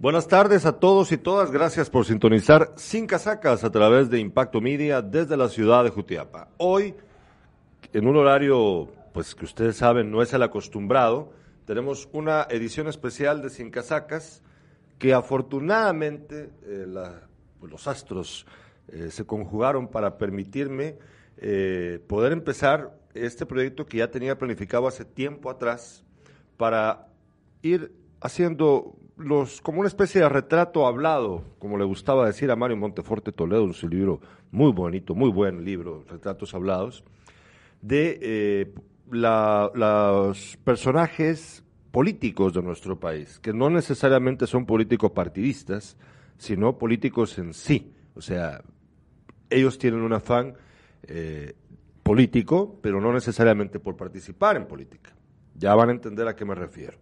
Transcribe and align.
Buenas 0.00 0.28
tardes 0.28 0.64
a 0.64 0.80
todos 0.80 1.12
y 1.12 1.18
todas. 1.18 1.50
Gracias 1.50 1.90
por 1.90 2.06
sintonizar 2.06 2.72
Sin 2.76 3.06
Casacas 3.06 3.64
a 3.64 3.70
través 3.70 4.08
de 4.08 4.18
Impacto 4.18 4.62
Media 4.62 5.02
desde 5.02 5.36
la 5.36 5.50
ciudad 5.50 5.84
de 5.84 5.90
Jutiapa. 5.90 6.48
Hoy, 6.56 6.94
en 7.92 8.08
un 8.08 8.16
horario, 8.16 8.88
pues 9.12 9.34
que 9.34 9.44
ustedes 9.44 9.76
saben, 9.76 10.10
no 10.10 10.22
es 10.22 10.32
el 10.32 10.42
acostumbrado, 10.42 11.34
tenemos 11.66 12.08
una 12.14 12.46
edición 12.48 12.88
especial 12.88 13.42
de 13.42 13.50
Sin 13.50 13.70
Casacas 13.70 14.42
que 14.98 15.12
afortunadamente 15.12 16.48
eh, 16.62 16.86
pues, 17.58 17.70
los 17.70 17.86
astros 17.86 18.46
eh, 18.88 19.10
se 19.10 19.26
conjugaron 19.26 19.86
para 19.86 20.16
permitirme 20.16 20.96
eh, 21.36 22.02
poder 22.06 22.32
empezar 22.32 22.98
este 23.12 23.44
proyecto 23.44 23.84
que 23.84 23.98
ya 23.98 24.10
tenía 24.10 24.38
planificado 24.38 24.88
hace 24.88 25.04
tiempo 25.04 25.50
atrás 25.50 26.06
para 26.56 27.06
ir 27.60 27.92
haciendo 28.22 28.96
los, 29.20 29.60
como 29.60 29.80
una 29.80 29.88
especie 29.88 30.20
de 30.20 30.28
retrato 30.28 30.86
hablado, 30.86 31.44
como 31.58 31.78
le 31.78 31.84
gustaba 31.84 32.26
decir 32.26 32.50
a 32.50 32.56
Mario 32.56 32.76
Monteforte 32.76 33.32
Toledo 33.32 33.64
en 33.64 33.74
su 33.74 33.88
libro, 33.88 34.20
muy 34.50 34.72
bonito, 34.72 35.14
muy 35.14 35.30
buen 35.30 35.64
libro, 35.64 36.04
Retratos 36.08 36.54
Hablados, 36.54 37.04
de 37.82 38.18
eh, 38.22 38.74
los 39.10 40.56
personajes 40.64 41.64
políticos 41.90 42.54
de 42.54 42.62
nuestro 42.62 42.98
país, 42.98 43.38
que 43.40 43.52
no 43.52 43.70
necesariamente 43.70 44.46
son 44.46 44.66
políticos 44.66 45.10
partidistas, 45.12 45.96
sino 46.38 46.78
políticos 46.78 47.38
en 47.38 47.52
sí. 47.52 47.92
O 48.14 48.20
sea, 48.20 48.62
ellos 49.48 49.78
tienen 49.78 50.00
un 50.00 50.12
afán 50.12 50.54
eh, 51.02 51.54
político, 52.02 52.78
pero 52.80 53.00
no 53.00 53.12
necesariamente 53.12 53.80
por 53.80 53.96
participar 53.96 54.56
en 54.56 54.66
política. 54.66 55.14
Ya 55.54 55.74
van 55.74 55.90
a 55.90 55.92
entender 55.92 56.26
a 56.28 56.36
qué 56.36 56.44
me 56.44 56.54
refiero. 56.54 56.98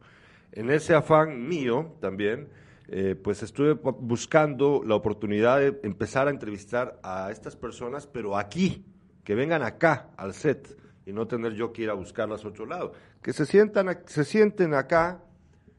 En 0.53 0.71
ese 0.71 0.95
afán 0.95 1.47
mío 1.49 1.97
también, 2.01 2.49
eh, 2.89 3.15
pues 3.15 3.43
estuve 3.43 3.75
buscando 3.75 4.83
la 4.85 4.95
oportunidad 4.95 5.59
de 5.59 5.79
empezar 5.83 6.27
a 6.27 6.31
entrevistar 6.31 6.99
a 7.03 7.31
estas 7.31 7.55
personas, 7.55 8.07
pero 8.07 8.37
aquí, 8.37 8.85
que 9.25 9.35
vengan 9.35 9.63
acá 9.63 10.09
al 10.17 10.33
set 10.33 10.75
y 11.05 11.13
no 11.13 11.27
tener 11.27 11.53
yo 11.55 11.73
que 11.73 11.83
ir 11.83 11.91
a 11.91 11.95
buscarlas 11.95 12.45
a 12.45 12.49
otro 12.49 12.65
lado. 12.65 12.93
Que 13.23 13.33
se, 13.33 13.45
sientan, 13.45 14.01
se 14.07 14.25
sienten 14.25 14.75
acá, 14.75 15.23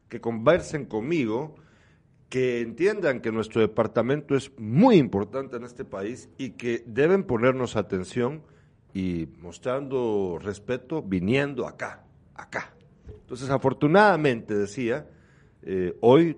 que 0.08 0.20
conversen 0.20 0.86
conmigo, 0.86 1.56
que 2.28 2.60
entiendan 2.60 3.20
que 3.20 3.32
nuestro 3.32 3.60
departamento 3.60 4.36
es 4.36 4.52
muy 4.56 4.96
importante 4.96 5.56
en 5.56 5.64
este 5.64 5.84
país 5.84 6.28
y 6.38 6.50
que 6.50 6.84
deben 6.86 7.24
ponernos 7.24 7.74
atención 7.74 8.42
y 8.94 9.28
mostrando 9.40 10.38
respeto 10.40 11.02
viniendo 11.02 11.66
acá, 11.66 12.04
acá. 12.34 12.74
Entonces, 13.20 13.50
afortunadamente, 13.50 14.54
decía, 14.54 15.06
eh, 15.62 15.96
hoy 16.00 16.36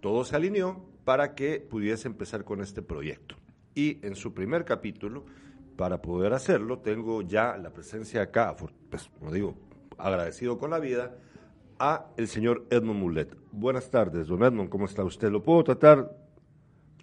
todo 0.00 0.24
se 0.24 0.36
alineó 0.36 0.84
para 1.04 1.34
que 1.34 1.60
pudiese 1.60 2.08
empezar 2.08 2.44
con 2.44 2.60
este 2.60 2.82
proyecto. 2.82 3.36
Y 3.74 3.98
en 4.06 4.14
su 4.14 4.34
primer 4.34 4.64
capítulo, 4.64 5.24
para 5.76 6.02
poder 6.02 6.32
hacerlo, 6.32 6.80
tengo 6.80 7.22
ya 7.22 7.56
la 7.56 7.70
presencia 7.70 8.22
acá, 8.22 8.56
pues, 8.90 9.08
como 9.18 9.32
digo, 9.32 9.54
agradecido 9.96 10.58
con 10.58 10.70
la 10.70 10.78
vida, 10.78 11.16
a 11.78 12.06
el 12.16 12.28
señor 12.28 12.66
Edmond 12.70 13.00
Mulet. 13.00 13.36
Buenas 13.52 13.90
tardes, 13.90 14.26
don 14.26 14.42
Edmond, 14.42 14.68
¿cómo 14.68 14.86
está 14.86 15.04
usted? 15.04 15.30
¿Lo 15.30 15.42
puedo 15.42 15.62
tratar 15.62 16.10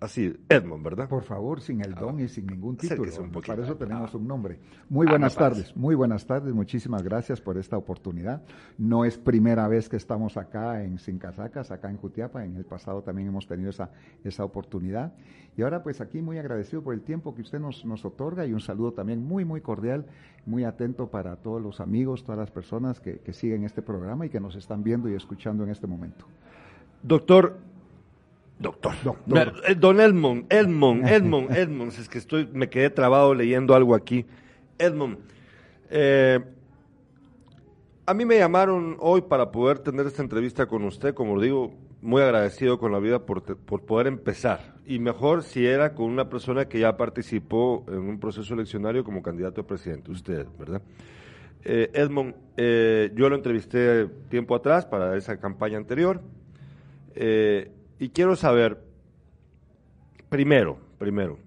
Así, 0.01 0.35
Edmond, 0.49 0.83
¿verdad? 0.83 1.07
Por 1.07 1.23
favor, 1.23 1.61
sin 1.61 1.79
el 1.79 1.95
don 1.95 2.19
y 2.19 2.27
sin 2.27 2.47
ningún 2.47 2.75
título. 2.75 3.09
Para 3.45 3.63
eso 3.63 3.75
tenemos 3.75 4.13
un 4.13 4.27
nombre. 4.27 4.59
Muy 4.89 5.07
buenas 5.07 5.35
tardes, 5.35 5.75
muy 5.75 5.95
buenas 5.95 6.25
tardes. 6.25 6.53
Muchísimas 6.53 7.01
gracias 7.01 7.39
por 7.39 7.57
esta 7.57 7.77
oportunidad. 7.77 8.41
No 8.77 9.05
es 9.05 9.17
primera 9.17 9.69
vez 9.69 9.87
que 9.87 9.95
estamos 9.95 10.35
acá 10.35 10.83
en 10.83 10.99
Sin 10.99 11.17
Casacas, 11.17 11.71
acá 11.71 11.89
en 11.89 11.97
Jutiapa. 11.97 12.43
En 12.43 12.57
el 12.57 12.65
pasado 12.65 13.03
también 13.03 13.29
hemos 13.29 13.47
tenido 13.47 13.69
esa, 13.69 13.89
esa 14.25 14.43
oportunidad. 14.43 15.13
Y 15.55 15.61
ahora, 15.61 15.81
pues 15.81 16.01
aquí 16.01 16.21
muy 16.21 16.37
agradecido 16.39 16.83
por 16.83 16.93
el 16.93 17.01
tiempo 17.01 17.33
que 17.33 17.41
usted 17.41 17.59
nos, 17.59 17.85
nos 17.85 18.03
otorga 18.03 18.45
y 18.45 18.51
un 18.51 18.59
saludo 18.59 18.91
también 18.91 19.25
muy, 19.25 19.45
muy 19.45 19.61
cordial, 19.61 20.05
muy 20.45 20.65
atento 20.65 21.07
para 21.07 21.37
todos 21.37 21.61
los 21.61 21.79
amigos, 21.79 22.23
todas 22.23 22.39
las 22.39 22.51
personas 22.51 22.99
que, 22.99 23.19
que 23.19 23.31
siguen 23.31 23.63
este 23.63 23.81
programa 23.81 24.25
y 24.25 24.29
que 24.29 24.41
nos 24.41 24.57
están 24.57 24.83
viendo 24.83 25.09
y 25.09 25.13
escuchando 25.13 25.63
en 25.63 25.69
este 25.69 25.87
momento. 25.87 26.25
Doctor, 27.01 27.57
Doctor. 28.59 28.93
Eh, 29.67 29.75
don 29.75 29.99
Edmond, 29.99 30.51
Edmond, 30.51 31.07
Edmond, 31.07 31.51
Edmond, 31.55 31.91
es 31.91 32.07
que 32.07 32.17
estoy, 32.17 32.47
me 32.53 32.69
quedé 32.69 32.89
trabado 32.89 33.33
leyendo 33.33 33.75
algo 33.75 33.95
aquí. 33.95 34.25
Edmond, 34.77 35.17
eh, 35.89 36.39
a 38.05 38.13
mí 38.13 38.25
me 38.25 38.37
llamaron 38.37 38.97
hoy 38.99 39.21
para 39.21 39.51
poder 39.51 39.79
tener 39.79 40.05
esta 40.05 40.21
entrevista 40.21 40.67
con 40.67 40.83
usted, 40.85 41.13
como 41.13 41.39
digo, 41.39 41.73
muy 42.01 42.21
agradecido 42.21 42.79
con 42.79 42.91
la 42.91 42.99
vida 42.99 43.25
por, 43.25 43.43
poder 43.43 44.07
empezar. 44.07 44.75
Y 44.85 44.99
mejor 44.99 45.43
si 45.43 45.65
era 45.65 45.93
con 45.93 46.05
una 46.05 46.29
persona 46.29 46.65
que 46.65 46.79
ya 46.79 46.95
participó 46.95 47.83
en 47.87 47.99
un 47.99 48.19
proceso 48.19 48.53
eleccionario 48.53 49.03
como 49.03 49.21
candidato 49.21 49.61
a 49.61 49.67
presidente, 49.67 50.11
usted, 50.11 50.45
¿verdad? 50.57 50.81
Eh, 51.63 51.89
Edmond, 51.93 52.35
yo 53.15 53.27
lo 53.27 53.35
entrevisté 53.35 54.07
tiempo 54.29 54.55
atrás 54.55 54.85
para 54.85 55.17
esa 55.17 55.37
campaña 55.39 55.77
anterior. 55.77 56.21
Eh, 57.15 57.71
y 57.99 58.09
quiero 58.09 58.35
saber, 58.35 58.81
primero, 60.29 60.77
primero, 60.97 61.37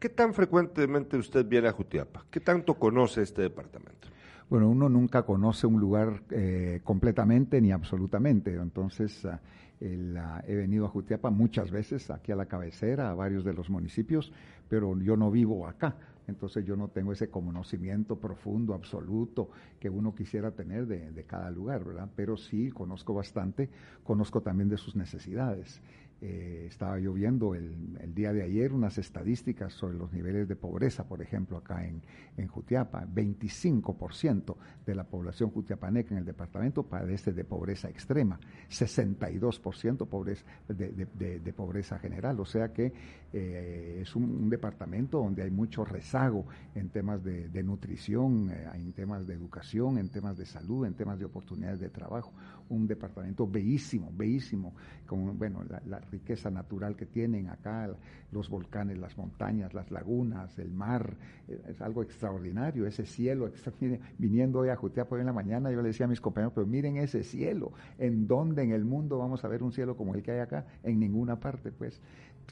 ¿qué 0.00 0.08
tan 0.08 0.34
frecuentemente 0.34 1.16
usted 1.16 1.46
viene 1.46 1.68
a 1.68 1.72
Jutiapa? 1.72 2.24
¿Qué 2.30 2.40
tanto 2.40 2.74
conoce 2.74 3.22
este 3.22 3.42
departamento? 3.42 4.08
Bueno, 4.50 4.68
uno 4.68 4.88
nunca 4.88 5.22
conoce 5.24 5.66
un 5.66 5.78
lugar 5.78 6.22
eh, 6.30 6.80
completamente 6.82 7.60
ni 7.60 7.70
absolutamente. 7.70 8.54
Entonces, 8.54 9.26
ah, 9.26 9.40
he 9.80 10.54
venido 10.54 10.86
a 10.86 10.88
Jutiapa 10.88 11.30
muchas 11.30 11.70
veces, 11.70 12.10
aquí 12.10 12.32
a 12.32 12.36
la 12.36 12.46
cabecera, 12.46 13.10
a 13.10 13.14
varios 13.14 13.44
de 13.44 13.52
los 13.52 13.68
municipios, 13.68 14.32
pero 14.68 14.98
yo 15.00 15.16
no 15.16 15.30
vivo 15.30 15.66
acá. 15.66 15.96
Entonces 16.28 16.64
yo 16.64 16.76
no 16.76 16.88
tengo 16.88 17.12
ese 17.12 17.30
conocimiento 17.30 18.16
profundo, 18.20 18.74
absoluto, 18.74 19.50
que 19.80 19.88
uno 19.88 20.14
quisiera 20.14 20.50
tener 20.50 20.86
de, 20.86 21.24
cada 21.24 21.50
lugar, 21.50 21.84
¿verdad? 21.84 22.08
Pero 22.14 22.36
sí 22.36 22.70
conozco 22.70 23.14
bastante, 23.14 23.70
conozco 24.04 24.42
también 24.42 24.68
de 24.68 24.76
sus 24.76 24.94
necesidades. 24.94 25.80
Eh, 26.20 26.66
estaba 26.68 26.98
yo 26.98 27.12
viendo 27.12 27.54
el, 27.54 27.96
el, 28.00 28.12
día 28.12 28.32
de 28.32 28.42
ayer 28.42 28.72
unas 28.72 28.98
estadísticas 28.98 29.72
sobre 29.72 29.96
los 29.96 30.12
niveles 30.12 30.48
de 30.48 30.56
pobreza, 30.56 31.06
por 31.06 31.22
ejemplo, 31.22 31.56
acá 31.58 31.86
en, 31.86 32.02
en 32.36 32.48
Jutiapa. 32.48 33.06
25% 33.06 34.56
de 34.84 34.94
la 34.94 35.04
población 35.04 35.50
jutiapaneca 35.50 36.12
en 36.12 36.18
el 36.18 36.24
departamento 36.24 36.82
padece 36.82 37.32
de 37.32 37.44
pobreza 37.44 37.88
extrema, 37.88 38.40
62% 38.68 40.08
pobreza, 40.08 40.44
de, 40.68 41.06
de, 41.14 41.40
de, 41.40 41.52
pobreza 41.52 41.98
general. 41.98 42.40
O 42.40 42.44
sea 42.44 42.72
que 42.72 42.92
eh, 43.32 43.98
es 44.02 44.16
un, 44.16 44.48
departamento 44.48 45.18
donde 45.18 45.42
hay 45.42 45.50
mucho 45.50 45.84
rezago 45.84 46.46
en 46.74 46.88
temas 46.88 47.22
de, 47.22 47.62
nutrición, 47.62 48.50
eh, 48.50 48.66
en 48.74 48.92
temas 48.92 49.26
de 49.26 49.34
educación, 49.34 49.98
en 49.98 50.08
temas 50.08 50.36
de 50.36 50.46
salud, 50.46 50.86
en 50.86 50.94
temas 50.94 51.18
de 51.18 51.26
oportunidades 51.26 51.80
de 51.80 51.90
trabajo. 51.90 52.32
Un 52.70 52.86
departamento 52.86 53.46
bellísimo, 53.46 54.10
bellísimo, 54.14 54.74
con 55.06 55.38
bueno, 55.38 55.64
la, 55.68 55.80
la 55.86 56.00
riqueza 56.10 56.50
natural 56.50 56.96
que 56.96 57.06
tienen 57.06 57.48
acá, 57.48 57.90
los 58.32 58.48
volcanes, 58.48 58.98
las 58.98 59.16
montañas, 59.16 59.74
las 59.74 59.90
lagunas, 59.90 60.58
el 60.58 60.72
mar, 60.72 61.16
eh, 61.48 61.60
es 61.68 61.80
algo 61.80 62.02
extraordinario, 62.02 62.86
ese 62.86 63.06
cielo, 63.06 63.50
viniendo 64.18 64.60
hoy 64.60 64.68
a 64.68 64.76
Jutiapa 64.76 65.18
en 65.18 65.26
la 65.26 65.32
mañana, 65.32 65.70
yo 65.70 65.80
le 65.82 65.88
decía 65.88 66.06
a 66.06 66.08
mis 66.08 66.20
compañeros, 66.20 66.52
pero 66.54 66.66
miren 66.66 66.96
ese 66.96 67.22
cielo, 67.22 67.72
¿en 67.98 68.26
dónde 68.26 68.62
en 68.62 68.72
el 68.72 68.84
mundo 68.84 69.18
vamos 69.18 69.44
a 69.44 69.48
ver 69.48 69.62
un 69.62 69.72
cielo 69.72 69.96
como 69.96 70.14
el 70.14 70.22
que 70.22 70.32
hay 70.32 70.40
acá? 70.40 70.66
En 70.82 70.98
ninguna 70.98 71.38
parte, 71.40 71.72
pues. 71.72 72.00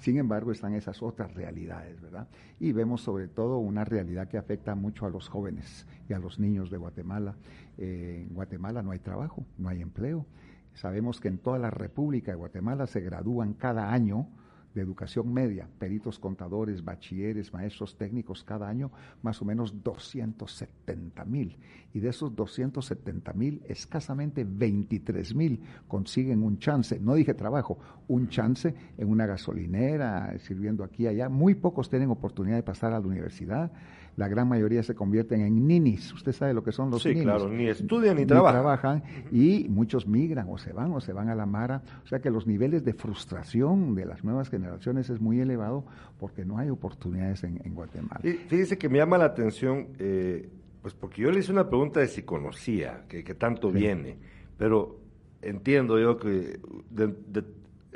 Sin 0.00 0.18
embargo, 0.18 0.52
están 0.52 0.74
esas 0.74 1.02
otras 1.02 1.34
realidades, 1.34 2.00
¿verdad? 2.00 2.28
Y 2.60 2.72
vemos 2.72 3.00
sobre 3.00 3.28
todo 3.28 3.58
una 3.58 3.84
realidad 3.84 4.28
que 4.28 4.36
afecta 4.36 4.74
mucho 4.74 5.06
a 5.06 5.10
los 5.10 5.28
jóvenes 5.28 5.86
y 6.08 6.12
a 6.12 6.18
los 6.18 6.38
niños 6.38 6.70
de 6.70 6.76
Guatemala. 6.76 7.34
Eh, 7.78 8.26
en 8.28 8.34
Guatemala 8.34 8.82
no 8.82 8.90
hay 8.90 8.98
trabajo, 8.98 9.44
no 9.58 9.68
hay 9.68 9.80
empleo. 9.80 10.26
Sabemos 10.76 11.20
que 11.20 11.28
en 11.28 11.38
toda 11.38 11.58
la 11.58 11.70
República 11.70 12.30
de 12.30 12.36
Guatemala 12.36 12.86
se 12.86 13.00
gradúan 13.00 13.54
cada 13.54 13.92
año 13.92 14.28
de 14.74 14.82
educación 14.82 15.32
media, 15.32 15.66
peritos 15.78 16.18
contadores, 16.18 16.84
bachilleres, 16.84 17.50
maestros 17.50 17.96
técnicos 17.96 18.44
cada 18.44 18.68
año, 18.68 18.92
más 19.22 19.40
o 19.40 19.46
menos 19.46 19.82
270 19.82 21.24
mil. 21.24 21.56
Y 21.94 22.00
de 22.00 22.10
esos 22.10 22.36
270 22.36 23.32
mil, 23.32 23.62
escasamente 23.66 24.44
23 24.46 25.34
mil 25.34 25.62
consiguen 25.88 26.42
un 26.42 26.58
chance, 26.58 27.00
no 27.00 27.14
dije 27.14 27.32
trabajo, 27.32 27.78
un 28.06 28.28
chance 28.28 28.74
en 28.98 29.08
una 29.08 29.24
gasolinera, 29.24 30.38
sirviendo 30.40 30.84
aquí 30.84 31.04
y 31.04 31.06
allá. 31.06 31.30
Muy 31.30 31.54
pocos 31.54 31.88
tienen 31.88 32.10
oportunidad 32.10 32.56
de 32.56 32.62
pasar 32.62 32.92
a 32.92 33.00
la 33.00 33.06
universidad 33.06 33.72
la 34.16 34.28
gran 34.28 34.48
mayoría 34.48 34.82
se 34.82 34.94
convierten 34.94 35.42
en 35.42 35.66
ninis. 35.66 36.12
Usted 36.12 36.32
sabe 36.32 36.54
lo 36.54 36.62
que 36.62 36.72
son 36.72 36.90
los 36.90 37.04
ninis. 37.04 37.20
Sí, 37.20 37.24
claro, 37.24 37.48
ni 37.48 37.68
estudian 37.68 38.16
ni, 38.16 38.24
trabajan. 38.24 38.54
trabajan. 38.54 39.02
Y 39.30 39.66
muchos 39.68 40.06
migran 40.06 40.46
o 40.48 40.56
se 40.56 40.72
van 40.72 40.92
o 40.92 41.00
se 41.00 41.12
van 41.12 41.28
a 41.28 41.34
la 41.34 41.44
mara. 41.44 41.82
O 42.02 42.06
sea 42.06 42.20
que 42.20 42.30
los 42.30 42.46
niveles 42.46 42.84
de 42.84 42.94
frustración 42.94 43.94
de 43.94 44.06
las 44.06 44.24
nuevas 44.24 44.48
generaciones 44.48 45.10
es 45.10 45.20
muy 45.20 45.40
elevado 45.40 45.84
porque 46.18 46.44
no 46.44 46.58
hay 46.58 46.70
oportunidades 46.70 47.44
en, 47.44 47.74
Guatemala. 47.74 48.20
fíjese 48.22 48.78
que 48.78 48.88
me 48.88 48.98
llama 48.98 49.18
la 49.18 49.26
atención, 49.26 49.88
eh, 49.98 50.48
pues 50.80 50.94
porque 50.94 51.22
yo 51.22 51.30
le 51.30 51.40
hice 51.40 51.52
una 51.52 51.68
pregunta 51.68 52.00
de 52.00 52.08
si 52.08 52.22
conocía, 52.22 53.04
que, 53.08 53.22
tanto 53.34 53.70
viene, 53.70 54.16
pero 54.56 54.98
entiendo 55.42 55.98
yo 55.98 56.16
que 56.16 56.58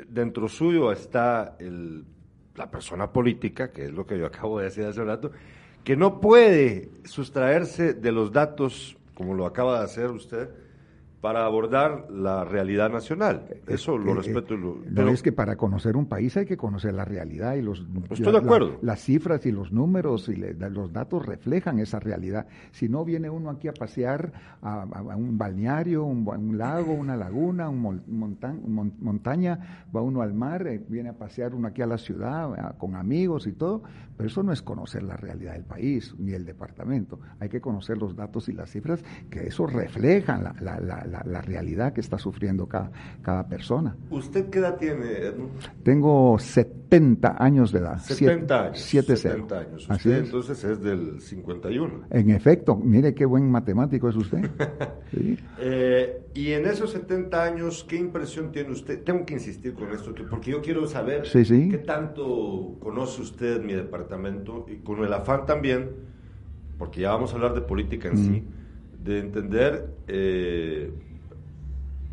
dentro 0.07 0.47
suyo 0.47 0.91
está 0.91 1.55
el, 1.59 2.05
la 2.55 2.69
persona 2.69 3.11
política, 3.11 3.71
que 3.71 3.85
es 3.85 3.91
lo 3.91 4.05
que 4.05 4.17
yo 4.17 4.25
acabo 4.25 4.59
de 4.59 4.65
decir 4.65 4.85
hace 4.85 5.03
rato, 5.03 5.31
que 5.83 5.95
no 5.95 6.21
puede 6.21 6.89
sustraerse 7.03 7.93
de 7.93 8.11
los 8.11 8.31
datos, 8.31 8.97
como 9.13 9.33
lo 9.33 9.45
acaba 9.45 9.79
de 9.79 9.85
hacer 9.85 10.11
usted, 10.11 10.49
para 11.21 11.45
abordar 11.45 12.07
la 12.09 12.43
realidad 12.43 12.89
nacional. 12.89 13.45
Eh, 13.49 13.61
Eso 13.67 13.95
lo 13.97 14.13
eh, 14.13 14.15
respeto. 14.15 14.57
Lo, 14.57 14.77
pero 14.93 15.09
es 15.09 15.21
que 15.21 15.31
para 15.31 15.55
conocer 15.55 15.95
un 15.95 16.07
país 16.07 16.35
hay 16.35 16.47
que 16.47 16.57
conocer 16.57 16.95
la 16.95 17.05
realidad 17.05 17.53
y 17.55 17.61
los... 17.61 17.85
Estoy 18.09 18.33
de 18.33 18.39
acuerdo. 18.39 18.79
las 18.81 19.01
cifras 19.01 19.45
y 19.45 19.51
los 19.51 19.71
números 19.71 20.27
y 20.29 20.35
los 20.35 20.91
datos 20.91 21.23
reflejan 21.23 21.77
esa 21.79 21.99
realidad. 21.99 22.47
Si 22.71 22.89
no 22.89 23.05
viene 23.05 23.29
uno 23.29 23.51
aquí 23.51 23.67
a 23.67 23.73
pasear 23.73 24.33
a, 24.63 24.85
un 25.15 25.37
balneario, 25.37 26.03
un, 26.03 26.57
lago, 26.57 26.93
una 26.93 27.15
laguna, 27.15 27.69
un 27.69 28.01
montaña, 28.99 29.85
va 29.95 30.01
uno 30.01 30.23
al 30.23 30.33
mar, 30.33 30.65
eh, 30.65 30.83
viene 30.87 31.09
a 31.09 31.13
pasear 31.13 31.53
uno 31.53 31.67
aquí 31.67 31.83
a 31.83 31.87
la 31.87 31.99
ciudad 31.99 32.75
con 32.77 32.95
amigos 32.95 33.45
y 33.45 33.51
todo, 33.51 33.83
pero 34.17 34.27
eso 34.27 34.41
no 34.41 34.51
es 34.51 34.61
conocer 34.63 35.03
la 35.03 35.17
realidad 35.17 35.53
del 35.53 35.65
país 35.65 36.15
ni 36.17 36.31
el 36.31 36.45
departamento. 36.45 37.19
Hay 37.39 37.49
que 37.49 37.61
conocer 37.61 37.97
los 37.99 38.15
datos 38.15 38.49
y 38.49 38.53
las 38.53 38.71
cifras 38.71 39.03
que 39.29 39.47
eso 39.47 39.67
reflejan 39.67 40.43
la, 40.43 40.79
la 40.79 41.10
la, 41.11 41.41
realidad 41.41 41.93
que 41.93 42.01
está 42.01 42.17
sufriendo 42.17 42.67
cada, 42.67 42.91
cada 43.21 43.47
persona. 43.47 43.95
¿Usted 44.09 44.49
qué 44.49 44.59
edad 44.59 44.77
tiene, 44.77 45.33
Tengo 45.83 46.37
70 46.39 47.35
años 47.37 47.71
de 47.71 47.79
edad. 47.79 47.99
70 47.99 48.63
años. 48.65 48.79
70 48.79 49.59
años. 49.59 49.89
Usted 49.89 50.23
entonces 50.25 50.63
es 50.63 50.81
del 50.81 51.19
51. 51.19 52.07
En 52.09 52.29
efecto, 52.29 52.75
mire 52.75 53.13
qué 53.13 53.25
buen 53.25 53.49
matemático 53.49 54.09
es 54.09 54.15
usted. 54.15 54.49
Eh, 55.63 56.23
y 56.33 56.53
en 56.53 56.65
esos 56.65 56.91
70 56.91 57.43
años, 57.43 57.85
¿qué 57.87 57.97
impresión 57.97 58.51
tiene 58.51 58.71
usted? 58.71 59.03
Tengo 59.03 59.25
que 59.25 59.33
insistir 59.33 59.73
con 59.73 59.91
esto, 59.91 60.13
porque 60.29 60.51
yo 60.51 60.61
quiero 60.61 60.87
saber 60.87 61.23
qué 61.23 61.83
tanto 61.85 62.77
conoce 62.79 63.21
usted 63.21 63.61
mi 63.61 63.73
departamento 63.73 64.65
y 64.69 64.77
con 64.77 65.03
el 65.03 65.11
afán 65.11 65.45
también, 65.45 65.91
porque 66.77 67.01
ya 67.01 67.11
vamos 67.11 67.33
a 67.33 67.35
hablar 67.35 67.53
de 67.53 67.61
política 67.61 68.07
en 68.07 68.17
sí 68.17 68.43
de 69.03 69.19
entender, 69.19 69.87
eh, 70.07 70.91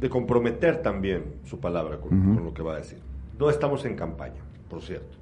de 0.01 0.09
comprometer 0.09 0.81
también 0.83 1.25
su 1.45 1.59
palabra 1.59 1.99
con, 1.99 2.45
lo 2.45 2.55
que 2.55 2.63
va 2.63 2.75
a 2.75 2.79
decir. 2.79 2.99
No 3.39 3.51
estamos 3.51 3.85
en 3.85 3.95
campaña, 3.95 4.41
por 4.69 4.83
cierto. 4.83 5.17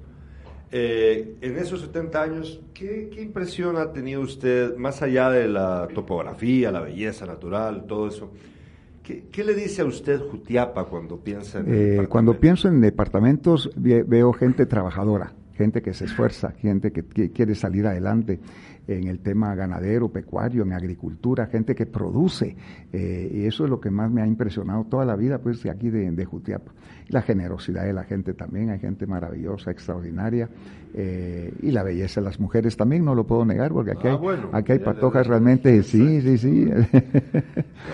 Eh, 0.71 1.37
en 1.41 1.57
esos 1.57 1.81
70 1.81 2.21
años, 2.21 2.61
¿qué, 2.73 3.09
impresión 3.19 3.77
ha 3.77 3.91
tenido 3.91 4.21
usted, 4.21 4.75
más 4.75 5.01
allá 5.01 5.29
de 5.29 5.47
la 5.47 5.87
topografía, 5.93 6.71
la 6.71 6.81
belleza 6.81 7.25
natural, 7.25 7.85
todo 7.87 8.07
eso? 8.07 8.31
¿Qué, 9.03 9.43
le 9.43 9.53
dice 9.53 9.83
a 9.83 9.85
usted 9.85 10.19
Jutiapa 10.19 10.83
cuando 10.83 11.17
piensa 11.17 11.59
en... 11.59 11.65
Eh, 11.69 12.07
cuando 12.09 12.37
pienso 12.37 12.67
en 12.67 12.81
departamentos, 12.81 13.71
veo 13.75 14.33
gente 14.33 14.65
trabajadora, 14.65 15.33
gente 15.53 15.81
que 15.81 15.93
se 15.93 16.05
esfuerza, 16.05 16.51
gente 16.51 16.91
que 16.91 17.31
quiere 17.31 17.55
salir 17.55 17.87
adelante 17.87 18.41
en 18.87 19.07
el 19.07 19.19
tema 19.19 19.53
ganadero, 19.55 20.09
pecuario, 20.09 20.63
en 20.63 20.73
agricultura, 20.73 21.47
gente 21.47 21.75
que 21.75 21.85
produce. 21.85 22.55
Eh, 22.93 23.31
y 23.33 23.45
eso 23.45 23.65
es 23.65 23.69
lo 23.69 23.79
que 23.79 23.91
más 23.91 24.09
me 24.09 24.21
ha 24.21 24.27
impresionado 24.27 24.85
toda 24.85 25.05
la 25.05 25.15
vida, 25.15 25.39
pues, 25.39 25.61
de 25.63 25.69
aquí 25.69 25.89
de, 25.89 26.09
de 26.11 26.25
Jutiapa. 26.25 26.71
La 27.09 27.21
generosidad 27.21 27.83
de 27.83 27.93
la 27.93 28.03
gente 28.03 28.33
también, 28.33 28.69
hay 28.69 28.79
gente 28.79 29.05
maravillosa, 29.05 29.71
extraordinaria. 29.71 30.49
Eh, 30.93 31.53
y 31.61 31.71
la 31.71 31.83
belleza 31.83 32.21
de 32.21 32.25
las 32.25 32.39
mujeres 32.39 32.77
también, 32.77 33.03
no 33.03 33.13
lo 33.13 33.25
puedo 33.25 33.45
negar, 33.45 33.71
porque 33.71 33.91
aquí 33.91 34.07
hay, 34.07 34.15
ah, 34.15 34.49
aquí 34.53 34.71
hay 34.71 34.79
patojas 34.79 35.27
realmente, 35.27 35.83
sí, 35.83 36.21
sí, 36.21 36.37
sí. 36.37 36.65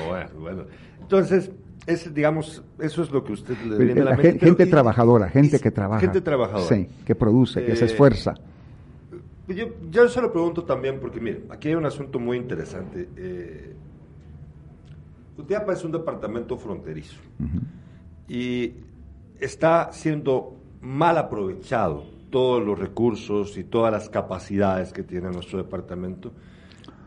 bueno, 0.08 0.30
bueno. 0.40 0.64
Entonces, 1.02 1.52
es, 1.86 2.14
digamos, 2.14 2.64
eso 2.80 3.04
es 3.04 3.12
lo 3.12 3.24
que 3.24 3.34
usted 3.34 3.56
le 3.68 3.78
viene 3.84 4.02
a 4.02 4.06
la, 4.06 4.16
mente. 4.16 4.40
Gente, 4.40 4.66
trabajadora, 4.68 5.30
gente 5.30 5.60
que 5.60 5.72
trabaja. 5.72 6.00
Gente 6.00 6.22
trabajadora. 6.22 6.68
Sí, 6.68 6.88
que 7.06 7.16
produce, 7.16 7.66
que 7.66 7.76
se 7.76 7.86
eh, 7.86 7.88
esfuerza. 7.88 8.36
Yo, 9.48 9.68
yo 9.90 10.08
se 10.08 10.22
lo 10.22 10.32
pregunto 10.32 10.64
también 10.64 11.00
porque, 11.00 11.20
mire, 11.20 11.44
aquí 11.50 11.68
hay 11.68 11.76
un 11.76 11.86
asunto 11.86 12.18
muy 12.18 12.38
interesante. 12.38 13.10
Eh, 13.18 13.76
es 15.72 15.84
un 15.84 15.92
departamento 15.92 16.58
fronterizo 16.58 17.20
y 18.28 18.74
está 19.40 19.92
siendo 19.92 20.56
mal 20.82 21.18
aprovechado 21.18 22.06
todos 22.30 22.64
los 22.64 22.80
recursos 22.80 23.58
y 23.58 23.64
todas 23.64 23.92
las 23.92 24.10
capacidades 24.10 24.94
que 24.94 25.04
tiene 25.04 25.30
nuestro 25.30 25.58
departamento. 25.58 26.32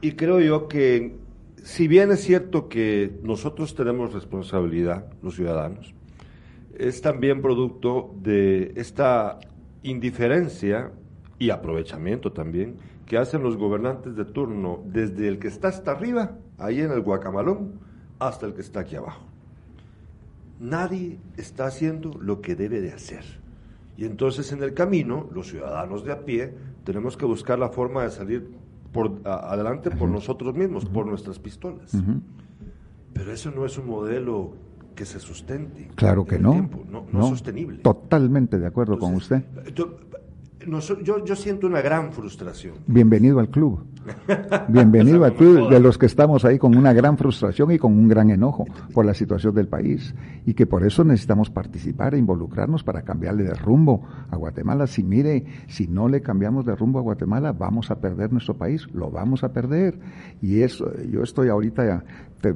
Y 0.00 0.12
creo 0.12 0.41
yo 0.41 0.69
que, 0.69 1.17
si 1.56 1.88
bien 1.88 2.12
es 2.12 2.21
cierto 2.21 2.69
que 2.69 3.19
nosotros 3.23 3.75
tenemos 3.75 4.12
responsabilidad, 4.12 5.06
los 5.23 5.35
ciudadanos, 5.35 5.94
es 6.79 7.00
también 7.00 7.41
producto 7.43 8.15
de 8.23 8.73
esta 8.77 9.38
indiferencia 9.83 10.93
y 11.38 11.50
aprovechamiento 11.50 12.33
también 12.33 12.77
que 13.05 13.19
hacen 13.19 13.43
los 13.43 13.56
gobernantes 13.56 14.17
de 14.17 14.25
turno 14.25 14.83
desde 14.87 15.29
el 15.29 15.38
que 15.38 15.49
está 15.49 15.69
hasta 15.69 15.93
arriba, 15.93 16.33
ahí 16.59 16.81
en 16.81 16.91
el 16.91 17.03
guacamalón, 17.03 17.73
hasta 18.19 18.47
el 18.47 18.55
que 18.55 18.62
está 18.62 18.81
aquí 18.81 18.97
abajo. 18.97 19.25
Nadie 20.59 21.19
está 21.37 21.67
haciendo 21.67 22.19
lo 22.21 22.41
que 22.41 22.56
debe 22.56 22.81
de 22.81 22.93
hacer. 22.93 23.25
Y 23.97 24.05
entonces 24.05 24.53
en 24.53 24.62
el 24.62 24.75
camino, 24.75 25.29
los 25.33 25.49
ciudadanos 25.49 26.05
de 26.05 26.12
a 26.12 26.25
pie, 26.25 26.53
tenemos 26.85 27.17
que 27.17 27.27
buscar 27.27 27.59
la 27.59 27.69
forma 27.69 28.03
de 28.03 28.11
salir 28.11 28.50
por, 28.93 29.21
adelante 29.25 29.91
por 29.91 30.09
nosotros 30.09 30.55
mismos, 30.55 30.85
por 30.87 31.06
nuestras 31.06 31.38
pistolas. 31.38 31.97
Pero 33.12 33.33
eso 33.33 33.50
no 33.50 33.65
es 33.65 33.79
un 33.79 33.87
modelo 33.87 34.55
que 34.94 35.05
se 35.05 35.21
sustente. 35.21 35.91
Claro 35.94 36.25
que 36.25 36.38
no. 36.38 36.69
No, 36.91 37.06
no. 37.12 37.21
es 37.21 37.29
sostenible. 37.29 37.79
Totalmente 37.79 38.59
de 38.59 38.67
acuerdo 38.67 38.99
con 38.99 39.15
usted 39.15 39.44
yo, 39.75 39.99
yo 40.66 41.36
siento 41.36 41.66
una 41.66 41.80
gran 41.80 42.12
frustración. 42.12 42.74
Bienvenido 42.86 43.38
al 43.38 43.48
club. 43.48 43.84
Bienvenido 44.68 45.24
al 45.24 45.34
club 45.34 45.68
de 45.68 45.80
los 45.80 45.98
que 45.98 46.06
estamos 46.06 46.44
ahí 46.44 46.58
con 46.58 46.76
una 46.76 46.92
gran 46.92 47.16
frustración 47.16 47.70
y 47.72 47.78
con 47.78 47.92
un 47.92 48.08
gran 48.08 48.30
enojo 48.30 48.66
por 48.92 49.04
la 49.04 49.14
situación 49.14 49.54
del 49.54 49.68
país. 49.68 50.14
Y 50.44 50.54
que 50.54 50.66
por 50.66 50.84
eso 50.84 51.04
necesitamos 51.04 51.50
participar 51.50 52.14
e 52.14 52.18
involucrarnos 52.18 52.82
para 52.82 53.02
cambiarle 53.02 53.44
de 53.44 53.54
rumbo 53.54 54.06
a 54.30 54.36
Guatemala. 54.36 54.86
Si 54.86 55.02
mire, 55.02 55.44
si 55.68 55.86
no 55.86 56.08
le 56.08 56.22
cambiamos 56.22 56.64
de 56.66 56.74
rumbo 56.74 56.98
a 56.98 57.02
Guatemala, 57.02 57.52
vamos 57.52 57.90
a 57.90 58.00
perder 58.00 58.32
nuestro 58.32 58.54
país, 58.54 58.86
lo 58.92 59.10
vamos 59.10 59.44
a 59.44 59.52
perder. 59.52 59.98
Y 60.42 60.62
eso, 60.62 60.90
yo 61.10 61.22
estoy 61.22 61.48
ahorita 61.48 62.04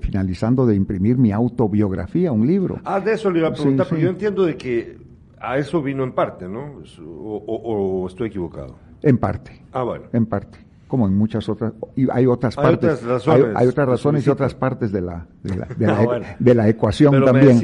finalizando 0.00 0.66
de 0.66 0.74
imprimir 0.74 1.18
mi 1.18 1.32
autobiografía, 1.32 2.32
un 2.32 2.46
libro. 2.46 2.80
Ah, 2.84 3.00
de 3.00 3.12
eso 3.12 3.30
le 3.30 3.40
iba 3.40 3.48
a 3.48 3.52
preguntar, 3.52 3.86
pero 3.88 4.00
yo 4.00 4.10
entiendo 4.10 4.44
de 4.44 4.56
que 4.56 5.09
a 5.40 5.58
eso 5.58 5.82
vino 5.82 6.04
en 6.04 6.12
parte, 6.12 6.48
¿no? 6.48 6.82
o, 7.04 8.06
estoy 8.06 8.28
equivocado? 8.28 8.78
En 9.02 9.18
parte. 9.18 9.64
Ah, 9.72 9.82
bueno. 9.82 10.06
En 10.12 10.26
parte 10.26 10.69
como 10.90 11.06
en 11.06 11.16
muchas 11.16 11.48
otras, 11.48 11.72
y 11.94 12.08
hay 12.10 12.26
otras 12.26 12.56
partes, 12.56 12.94
otras 12.94 13.04
razones, 13.04 13.56
hay, 13.56 13.68
otras 13.68 13.88
razones 13.88 14.26
y 14.26 14.30
otras 14.30 14.56
partes 14.56 14.90
de 14.90 15.00
la, 15.00 15.24
de 15.44 15.56
la, 15.56 15.66
de 15.66 15.86
la, 15.86 16.00
ah, 16.00 16.36
de 16.36 16.54
la 16.54 16.68
ecuación 16.68 17.24
también. 17.24 17.60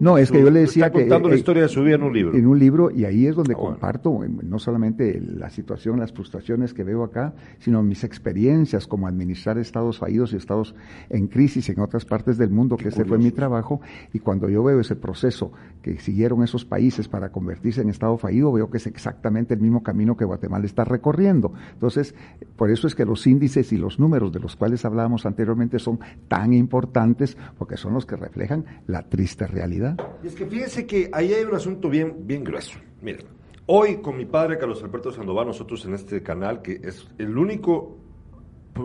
no, 0.00 0.16
es 0.16 0.32
que 0.32 0.40
yo 0.40 0.50
le 0.50 0.60
decía 0.60 0.90
que... 0.90 1.00
contando 1.00 1.28
la 1.28 1.34
eh, 1.34 1.38
historia 1.38 1.64
de 1.64 1.68
su 1.68 1.82
vida 1.82 1.96
en 1.96 2.02
un 2.02 2.14
libro. 2.14 2.34
En 2.34 2.46
un 2.46 2.58
libro, 2.58 2.90
y 2.90 3.04
ahí 3.04 3.26
es 3.26 3.36
donde 3.36 3.52
ah, 3.52 3.58
comparto 3.58 4.20
no 4.42 4.58
solamente 4.58 5.20
la 5.20 5.50
situación, 5.50 6.00
las 6.00 6.12
frustraciones 6.12 6.72
que 6.72 6.82
veo 6.82 7.04
acá, 7.04 7.34
sino 7.58 7.82
mis 7.82 8.04
experiencias 8.04 8.86
como 8.86 9.06
administrar 9.06 9.58
estados 9.58 9.98
fallidos 9.98 10.32
y 10.32 10.36
estados 10.36 10.74
en 11.10 11.26
crisis 11.26 11.68
en 11.68 11.80
otras 11.80 12.06
partes 12.06 12.38
del 12.38 12.48
mundo, 12.48 12.78
que 12.78 12.88
ese 12.88 13.04
fue 13.04 13.18
mi 13.18 13.32
trabajo, 13.32 13.82
y 14.14 14.20
cuando 14.20 14.48
yo 14.48 14.64
veo 14.64 14.80
ese 14.80 14.96
proceso 14.96 15.52
que 15.82 15.98
siguieron 15.98 16.42
esos 16.42 16.64
países 16.64 17.06
para 17.06 17.30
convertirse 17.30 17.82
en 17.82 17.90
estado 17.90 18.16
fallido, 18.16 18.50
veo 18.50 18.70
que 18.70 18.78
es 18.78 18.86
exactamente 18.86 19.52
el 19.52 19.60
mismo 19.60 19.82
camino 19.82 20.16
que 20.16 20.24
Guatemala 20.24 20.64
está 20.64 20.84
recorriendo. 20.84 21.52
Entonces, 21.74 22.14
por 22.56 22.70
eso 22.70 22.86
es 22.86 22.94
que 22.94 23.04
los 23.04 23.26
índices 23.26 23.72
y 23.72 23.76
los 23.76 23.98
números 23.98 24.32
de 24.32 24.40
los 24.40 24.56
cuales 24.56 24.84
hablábamos 24.84 25.24
anteriormente 25.26 25.78
son 25.78 25.98
tan 26.28 26.52
importantes 26.52 27.36
porque 27.58 27.76
son 27.76 27.94
los 27.94 28.06
que 28.06 28.16
reflejan 28.16 28.64
la 28.86 29.02
triste 29.02 29.46
realidad. 29.46 29.96
Y 30.22 30.26
es 30.26 30.34
que 30.34 30.46
fíjense 30.46 30.86
que 30.86 31.10
ahí 31.12 31.32
hay 31.32 31.44
un 31.44 31.54
asunto 31.54 31.88
bien, 31.88 32.26
bien 32.26 32.44
grueso. 32.44 32.78
Miren, 33.02 33.26
hoy 33.66 33.96
con 34.02 34.16
mi 34.16 34.26
padre 34.26 34.58
Carlos 34.58 34.82
Alberto 34.82 35.10
Sandoval, 35.10 35.46
nosotros 35.46 35.84
en 35.86 35.94
este 35.94 36.22
canal, 36.22 36.60
que 36.60 36.80
es 36.82 37.08
el 37.18 37.36
único, 37.36 37.96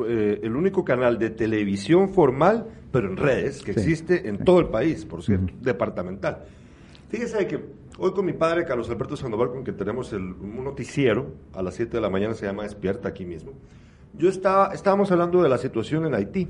eh, 0.08 0.40
el 0.42 0.56
único 0.56 0.86
canal 0.86 1.20
de 1.20 1.32
televisión 1.32 2.10
formal, 2.10 2.68
pero 2.92 3.10
en 3.10 3.18
redes, 3.18 3.62
que 3.62 3.72
existe 3.72 4.30
en 4.30 4.38
todo 4.46 4.60
el 4.60 4.68
país, 4.68 5.04
por 5.06 5.22
cierto, 5.22 5.54
departamental. 5.62 6.46
Fíjense 7.10 7.46
que 7.48 7.60
Hoy 7.98 8.12
con 8.12 8.26
mi 8.26 8.34
padre, 8.34 8.66
Carlos 8.66 8.90
Alberto 8.90 9.16
Sandoval, 9.16 9.52
con 9.52 9.64
quien 9.64 9.78
tenemos 9.78 10.12
el, 10.12 10.22
un 10.22 10.64
noticiero 10.66 11.28
a 11.54 11.62
las 11.62 11.76
7 11.76 11.96
de 11.96 12.02
la 12.02 12.10
mañana, 12.10 12.34
se 12.34 12.46
llama 12.46 12.64
Despierta 12.64 13.08
aquí 13.08 13.26
mismo. 13.26 13.54
Yo 14.14 14.28
estaba, 14.28 14.74
estábamos 14.74 15.12
hablando 15.12 15.42
de 15.42 15.48
la 15.48 15.58
situación 15.58 16.06
en 16.06 16.14
Haití. 16.14 16.50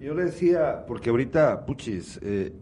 Yo 0.00 0.14
le 0.14 0.24
decía, 0.24 0.84
porque 0.86 1.10
ahorita, 1.10 1.66
puchis, 1.66 2.18
eh, 2.22 2.54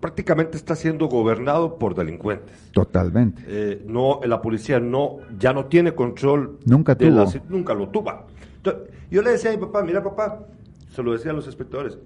prácticamente 0.00 0.56
está 0.56 0.74
siendo 0.74 1.08
gobernado 1.08 1.78
por 1.78 1.94
delincuentes. 1.94 2.70
Totalmente. 2.72 3.42
Eh, 3.46 3.82
no, 3.86 4.20
la 4.24 4.40
policía 4.40 4.80
no, 4.80 5.18
ya 5.38 5.52
no 5.52 5.66
tiene 5.66 5.94
control. 5.94 6.58
Nunca 6.64 6.96
tuvo. 6.96 7.26
nunca 7.50 7.74
lo 7.74 7.90
tuvo. 7.90 8.12
yo 9.10 9.22
le 9.22 9.32
decía 9.32 9.50
a 9.50 9.54
mi 9.54 9.60
papá, 9.60 9.82
mira 9.82 10.02
papá, 10.02 10.46
se 10.88 11.02
lo 11.02 11.12
decía 11.12 11.32
a 11.32 11.34
los 11.34 11.46
espectadores, 11.46 11.98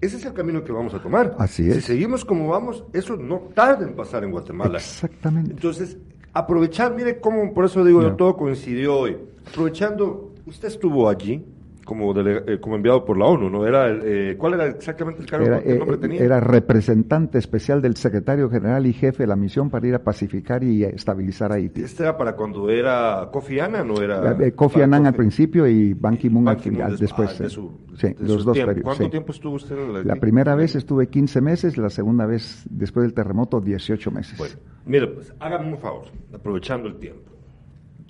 ese 0.00 0.16
es 0.16 0.24
el 0.24 0.34
camino 0.34 0.62
que 0.62 0.72
vamos 0.72 0.92
a 0.94 1.00
tomar. 1.00 1.34
Así 1.38 1.68
es. 1.68 1.76
Si 1.76 1.80
seguimos 1.82 2.24
como 2.24 2.48
vamos, 2.48 2.84
eso 2.92 3.16
no 3.16 3.38
tarda 3.54 3.86
en 3.86 3.94
pasar 3.94 4.24
en 4.24 4.30
Guatemala. 4.30 4.78
Exactamente. 4.78 5.52
Entonces, 5.52 5.96
aprovechar, 6.32 6.94
mire 6.94 7.18
cómo, 7.20 7.52
por 7.54 7.64
eso 7.64 7.84
digo, 7.84 8.12
todo 8.14 8.36
coincidió 8.36 8.98
hoy. 8.98 9.16
Aprovechando, 9.48 10.34
usted 10.44 10.68
estuvo 10.68 11.08
allí, 11.08 11.44
como, 11.86 12.12
eh, 12.20 12.58
como 12.60 12.76
enviado 12.76 13.04
por 13.04 13.16
la 13.16 13.26
ONU, 13.26 13.48
¿no? 13.48 13.64
Era 13.64 13.88
eh, 13.88 14.34
¿Cuál 14.36 14.54
era 14.54 14.66
exactamente 14.66 15.22
el 15.22 15.30
cargo? 15.30 15.46
Era, 15.46 15.62
¿Qué 15.62 15.72
eh, 15.72 15.78
nombre 15.78 15.96
tenía? 15.96 16.20
era 16.20 16.40
representante 16.40 17.38
especial 17.38 17.80
del 17.80 17.96
secretario 17.96 18.50
general 18.50 18.84
y 18.86 18.92
jefe 18.92 19.22
de 19.22 19.28
la 19.28 19.36
misión 19.36 19.70
para 19.70 19.86
ir 19.86 19.94
a 19.94 20.00
pacificar 20.00 20.64
y 20.64 20.82
estabilizar 20.84 21.52
Haití. 21.52 21.82
¿Este 21.82 22.02
era 22.02 22.18
para 22.18 22.34
cuando 22.34 22.68
era 22.68 23.30
Kofi 23.32 23.60
Annan 23.60 23.90
o 23.90 24.02
era...? 24.02 24.36
Kofi 24.54 24.82
Annan 24.82 25.06
al 25.06 25.14
principio 25.14 25.66
y 25.66 25.94
Ban 25.94 26.18
Ki-moon 26.18 26.48
al 26.48 26.58
final, 26.58 26.98
después. 26.98 27.40
Ah, 27.40 27.48
sí, 27.48 28.16
los 28.18 28.44
dos 28.44 28.58
periodos. 28.58 28.82
¿Cuánto 28.82 29.08
tiempo 29.08 29.32
estuvo 29.32 29.54
usted 29.54 29.78
en 29.78 29.92
la 29.92 30.02
La 30.02 30.16
primera 30.16 30.56
vez 30.56 30.74
estuve 30.74 31.06
15 31.06 31.40
meses, 31.40 31.78
la 31.78 31.88
segunda 31.88 32.26
vez, 32.26 32.64
después 32.68 33.04
del 33.04 33.14
terremoto, 33.14 33.60
18 33.60 34.10
meses. 34.10 34.36
Bueno, 34.36 34.54
mire, 34.84 35.06
pues, 35.06 35.32
hágame 35.38 35.72
un 35.72 35.78
favor, 35.78 36.06
aprovechando 36.34 36.88
el 36.88 36.96
tiempo 36.96 37.25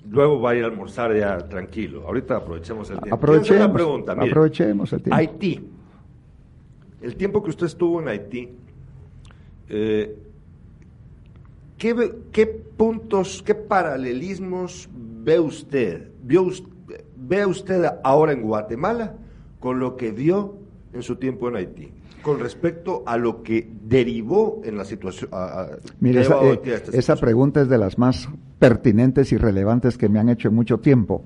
luego 0.09 0.41
va 0.41 0.51
a 0.51 0.55
ir 0.55 0.63
a 0.63 0.67
almorzar 0.67 1.15
ya 1.15 1.37
tranquilo. 1.37 2.05
Ahorita 2.05 2.37
aprovechemos 2.37 2.89
el 2.89 2.99
tiempo. 2.99 3.15
Aprovechemos, 3.15 3.71
pregunta. 3.71 4.13
aprovechemos 4.13 4.93
el 4.93 5.01
tiempo. 5.01 5.15
Haití. 5.15 5.69
El 7.01 7.15
tiempo 7.15 7.43
que 7.43 7.49
usted 7.49 7.67
estuvo 7.67 8.01
en 8.01 8.07
Haití, 8.07 8.49
eh, 9.69 10.17
¿qué, 11.77 12.11
¿qué, 12.31 12.47
puntos, 12.47 13.43
qué 13.45 13.53
paralelismos 13.53 14.89
ve 14.93 15.39
usted, 15.39 16.09
vio 16.23 16.47
ve 17.15 17.45
usted 17.45 17.85
ahora 18.03 18.31
en 18.31 18.41
Guatemala 18.41 19.15
con 19.59 19.79
lo 19.79 19.95
que 19.95 20.11
vio 20.11 20.55
en 20.93 21.03
su 21.03 21.17
tiempo 21.17 21.49
en 21.49 21.55
Haití? 21.57 21.91
con 22.23 22.39
respecto 22.41 23.03
a 23.05 23.15
lo 23.15 23.41
que 23.41 23.69
derivó 23.83 24.59
en 24.65 24.75
la 24.75 24.83
situación. 24.83 25.29
Mire, 26.01 26.21
esa, 26.21 26.43
eh, 26.43 26.59
esa 26.91 27.15
pregunta 27.15 27.61
es 27.61 27.69
de 27.69 27.77
las 27.77 27.97
más 27.97 28.27
pertinentes 28.59 29.31
y 29.31 29.37
relevantes 29.37 29.97
que 29.97 30.09
me 30.09 30.19
han 30.19 30.29
hecho 30.29 30.47
en 30.47 30.55
mucho 30.55 30.79
tiempo. 30.79 31.23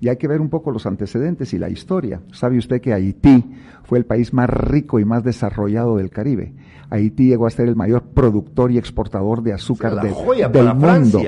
Y 0.00 0.08
hay 0.08 0.16
que 0.16 0.26
ver 0.26 0.40
un 0.40 0.48
poco 0.48 0.70
los 0.70 0.86
antecedentes 0.86 1.52
y 1.52 1.58
la 1.58 1.68
historia. 1.68 2.22
Sabe 2.32 2.56
usted 2.56 2.80
que 2.80 2.94
Haití 2.94 3.44
fue 3.84 3.98
el 3.98 4.06
país 4.06 4.32
más 4.32 4.48
rico 4.48 4.98
y 4.98 5.04
más 5.04 5.22
desarrollado 5.22 5.98
del 5.98 6.08
Caribe. 6.08 6.54
Haití 6.88 7.28
llegó 7.28 7.46
a 7.46 7.50
ser 7.50 7.68
el 7.68 7.76
mayor 7.76 8.02
productor 8.02 8.72
y 8.72 8.78
exportador 8.78 9.42
de 9.42 9.52
azúcar 9.52 9.94
del 10.00 10.12
mundo. 10.74 11.22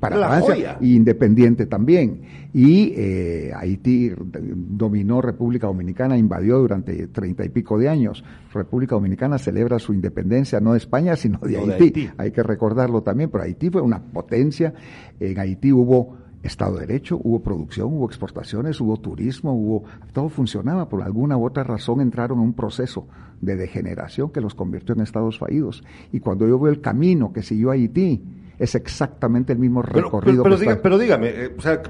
Para 0.00 0.40
Francia. 0.40 0.78
independiente 0.80 1.66
también. 1.66 2.22
Y 2.52 2.92
eh, 2.96 3.52
Haití 3.56 4.12
dominó 4.18 5.22
República 5.22 5.68
Dominicana, 5.68 6.18
invadió 6.18 6.58
durante 6.58 7.06
treinta 7.06 7.44
y 7.44 7.48
pico 7.48 7.78
de 7.78 7.88
años. 7.88 8.22
República 8.52 8.96
Dominicana 8.96 9.38
celebra 9.38 9.78
su 9.78 9.94
independencia 9.94 10.60
no 10.60 10.72
de 10.72 10.78
España, 10.78 11.16
sino 11.16 11.38
de, 11.38 11.56
Haití. 11.56 12.10
Hay 12.18 12.32
que 12.32 12.42
recordarlo 12.42 13.02
también, 13.02 13.30
pero 13.30 13.44
Haití 13.44 13.70
fue 13.70 13.80
una 13.80 14.02
potencia. 14.02 14.74
En 15.20 15.38
Haití 15.38 15.72
hubo 15.72 16.27
Estado 16.42 16.74
de 16.74 16.86
Derecho, 16.86 17.20
hubo 17.22 17.42
producción, 17.42 17.88
hubo 17.88 18.06
exportaciones, 18.06 18.80
hubo 18.80 18.96
turismo, 18.98 19.52
hubo 19.52 19.84
todo 20.12 20.28
funcionaba. 20.28 20.88
Por 20.88 21.02
alguna 21.02 21.36
u 21.36 21.44
otra 21.44 21.64
razón 21.64 22.00
entraron 22.00 22.38
en 22.38 22.44
un 22.44 22.52
proceso 22.54 23.08
de 23.40 23.56
degeneración 23.56 24.30
que 24.30 24.40
los 24.40 24.54
convirtió 24.54 24.94
en 24.94 25.00
estados 25.00 25.38
fallidos. 25.38 25.82
Y 26.12 26.20
cuando 26.20 26.46
yo 26.46 26.58
veo 26.58 26.72
el 26.72 26.80
camino 26.80 27.32
que 27.32 27.42
siguió 27.42 27.70
Haití, 27.70 28.22
es 28.58 28.74
exactamente 28.74 29.52
el 29.52 29.58
mismo 29.58 29.82
recorrido. 29.82 30.44
Pero, 30.82 30.98
dígame, 30.98 31.28
eh, 31.28 31.54
o 31.56 31.60
sea, 31.60 31.82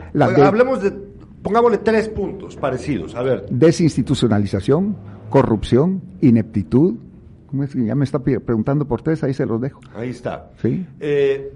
hablemos 0.46 0.82
de, 0.82 0.92
pongámosle 1.42 1.78
tres 1.78 2.08
puntos 2.08 2.56
parecidos. 2.56 3.14
A 3.14 3.22
ver. 3.22 3.46
Desinstitucionalización, 3.50 4.96
corrupción, 5.30 6.02
ineptitud. 6.20 6.94
Ya 7.74 7.94
me 7.94 8.04
está 8.04 8.18
preguntando 8.18 8.86
por 8.86 9.00
tres, 9.00 9.24
ahí 9.24 9.32
se 9.32 9.46
los 9.46 9.60
dejo. 9.60 9.80
Ahí 9.94 10.10
está. 10.10 10.50
Sí. 10.60 10.86
Eh, 11.00 11.50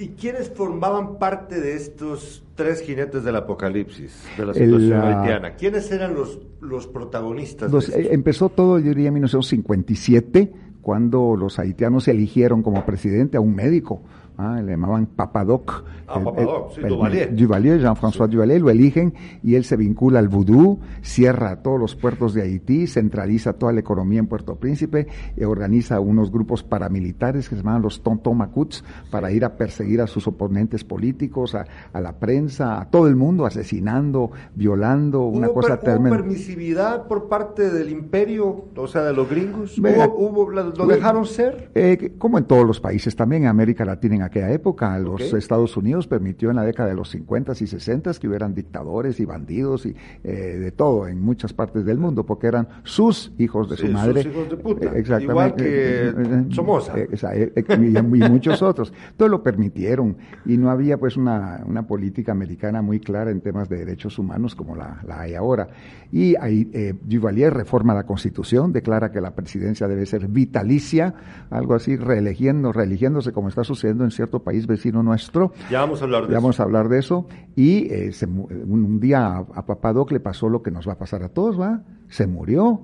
¿Y 0.00 0.08
quiénes 0.18 0.48
formaban 0.48 1.18
parte 1.18 1.60
de 1.60 1.74
estos 1.74 2.42
tres 2.54 2.80
jinetes 2.80 3.22
del 3.22 3.36
apocalipsis 3.36 4.24
de 4.38 4.46
la 4.46 4.54
situación 4.54 4.98
haitiana? 4.98 5.56
¿Quiénes 5.56 5.92
eran 5.92 6.14
los, 6.14 6.40
los 6.62 6.86
protagonistas? 6.86 7.70
Eh, 7.90 8.08
empezó 8.10 8.48
todo, 8.48 8.78
yo 8.78 8.88
diría, 8.88 9.08
en 9.08 9.14
1957, 9.14 10.52
cuando 10.80 11.36
los 11.36 11.58
haitianos 11.58 12.08
eligieron 12.08 12.62
como 12.62 12.86
presidente 12.86 13.36
a 13.36 13.40
un 13.42 13.54
médico, 13.54 14.00
Ah, 14.42 14.62
le 14.62 14.72
llamaban 14.72 15.04
Papadoc. 15.04 15.84
Ah, 16.08 16.18
Papadoc, 16.18 16.74
sí, 16.74 16.80
Duvalier. 16.80 17.36
Duvalier, 17.36 17.78
Jean-François 17.78 18.26
Duvalier, 18.26 18.58
lo 18.58 18.70
eligen 18.70 19.12
y 19.42 19.54
él 19.54 19.64
se 19.64 19.76
vincula 19.76 20.18
al 20.18 20.28
vudú, 20.28 20.78
cierra 21.02 21.56
todos 21.56 21.78
los 21.78 21.94
puertos 21.94 22.32
de 22.32 22.40
Haití, 22.40 22.86
centraliza 22.86 23.52
toda 23.52 23.74
la 23.74 23.80
economía 23.80 24.18
en 24.18 24.26
Puerto 24.26 24.56
Príncipe 24.56 25.08
y 25.36 25.44
organiza 25.44 26.00
unos 26.00 26.32
grupos 26.32 26.62
paramilitares 26.62 27.50
que 27.50 27.56
se 27.56 27.62
llaman 27.62 27.82
los 27.82 28.02
Tontomacuts 28.02 28.82
para 29.10 29.30
ir 29.30 29.44
a 29.44 29.56
perseguir 29.56 30.00
a 30.00 30.06
sus 30.06 30.26
oponentes 30.26 30.84
políticos, 30.84 31.54
a, 31.54 31.66
la 32.00 32.18
prensa, 32.18 32.80
a 32.80 32.90
todo 32.90 33.08
el 33.08 33.16
mundo, 33.16 33.44
asesinando, 33.44 34.30
violando, 34.54 35.24
una 35.24 35.48
cosa 35.48 35.78
tremenda. 35.78 36.16
¿Hubo 36.16 36.16
permisividad 36.16 37.06
por 37.06 37.28
parte 37.28 37.70
del 37.70 37.90
imperio, 37.90 38.68
o 38.74 38.86
sea, 38.86 39.02
de 39.04 39.12
los 39.12 39.28
gringos? 39.28 39.76
¿Hubo, 39.76 40.48
¿Lo 40.48 40.86
dejaron 40.86 41.26
ser? 41.26 41.70
Eh, 41.74 42.14
como 42.16 42.38
en 42.38 42.44
todos 42.44 42.66
los 42.66 42.80
países, 42.80 43.14
también 43.14 43.42
en 43.42 43.48
América 43.48 43.84
Latina, 43.84 44.14
en 44.14 44.29
aquella 44.30 44.52
época. 44.52 44.98
Los 44.98 45.32
Estados 45.34 45.76
Unidos 45.76 46.06
permitió 46.06 46.50
en 46.50 46.56
la 46.56 46.64
década 46.64 46.88
de 46.88 46.94
los 46.94 47.10
50 47.10 47.52
y 47.60 47.66
60 47.66 48.00
que 48.18 48.28
hubieran 48.28 48.54
dictadores 48.54 49.20
y 49.20 49.24
bandidos 49.24 49.86
y 49.86 49.94
eh, 50.24 50.30
de 50.30 50.72
todo 50.72 51.06
en 51.06 51.20
muchas 51.20 51.52
partes 51.52 51.84
del 51.84 51.98
mundo, 51.98 52.24
porque 52.24 52.46
eran 52.46 52.68
sus 52.82 53.32
hijos 53.38 53.68
de 53.68 53.76
su 53.76 53.88
madre. 53.88 54.22
Sus 54.22 54.32
hijos 54.32 54.50
de 54.50 54.56
puta. 54.56 54.86
Eh, 54.86 54.98
exactamente. 54.98 55.32
Igual 55.32 55.54
que 55.54 56.08
eh, 56.08 56.44
Somoza. 56.50 56.94
y, 56.98 58.30
muchos 58.30 58.62
otros. 58.62 58.92
Todo 59.16 59.28
lo 59.28 59.42
permitieron 59.42 60.16
y 60.46 60.56
no 60.56 60.70
había 60.70 60.96
pues 60.96 61.16
una, 61.16 61.62
una 61.66 61.86
política 61.86 62.32
americana 62.32 62.80
muy 62.80 63.00
clara 63.00 63.30
en 63.30 63.40
temas 63.40 63.68
de 63.68 63.78
derechos 63.78 64.18
humanos 64.18 64.54
como 64.54 64.76
la, 64.76 65.00
la 65.06 65.20
hay 65.20 65.34
ahora. 65.34 65.68
Y 66.12 66.36
ahí 66.36 66.70
Duvalier 67.02 67.52
reforma 67.52 67.94
la 67.94 68.04
constitución, 68.04 68.72
declara 68.72 69.10
que 69.10 69.20
la 69.20 69.34
presidencia 69.34 69.86
debe 69.86 70.06
ser 70.06 70.28
vitalicia, 70.28 71.14
algo 71.50 71.74
así, 71.74 71.96
reeligiendo, 71.96 72.72
reeligiéndose 72.72 73.32
como 73.32 73.48
está 73.48 73.64
sucediendo 73.64 74.04
en 74.04 74.10
cierto 74.20 74.40
país 74.40 74.66
vecino 74.66 75.02
nuestro. 75.02 75.52
Ya 75.70 75.80
vamos 75.80 76.02
a 76.02 76.04
hablar 76.04 76.22
de 76.22 76.28
ya 76.28 76.34
eso. 76.34 76.42
vamos 76.42 76.60
a 76.60 76.62
hablar 76.62 76.88
de 76.90 76.98
eso. 76.98 77.26
Y 77.56 77.90
eh, 77.90 78.12
un, 78.26 79.00
día 79.00 79.38
a, 79.38 79.64
Papadoc 79.64 80.12
le 80.12 80.20
pasó 80.20 80.50
lo 80.50 80.62
que 80.62 80.70
nos 80.70 80.86
va 80.86 80.92
a 80.92 80.98
pasar 80.98 81.22
a 81.22 81.30
todos, 81.30 81.58
¿va? 81.58 81.82
Se 82.10 82.26
murió. 82.26 82.82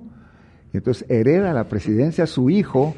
Y 0.73 0.77
entonces 0.77 1.05
hereda 1.09 1.53
la 1.53 1.67
presidencia 1.69 2.25
su 2.25 2.49
hijo, 2.49 2.95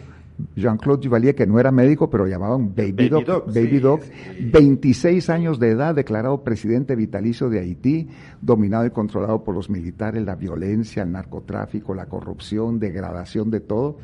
Jean-Claude 0.55 1.05
Duvalier, 1.05 1.35
que 1.35 1.45
no 1.45 1.59
era 1.59 1.69
médico, 1.69 2.09
pero 2.09 2.27
llamaban 2.27 2.73
Baby, 2.73 3.09
Doc, 3.09 3.47
Baby 3.47 3.79
Doc 3.79 4.03
26 4.39 5.29
años 5.29 5.59
de 5.59 5.71
edad, 5.71 5.93
declarado 5.93 6.41
presidente 6.45 6.95
vitalicio 6.95 7.49
de 7.49 7.59
Haití, 7.59 8.07
dominado 8.41 8.85
y 8.85 8.91
controlado 8.91 9.43
por 9.43 9.53
los 9.53 9.69
militares, 9.69 10.23
la 10.23 10.35
violencia, 10.35 11.03
el 11.03 11.11
narcotráfico, 11.11 11.93
la 11.93 12.05
corrupción, 12.05 12.79
degradación 12.79 13.51
de 13.51 13.59
todo 13.59 13.97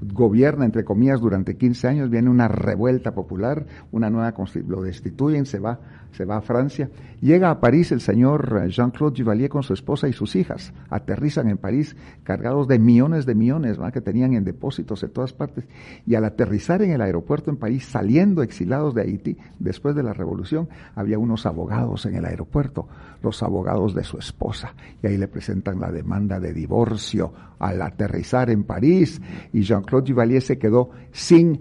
gobierna, 0.00 0.64
entre 0.64 0.84
comillas, 0.84 1.20
durante 1.20 1.56
15 1.56 1.88
años, 1.88 2.10
viene 2.10 2.30
una 2.30 2.48
revuelta 2.48 3.14
popular, 3.14 3.66
una 3.92 4.10
nueva 4.10 4.34
lo 4.66 4.82
destituyen, 4.82 5.46
se 5.46 5.58
va, 5.58 5.80
se 6.18 6.24
va 6.24 6.38
a 6.38 6.40
Francia. 6.40 6.90
Llega 7.20 7.48
a 7.48 7.60
París 7.60 7.92
el 7.92 8.00
señor 8.00 8.68
Jean-Claude 8.68 9.22
Duvalier 9.22 9.48
con 9.48 9.62
su 9.62 9.72
esposa 9.72 10.08
y 10.08 10.12
sus 10.12 10.34
hijas. 10.34 10.72
Aterrizan 10.90 11.48
en 11.48 11.58
París 11.58 11.96
cargados 12.24 12.66
de 12.66 12.80
millones 12.80 13.24
de 13.24 13.36
millones 13.36 13.78
que 13.92 14.00
tenían 14.00 14.34
en 14.34 14.42
depósitos 14.42 15.00
en 15.04 15.10
todas 15.10 15.32
partes. 15.32 15.64
Y 16.06 16.16
al 16.16 16.24
aterrizar 16.24 16.82
en 16.82 16.90
el 16.90 17.02
aeropuerto 17.02 17.52
en 17.52 17.56
París, 17.56 17.84
saliendo 17.84 18.42
exilados 18.42 18.96
de 18.96 19.02
Haití, 19.02 19.36
después 19.60 19.94
de 19.94 20.02
la 20.02 20.12
revolución, 20.12 20.68
había 20.96 21.20
unos 21.20 21.46
abogados 21.46 22.04
en 22.06 22.16
el 22.16 22.24
aeropuerto, 22.24 22.88
los 23.22 23.40
abogados 23.44 23.94
de 23.94 24.02
su 24.02 24.18
esposa. 24.18 24.74
Y 25.00 25.06
ahí 25.06 25.16
le 25.18 25.28
presentan 25.28 25.78
la 25.78 25.92
demanda 25.92 26.40
de 26.40 26.52
divorcio 26.52 27.32
al 27.60 27.80
aterrizar 27.80 28.50
en 28.50 28.64
París. 28.64 29.22
Y 29.52 29.62
Jean-Claude 29.62 30.10
Duvalier 30.10 30.42
se 30.42 30.58
quedó 30.58 30.90
sin 31.12 31.60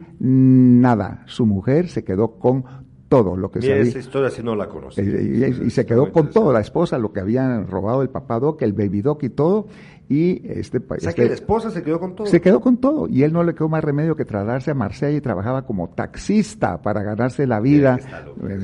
nada. 0.82 1.22
Su 1.28 1.46
mujer 1.46 1.90
se 1.90 2.04
quedó 2.04 2.40
con 2.40 2.87
todo 3.08 3.36
lo 3.38 3.50
que 3.50 3.62
se 3.62 3.80
esa 3.80 4.00
historia 4.00 4.30
si 4.30 4.44
no 4.44 4.56
la 4.56 4.68
conoce. 4.68 5.02
Y, 5.04 5.70
se 5.70 5.86
quedó 5.86 6.12
con 6.12 6.30
todo, 6.30 6.52
la 6.52 6.60
esposa, 6.60 6.98
lo 6.98 7.14
que 7.14 7.20
habían 7.20 7.68
robado 7.68 8.02
el 8.02 8.10
papá 8.10 8.40
Doc, 8.40 8.62
el 8.62 8.74
baby 8.74 9.02
Doc 9.02 9.24
y 9.24 9.30
todo, 9.30 9.68
y 10.10 10.42
este, 10.46 10.78
o 10.78 11.00
sea 11.00 11.10
este, 11.10 11.22
que 11.22 11.28
la 11.28 11.34
esposa 11.34 11.70
se 11.70 11.84
quedó 11.84 12.00
con 12.00 12.16
todo. 12.16 12.28
Se 12.28 12.40
quedó 12.40 12.62
con 12.62 12.78
todo. 12.78 13.10
Y 13.10 13.24
él 13.24 13.34
no 13.34 13.44
le 13.44 13.54
quedó 13.54 13.68
más 13.68 13.84
remedio 13.84 14.16
que 14.16 14.24
trasladarse 14.24 14.72
a 14.72 14.74
Marsella 14.74 15.18
y 15.18 15.22
trabajaba 15.22 15.66
como 15.66 15.90
taxista 15.90 16.82
para 16.82 17.04
ganarse 17.04 17.46
la 17.46 17.60
vida. 17.60 18.00
cuando 18.40 18.60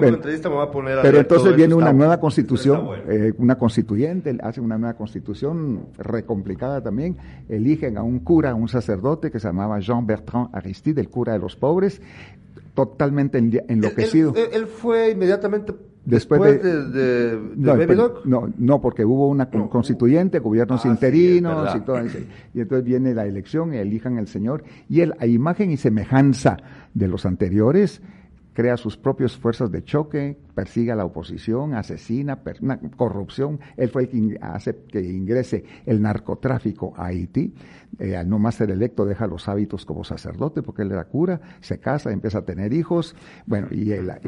la 0.00 0.08
entrevista 0.08 0.50
me 0.50 0.56
va 0.56 0.64
a 0.64 0.70
poner 0.72 0.98
a 0.98 1.02
Pero 1.02 1.18
entonces 1.18 1.54
viene 1.54 1.74
una 1.74 1.92
nueva 1.92 2.18
constitución, 2.18 2.88
eh, 3.08 3.32
una 3.38 3.56
constituyente, 3.56 4.36
hace 4.42 4.60
una 4.60 4.76
nueva 4.76 4.94
constitución 4.94 5.86
recomplicada 5.98 6.82
también. 6.82 7.16
Eligen 7.48 7.98
a 7.98 8.02
un 8.02 8.18
cura, 8.18 8.50
a 8.50 8.54
un 8.56 8.68
sacerdote 8.68 9.30
que 9.30 9.38
se 9.38 9.46
llamaba 9.46 9.78
Jean 9.78 10.04
Bertrand 10.04 10.48
Aristide, 10.52 11.00
el 11.00 11.10
cura 11.10 11.34
de 11.34 11.38
los 11.38 11.54
pobres, 11.54 12.02
totalmente 12.74 13.38
enloquecido. 13.38 14.34
Él, 14.34 14.48
él, 14.52 14.66
fue 14.66 15.10
inmediatamente 15.10 15.72
Después, 16.06 16.62
de, 16.62 17.36
no, 18.24 18.52
no, 18.56 18.80
porque 18.80 19.04
hubo 19.04 19.28
una 19.28 19.50
constituyente, 19.50 20.38
gobiernos 20.38 20.86
ah, 20.86 20.88
interinos 20.88 21.74
y 21.74 21.80
todo. 21.80 21.98
Y 22.54 22.60
entonces 22.60 22.84
viene 22.84 23.12
la 23.12 23.26
elección, 23.26 23.74
elijan 23.74 24.16
el 24.16 24.28
señor. 24.28 24.62
Y 24.88 25.00
él, 25.00 25.14
a 25.18 25.26
imagen 25.26 25.72
y 25.72 25.76
semejanza 25.76 26.58
de 26.94 27.08
los 27.08 27.26
anteriores, 27.26 28.02
crea 28.56 28.78
sus 28.78 28.96
propias 28.96 29.36
fuerzas 29.36 29.70
de 29.70 29.84
choque, 29.84 30.34
persigue 30.54 30.90
a 30.90 30.96
la 30.96 31.04
oposición, 31.04 31.74
asesina, 31.74 32.38
corrupción. 32.96 33.60
Él 33.76 33.90
fue 33.90 34.04
el 34.04 34.08
que 34.08 34.38
hace 34.40 34.74
que 34.90 35.02
ingrese 35.02 35.62
el 35.84 36.00
narcotráfico 36.00 36.94
a 36.96 37.08
Haití. 37.08 37.52
Eh, 37.98 38.16
al 38.16 38.28
no 38.28 38.38
más 38.38 38.56
ser 38.56 38.70
electo 38.70 39.06
deja 39.06 39.26
los 39.26 39.48
hábitos 39.48 39.86
como 39.86 40.04
sacerdote 40.04 40.62
porque 40.62 40.82
él 40.82 40.92
era 40.92 41.04
cura, 41.04 41.40
se 41.60 41.78
casa, 41.78 42.10
empieza 42.10 42.38
a 42.38 42.42
tener 42.42 42.72
hijos. 42.72 43.14
Bueno, 43.44 43.68
y, 43.70 43.86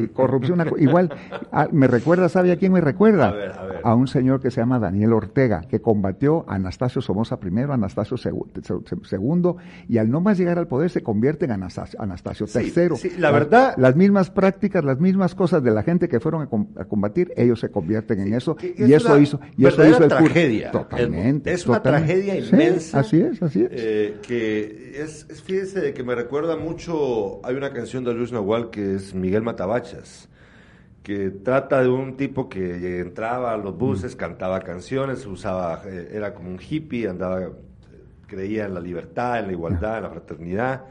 corrupción, 0.09 0.63
igual, 0.79 1.11
ah, 1.51 1.69
me 1.73 1.87
recuerda, 1.87 2.29
¿sabe 2.29 2.53
a 2.53 2.57
quién 2.57 2.73
me 2.73 2.83
recuerda? 2.83 3.35
A, 3.83 3.95
un 3.95 4.09
señor 4.09 4.41
que 4.41 4.51
se 4.51 4.61
llama 4.61 4.79
Daniel 4.79 5.15
Ortega, 5.15 5.63
que 5.63 5.81
combatió 5.81 6.45
a 6.49 6.57
Anastasio 6.57 7.01
Somoza 7.01 7.39
I, 7.43 7.59
Anastasio 7.61 8.17
II, 8.23 9.53
y 9.89 9.99
al 9.99 10.11
no 10.11 10.21
más 10.21 10.37
llegar 10.37 10.59
al 10.59 10.67
poder 10.67 10.91
se 10.91 11.03
convierte 11.03 11.47
en 11.47 11.53
Anastasio, 11.53 12.01
Anastasio 12.01 12.47
III. 12.47 13.19
la 13.19 13.31
verdad. 13.31 13.75
las 13.79 13.97
mismas 13.97 14.18
prácticas, 14.31 14.85
las 14.85 15.01
mismas 15.01 15.35
cosas 15.35 15.63
de 15.63 15.71
la 15.71 15.83
gente 15.83 16.09
que 16.09 16.21
fueron 16.21 16.49
a, 16.77 16.85
combatir, 16.85 17.33
ellos 17.37 17.61
se 17.61 17.71
convierten 17.71 18.21
en 18.21 18.35
eso 18.35 18.57
y 18.61 18.93
eso 18.93 19.19
hizo 19.19 19.41
y 19.57 19.67
eso 19.67 19.87
hizo 19.87 20.03
el 20.03 20.09
tragedia. 20.09 20.71
Totalmente. 20.71 21.53
Es 21.53 21.67
una 21.67 21.83
tragedia 21.83 22.37
inmensa. 22.39 23.01
así 23.01 23.21
es, 23.21 23.43
así 23.43 23.63
es. 23.63 23.71
Eh, 23.73 24.17
que 24.23 25.01
es, 25.01 25.27
fíjese 25.45 25.95
que 25.95 26.03
me 26.03 26.15
recuerda 26.15 26.57
mucho, 26.57 27.41
hay 27.47 27.55
una 27.55 27.73
canción 27.73 28.05
de 28.05 28.15
Luis 28.15 28.33
Nahual 28.33 28.71
que 28.71 28.97
es 28.97 29.15
Miguel 29.15 29.43
Matabachas 29.43 30.29
que 31.09 31.31
trata 31.31 31.81
de 31.81 31.89
un 31.89 32.19
tipo 32.19 32.51
que 32.51 33.01
entraba 33.01 33.55
a 33.55 33.57
los 33.57 33.79
buses, 33.79 34.15
mm. 34.15 34.19
cantaba 34.19 34.61
canciones, 34.61 35.25
usaba, 35.25 35.81
eh, 35.87 36.11
era 36.13 36.35
como 36.35 36.51
un 36.51 36.59
hippie, 36.61 37.09
andaba, 37.09 37.49
creía 38.27 38.67
en 38.67 38.75
la 38.75 38.81
libertad, 38.81 39.39
en 39.39 39.47
la 39.47 39.53
igualdad, 39.53 39.97
en 39.97 40.03
la 40.03 40.11
fraternidad, 40.11 40.85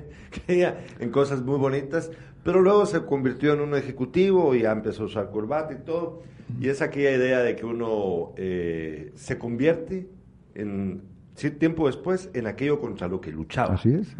creía 0.46 0.84
en 1.00 1.10
cosas 1.10 1.42
muy 1.42 1.58
bonitas, 1.58 2.10
pero 2.42 2.60
luego 2.60 2.86
se 2.86 3.04
convirtió 3.04 3.52
en 3.52 3.60
un 3.60 3.74
ejecutivo 3.74 4.54
y 4.54 4.62
ya 4.62 4.72
empezó 4.72 5.04
a 5.04 5.06
usar 5.06 5.30
corbata 5.30 5.72
y 5.74 5.84
todo. 5.84 6.22
Y 6.60 6.68
es 6.68 6.82
aquella 6.82 7.12
idea 7.12 7.40
de 7.40 7.56
que 7.56 7.64
uno 7.64 8.32
eh, 8.36 9.12
se 9.14 9.38
convierte 9.38 10.08
en 10.54 11.02
tiempo 11.50 11.86
después 11.86 12.30
en 12.34 12.46
aquello 12.46 12.80
contra 12.80 13.08
lo 13.08 13.20
que 13.20 13.32
luchaba. 13.32 13.74
Así 13.74 13.94
es. 13.94 14.14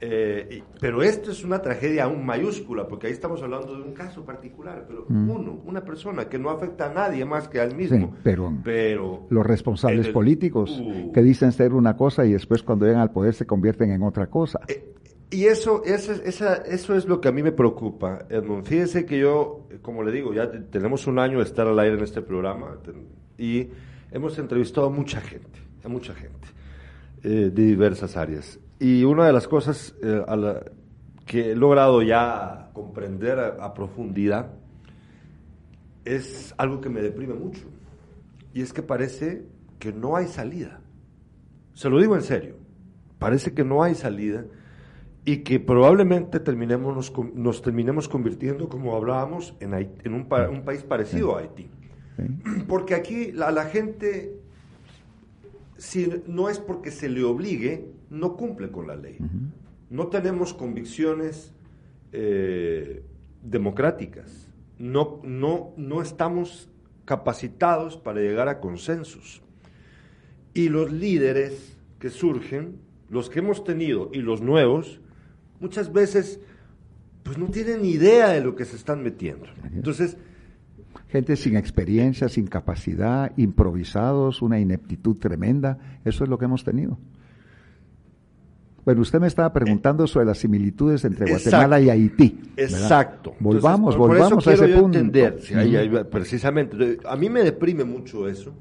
Eh, 0.00 0.62
pero 0.80 1.02
esto 1.02 1.30
es 1.30 1.44
una 1.44 1.60
tragedia 1.60 2.04
aún 2.04 2.24
mayúscula, 2.24 2.86
porque 2.86 3.08
ahí 3.08 3.12
estamos 3.12 3.42
hablando 3.42 3.74
de 3.74 3.82
un 3.82 3.94
caso 3.94 4.24
particular, 4.24 4.84
pero 4.86 5.06
mm. 5.08 5.30
uno, 5.30 5.60
una 5.64 5.84
persona 5.84 6.28
que 6.28 6.38
no 6.38 6.50
afecta 6.50 6.90
a 6.90 6.94
nadie 6.94 7.24
más 7.24 7.48
que 7.48 7.60
al 7.60 7.74
mismo. 7.74 8.14
pero, 8.22 8.52
pero, 8.62 9.26
los 9.28 9.44
responsables 9.44 10.08
políticos 10.08 10.80
uh. 10.80 11.10
que 11.12 11.22
dicen 11.22 11.52
ser 11.52 11.72
una 11.72 11.96
cosa 11.96 12.24
y 12.26 12.32
después 12.32 12.62
cuando 12.62 12.86
llegan 12.86 13.00
al 13.00 13.10
poder 13.10 13.34
se 13.34 13.46
convierten 13.46 13.90
en 13.90 14.02
otra 14.02 14.28
cosa. 14.28 14.60
Eh, 14.68 14.94
y 15.30 15.44
eso, 15.44 15.82
eso, 15.84 16.12
esa, 16.12 16.56
eso 16.56 16.94
es 16.94 17.04
lo 17.06 17.20
que 17.20 17.28
a 17.28 17.32
mí 17.32 17.42
me 17.42 17.52
preocupa, 17.52 18.26
Edmund. 18.30 18.64
Fíjese 18.64 19.04
que 19.04 19.18
yo, 19.18 19.66
como 19.82 20.02
le 20.02 20.10
digo, 20.10 20.32
ya 20.32 20.50
tenemos 20.50 21.06
un 21.06 21.18
año 21.18 21.38
de 21.38 21.44
estar 21.44 21.66
al 21.66 21.78
aire 21.78 21.96
en 21.96 22.04
este 22.04 22.22
programa 22.22 22.78
y 23.36 23.68
hemos 24.10 24.38
entrevistado 24.38 24.86
a 24.86 24.90
mucha 24.90 25.20
gente, 25.20 25.60
a 25.84 25.88
mucha 25.88 26.14
gente 26.14 26.48
eh, 27.22 27.50
de 27.52 27.62
diversas 27.62 28.16
áreas. 28.16 28.58
Y 28.80 29.04
una 29.04 29.26
de 29.26 29.32
las 29.34 29.46
cosas 29.46 29.94
eh, 30.02 30.24
que 31.26 31.50
he 31.50 31.54
logrado 31.54 32.00
ya 32.00 32.70
comprender 32.72 33.38
a, 33.38 33.74
profundidad 33.74 34.52
es 36.06 36.54
algo 36.56 36.80
que 36.80 36.88
me 36.88 37.02
deprime 37.02 37.34
mucho. 37.34 37.66
Y 38.54 38.62
es 38.62 38.72
que 38.72 38.82
parece 38.82 39.44
que 39.78 39.92
no 39.92 40.16
hay 40.16 40.26
salida. 40.26 40.80
Se 41.74 41.90
lo 41.90 42.00
digo 42.00 42.16
en 42.16 42.22
serio. 42.22 42.56
Parece 43.18 43.52
que 43.52 43.62
no 43.62 43.82
hay 43.82 43.94
salida 43.94 44.46
y 45.28 45.40
que 45.40 45.60
probablemente 45.60 46.40
terminemos, 46.40 47.12
nos, 47.34 47.60
terminemos 47.60 48.08
convirtiendo, 48.08 48.66
como 48.70 48.96
hablábamos, 48.96 49.54
en, 49.60 49.74
en 49.74 50.14
un, 50.14 50.26
país 50.26 50.82
parecido 50.84 51.36
a 51.36 51.40
Haití. 51.40 51.68
Porque 52.66 52.94
aquí 52.94 53.30
la, 53.32 53.50
la, 53.50 53.66
gente, 53.66 54.40
si 55.76 56.10
no 56.26 56.48
es 56.48 56.58
porque 56.58 56.90
se 56.90 57.10
le 57.10 57.24
obligue, 57.24 57.90
no 58.08 58.38
cumple 58.38 58.70
con 58.70 58.86
la 58.86 58.96
ley. 58.96 59.18
No 59.90 60.06
tenemos 60.06 60.54
convicciones 60.54 61.52
eh, 62.12 63.02
democráticas. 63.42 64.48
No, 64.78 65.20
no, 65.24 65.74
no 65.76 66.00
estamos 66.00 66.70
capacitados 67.04 67.98
para 67.98 68.20
llegar 68.20 68.48
a 68.48 68.60
consensos. 68.60 69.42
Y 70.54 70.70
los 70.70 70.90
líderes 70.90 71.76
que 71.98 72.08
surgen, 72.08 72.80
los 73.10 73.28
que 73.28 73.40
hemos 73.40 73.62
tenido 73.62 74.08
y 74.10 74.22
los 74.22 74.40
nuevos, 74.40 75.02
muchas 75.60 75.92
veces 75.92 76.40
pues 77.22 77.36
no 77.36 77.46
tienen 77.46 77.84
idea 77.84 78.30
de 78.30 78.40
lo 78.40 78.56
que 78.56 78.64
se 78.64 78.76
están 78.76 79.02
metiendo. 79.02 79.46
Entonces, 79.74 80.16
gente 81.08 81.36
sin 81.36 81.56
experiencia, 81.56 82.28
sin 82.28 82.46
capacidad, 82.46 83.32
improvisados, 83.36 84.40
una 84.40 84.58
ineptitud 84.58 85.16
tremenda, 85.16 85.78
eso 86.04 86.24
es 86.24 86.30
lo 86.30 86.38
que 86.38 86.46
hemos 86.46 86.64
tenido. 86.64 86.98
Bueno, 88.88 89.02
usted 89.02 89.20
me 89.20 89.26
estaba 89.26 89.52
preguntando 89.52 90.06
sobre 90.06 90.24
las 90.24 90.38
similitudes 90.38 91.04
entre 91.04 91.30
Guatemala 91.30 91.78
y 91.78 91.90
Haití. 91.90 92.40
Exacto. 92.56 93.34
Volvamos, 93.38 93.94
volvamos 93.94 94.46
a 94.46 94.54
ese 94.54 94.68
punto. 94.68 94.98
Entender, 94.98 95.38
precisamente. 96.10 96.98
A 97.04 97.14
mí 97.14 97.28
me 97.28 97.42
deprime 97.42 97.84
mucho 97.84 98.26
eso. 98.26 98.54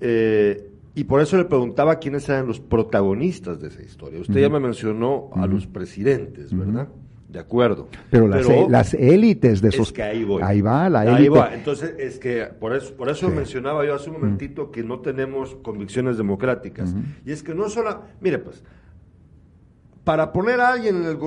Eh, 0.00 0.70
y 0.98 1.04
por 1.04 1.20
eso 1.20 1.36
le 1.36 1.44
preguntaba 1.44 2.00
quiénes 2.00 2.28
eran 2.28 2.48
los 2.48 2.58
protagonistas 2.58 3.60
de 3.60 3.68
esa 3.68 3.82
historia. 3.82 4.18
Usted 4.18 4.40
ya 4.40 4.48
me 4.48 4.58
mencionó 4.58 5.30
a 5.32 5.46
los 5.46 5.68
presidentes, 5.68 6.52
¿verdad? 6.52 6.88
De 7.28 7.38
acuerdo. 7.38 7.86
Pero 8.10 8.26
las, 8.26 8.48
e, 8.48 8.66
las 8.68 8.94
élites 8.94 9.60
de 9.60 9.68
esos... 9.68 9.86
Es 9.86 9.92
que 9.92 10.02
ahí 10.02 10.24
voy. 10.24 10.42
Ahí 10.44 10.60
va 10.60 10.90
la 10.90 11.04
élite. 11.04 11.22
Ahí 11.22 11.28
va. 11.28 11.54
Entonces, 11.54 11.94
es 12.00 12.18
que 12.18 12.46
por 12.46 12.74
eso, 12.74 12.94
por 12.94 13.08
eso 13.10 13.28
mencionaba 13.28 13.86
yo 13.86 13.94
hace 13.94 14.10
un 14.10 14.16
momentito 14.16 14.72
que 14.72 14.82
no 14.82 14.98
tenemos 14.98 15.54
convicciones 15.62 16.16
democráticas. 16.16 16.92
Y 17.24 17.30
es 17.30 17.44
que 17.44 17.54
no 17.54 17.68
solo... 17.68 18.02
Mire, 18.20 18.40
pues, 18.40 18.64
para 20.02 20.32
poner 20.32 20.58
a 20.58 20.72
alguien 20.72 20.96
en 20.96 21.04
el... 21.04 21.18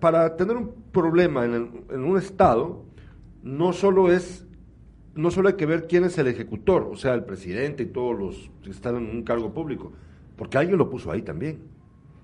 Para 0.00 0.34
tener 0.34 0.56
un 0.56 0.72
problema 0.90 1.44
en, 1.44 1.84
en 1.88 2.02
un 2.02 2.18
Estado, 2.18 2.82
no 3.44 3.72
solo 3.72 4.10
es 4.10 4.44
no 5.14 5.30
solo 5.30 5.48
hay 5.48 5.54
que 5.54 5.66
ver 5.66 5.86
quién 5.86 6.04
es 6.04 6.18
el 6.18 6.28
ejecutor, 6.28 6.88
o 6.90 6.96
sea, 6.96 7.14
el 7.14 7.24
presidente 7.24 7.82
y 7.84 7.86
todos 7.86 8.18
los 8.18 8.50
que 8.62 8.70
están 8.70 8.96
en 8.96 9.04
un 9.10 9.22
cargo 9.22 9.52
público, 9.52 9.92
porque 10.36 10.58
alguien 10.58 10.78
lo 10.78 10.88
puso 10.88 11.10
ahí 11.10 11.22
también. 11.22 11.58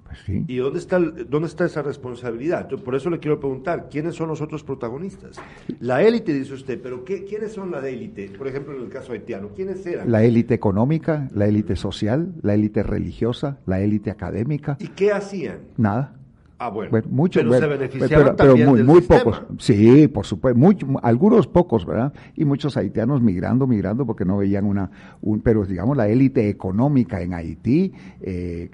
Pues 0.05 0.19
sí. 0.25 0.45
¿Y 0.47 0.57
dónde 0.59 0.79
está, 0.79 1.01
dónde 1.01 1.49
está 1.49 1.65
esa 1.65 1.83
responsabilidad? 1.83 2.69
por 2.69 2.95
eso 2.95 3.11
le 3.11 3.19
quiero 3.19 3.41
preguntar, 3.41 3.89
¿quiénes 3.91 4.15
son 4.15 4.29
los 4.29 4.41
otros 4.41 4.63
protagonistas? 4.63 5.37
La 5.81 6.01
élite, 6.03 6.33
dice 6.33 6.55
usted, 6.55 6.81
pero 6.81 7.05
¿qué, 7.05 7.25
¿quiénes 7.25 7.53
son 7.53 7.73
la 7.73 7.87
élite? 7.89 8.31
Por 8.31 8.47
ejemplo, 8.47 8.77
en 8.77 8.83
el 8.83 8.89
caso 8.89 9.13
haitiano, 9.13 9.51
¿quiénes 9.55 9.85
eran? 9.85 10.11
La 10.11 10.23
élite 10.23 10.55
económica, 10.55 11.29
la 11.35 11.47
élite 11.47 11.75
social, 11.75 12.33
la 12.43 12.55
élite 12.55 12.85
religiosa, 12.85 13.59
la 13.67 13.81
élite 13.81 14.11
académica. 14.11 14.77
¿Y 14.79 14.89
qué 14.89 15.11
hacían? 15.11 15.59
Nada. 15.77 16.15
Ah, 16.59 16.71
bueno. 16.71 16.91
pero 16.91 17.53
se 17.53 17.67
beneficiaron 17.67 18.35
pero, 18.37 18.57
muy, 18.57 18.83
muy 18.83 19.03
pocos. 19.03 19.43
Sí, 19.59 20.09
por 20.09 20.25
supuesto. 20.25 20.59
algunos 21.03 21.47
pocos, 21.47 21.85
¿verdad? 21.85 22.15
Y 22.35 22.47
muchos 22.47 22.77
haitianos 22.79 23.21
migrando, 23.21 23.67
migrando 23.67 24.07
porque 24.07 24.25
no 24.25 24.39
veían 24.39 24.65
una. 24.65 24.91
Un, 25.21 25.41
pero 25.43 25.67
digamos, 25.67 25.97
la 25.97 26.09
élite 26.09 26.49
económica 26.49 27.21
en 27.21 27.35
Haití 27.35 27.93
eh, 28.21 28.71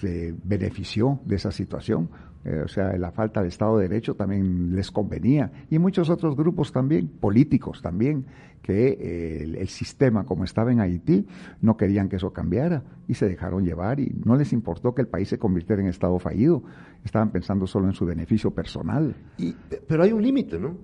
se 0.00 0.34
benefició 0.42 1.20
de 1.26 1.36
esa 1.36 1.52
situación. 1.52 2.08
Eh, 2.44 2.62
o 2.64 2.68
sea, 2.68 2.96
la 2.96 3.10
falta 3.10 3.42
de 3.42 3.48
Estado 3.48 3.78
de 3.78 3.88
Derecho 3.88 4.14
también 4.14 4.74
les 4.74 4.90
convenía. 4.90 5.50
Y 5.70 5.78
muchos 5.78 6.08
otros 6.08 6.36
grupos 6.36 6.72
también, 6.72 7.08
políticos 7.08 7.82
también, 7.82 8.26
que 8.62 8.88
eh, 9.00 9.56
el, 9.58 9.68
sistema 9.68 10.24
como 10.24 10.44
estaba 10.44 10.72
en 10.72 10.80
Haití 10.80 11.26
no 11.62 11.76
querían 11.76 12.08
que 12.08 12.16
eso 12.16 12.32
cambiara 12.32 12.82
y 13.06 13.14
se 13.14 13.28
dejaron 13.28 13.64
llevar 13.64 14.00
y 14.00 14.12
no 14.24 14.36
les 14.36 14.52
importó 14.52 14.94
que 14.94 15.02
el 15.02 15.08
país 15.08 15.28
se 15.28 15.38
convirtiera 15.38 15.82
en 15.82 15.88
Estado 15.88 16.18
fallido. 16.18 16.62
Estaban 17.04 17.30
pensando 17.30 17.66
solo 17.66 17.86
en 17.86 17.94
su 17.94 18.04
beneficio 18.04 18.50
personal. 18.50 19.14
Y, 19.38 19.54
pero 19.86 20.02
hay 20.02 20.12
un 20.12 20.22
límite, 20.22 20.58
¿no? 20.58 20.76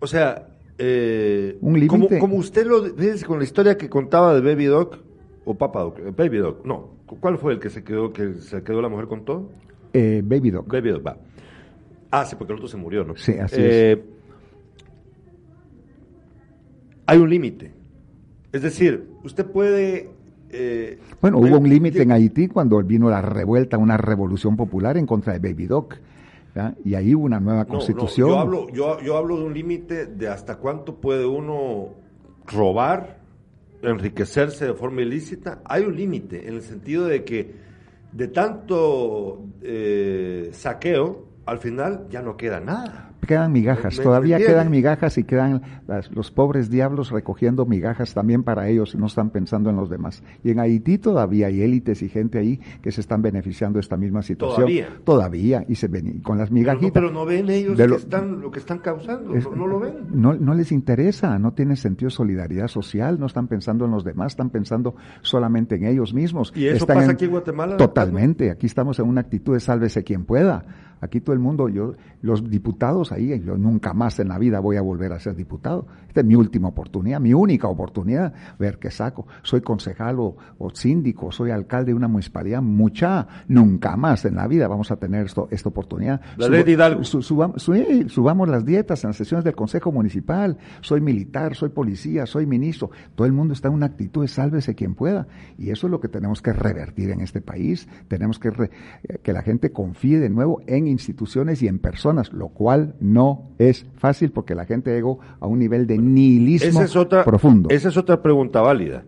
O 0.00 0.06
sea, 0.06 0.48
eh, 0.78 1.58
un 1.60 1.78
límite. 1.78 2.18
Como, 2.18 2.36
usted 2.36 2.66
lo 2.66 2.80
dice 2.82 3.24
con 3.24 3.38
la 3.38 3.44
historia 3.44 3.76
que 3.76 3.88
contaba 3.88 4.34
de 4.34 4.40
Baby 4.40 4.66
Doc 4.66 4.98
o 5.44 5.54
Papa 5.54 5.80
Doc, 5.80 5.98
Baby 6.16 6.38
Doc, 6.38 6.64
no. 6.64 7.00
¿Cuál 7.06 7.38
fue 7.38 7.54
el 7.54 7.58
que 7.58 7.70
se 7.70 7.82
quedó 7.82 8.12
que 8.12 8.34
se 8.34 8.62
quedó 8.62 8.80
la 8.80 8.88
mujer 8.88 9.06
con 9.06 9.24
todo? 9.24 9.50
Eh, 9.92 10.22
Baby 10.24 10.50
Doc. 10.50 10.72
Baby 10.72 10.90
Doc, 10.90 11.06
va. 11.06 11.16
Ah, 12.10 12.24
sí, 12.24 12.36
porque 12.36 12.52
el 12.52 12.58
otro 12.58 12.68
se 12.68 12.76
murió, 12.76 13.04
¿no? 13.04 13.16
Sí, 13.16 13.32
así 13.32 13.56
es. 13.56 13.60
Eh, 13.60 14.04
hay 17.06 17.18
un 17.18 17.30
límite. 17.30 17.72
Es 18.52 18.62
decir, 18.62 19.08
usted 19.24 19.46
puede... 19.46 20.10
Eh, 20.52 20.98
bueno, 21.20 21.38
hubo 21.38 21.58
un 21.58 21.68
límite 21.68 22.02
en 22.02 22.10
Haití 22.10 22.48
cuando 22.48 22.82
vino 22.82 23.08
la 23.08 23.22
revuelta, 23.22 23.78
una 23.78 23.96
revolución 23.96 24.56
popular 24.56 24.96
en 24.96 25.06
contra 25.06 25.32
de 25.32 25.38
Baby 25.38 25.66
Doc. 25.66 25.96
y 26.84 26.94
ahí 26.94 27.14
hubo 27.14 27.24
una 27.24 27.38
nueva 27.38 27.64
constitución. 27.66 28.28
yo, 28.28 28.38
hablo, 28.38 28.68
yo, 28.70 29.00
yo 29.00 29.16
hablo 29.16 29.36
de 29.38 29.44
un 29.44 29.54
límite 29.54 30.06
de 30.06 30.28
hasta 30.28 30.56
cuánto 30.56 30.96
puede 30.96 31.24
uno 31.24 31.90
robar, 32.46 33.18
enriquecerse 33.82 34.66
de 34.66 34.74
forma 34.74 35.02
ilícita. 35.02 35.62
Hay 35.64 35.84
un 35.84 35.96
límite 35.96 36.48
en 36.48 36.54
el 36.54 36.62
sentido 36.62 37.06
de 37.06 37.24
que 37.24 37.54
de 38.12 38.28
tanto 38.28 39.44
eh, 39.62 40.50
saqueo, 40.52 41.28
al 41.46 41.58
final 41.58 42.06
ya 42.10 42.22
no 42.22 42.36
queda 42.36 42.60
nada 42.60 43.09
quedan 43.26 43.52
migajas, 43.52 44.00
todavía 44.00 44.38
quedan 44.38 44.70
migajas 44.70 45.18
y 45.18 45.24
quedan 45.24 45.62
los 46.10 46.30
pobres 46.30 46.70
diablos 46.70 47.10
recogiendo 47.10 47.66
migajas 47.66 48.14
también 48.14 48.42
para 48.42 48.68
ellos, 48.68 48.94
no 48.94 49.06
están 49.06 49.30
pensando 49.30 49.70
en 49.70 49.76
los 49.76 49.90
demás. 49.90 50.22
Y 50.42 50.50
en 50.50 50.60
Haití 50.60 50.98
todavía 50.98 51.48
hay 51.48 51.62
élites 51.62 52.02
y 52.02 52.08
gente 52.08 52.38
ahí 52.38 52.60
que 52.82 52.90
se 52.92 53.00
están 53.00 53.22
beneficiando 53.22 53.78
de 53.78 53.80
esta 53.80 53.96
misma 53.96 54.22
situación. 54.22 54.56
Todavía. 54.56 54.88
Todavía, 55.04 55.64
y 55.68 55.74
se 55.74 55.88
ven 55.88 56.20
con 56.20 56.38
las 56.38 56.50
migajitas. 56.50 56.92
Pero 56.92 57.10
no, 57.10 57.24
ven 57.24 57.48
ellos 57.50 57.78
lo, 57.78 57.96
que 57.96 58.02
están, 58.02 58.40
lo 58.40 58.50
que 58.50 58.58
están 58.58 58.78
causando, 58.78 59.34
no, 59.34 59.66
lo 59.66 59.80
ven. 59.80 59.94
No, 60.10 60.34
no 60.34 60.54
les 60.54 60.72
interesa, 60.72 61.38
no 61.38 61.52
tienen 61.52 61.76
sentido 61.76 62.08
de 62.08 62.14
solidaridad 62.14 62.68
social, 62.68 63.18
no 63.18 63.26
están 63.26 63.48
pensando 63.48 63.84
en 63.84 63.90
los 63.90 64.04
demás, 64.04 64.32
están 64.32 64.50
pensando 64.50 64.94
solamente 65.22 65.76
en 65.76 65.84
ellos 65.84 66.14
mismos. 66.14 66.52
¿Y 66.54 66.66
eso 66.66 66.86
pasa 66.86 67.12
aquí 67.12 67.26
en 67.26 67.32
Guatemala? 67.32 67.76
Totalmente, 67.76 68.50
aquí 68.50 68.66
estamos 68.66 68.98
en 68.98 69.08
una 69.08 69.20
actitud 69.20 69.54
de 69.54 69.60
sálvese 69.60 70.04
quien 70.04 70.24
pueda 70.24 70.64
Aquí 71.00 71.20
todo 71.20 71.32
el 71.32 71.38
mundo, 71.38 71.68
yo, 71.68 71.94
los 72.22 72.48
diputados 72.48 73.12
ahí, 73.12 73.40
yo 73.40 73.56
nunca 73.56 73.94
más 73.94 74.18
en 74.20 74.28
la 74.28 74.38
vida 74.38 74.60
voy 74.60 74.76
a 74.76 74.82
volver 74.82 75.12
a 75.12 75.18
ser 75.18 75.34
diputado. 75.34 75.86
Esta 76.08 76.20
es 76.20 76.26
mi 76.26 76.34
última 76.34 76.68
oportunidad, 76.68 77.20
mi 77.20 77.32
única 77.32 77.68
oportunidad, 77.68 78.34
ver 78.58 78.78
qué 78.78 78.90
saco. 78.90 79.26
Soy 79.42 79.60
concejal 79.62 80.16
o, 80.18 80.36
síndico, 80.74 81.32
soy 81.32 81.50
alcalde 81.50 81.92
de 81.92 81.94
una 81.94 82.08
municipalidad, 82.08 82.62
mucha, 82.62 83.26
nunca 83.48 83.96
más 83.96 84.24
en 84.24 84.36
la 84.36 84.46
vida 84.46 84.68
vamos 84.68 84.90
a 84.90 84.96
tener 84.96 85.26
esto, 85.26 85.48
esta 85.50 85.68
oportunidad. 85.68 86.20
La 86.36 86.48
ley 86.48 86.62
de 86.64 86.72
Hidalgo. 86.72 87.04
subamos 87.04 88.48
las 88.48 88.64
dietas 88.64 89.02
en 89.04 89.08
las 89.08 89.16
sesiones 89.16 89.44
del 89.44 89.54
Consejo 89.54 89.92
Municipal. 89.92 90.58
Soy 90.80 91.00
militar, 91.00 91.54
soy 91.54 91.70
policía, 91.70 92.26
soy 92.26 92.46
ministro. 92.46 92.90
Todo 93.14 93.26
el 93.26 93.32
mundo 93.32 93.54
está 93.54 93.68
en 93.68 93.74
una 93.74 93.86
actitud 93.86 94.22
de 94.22 94.28
sálvese 94.28 94.74
quien 94.74 94.94
pueda. 94.94 95.26
Y 95.58 95.70
eso 95.70 95.86
es 95.86 95.90
lo 95.90 96.00
que 96.00 96.08
tenemos 96.08 96.42
que 96.42 96.52
revertir 96.52 97.10
en 97.10 97.20
este 97.20 97.40
país. 97.40 97.88
Tenemos 98.08 98.38
que 98.38 98.50
que 99.22 99.32
la 99.32 99.42
gente 99.42 99.70
confíe 99.72 100.18
de 100.18 100.28
nuevo 100.28 100.60
en 100.66 100.86
instituciones 100.90 101.62
y 101.62 101.68
en 101.68 101.78
personas, 101.78 102.32
lo 102.32 102.48
cual 102.48 102.94
no 103.00 103.50
es 103.58 103.86
fácil 103.96 104.30
porque 104.30 104.54
la 104.54 104.66
gente 104.66 104.92
llegó 104.92 105.20
a 105.40 105.46
un 105.46 105.58
nivel 105.58 105.86
de 105.86 105.98
nihilismo 105.98 106.80
profundo. 107.24 107.70
Esa 107.70 107.88
es 107.88 107.96
otra 107.96 108.22
pregunta 108.22 108.60
válida. 108.60 109.04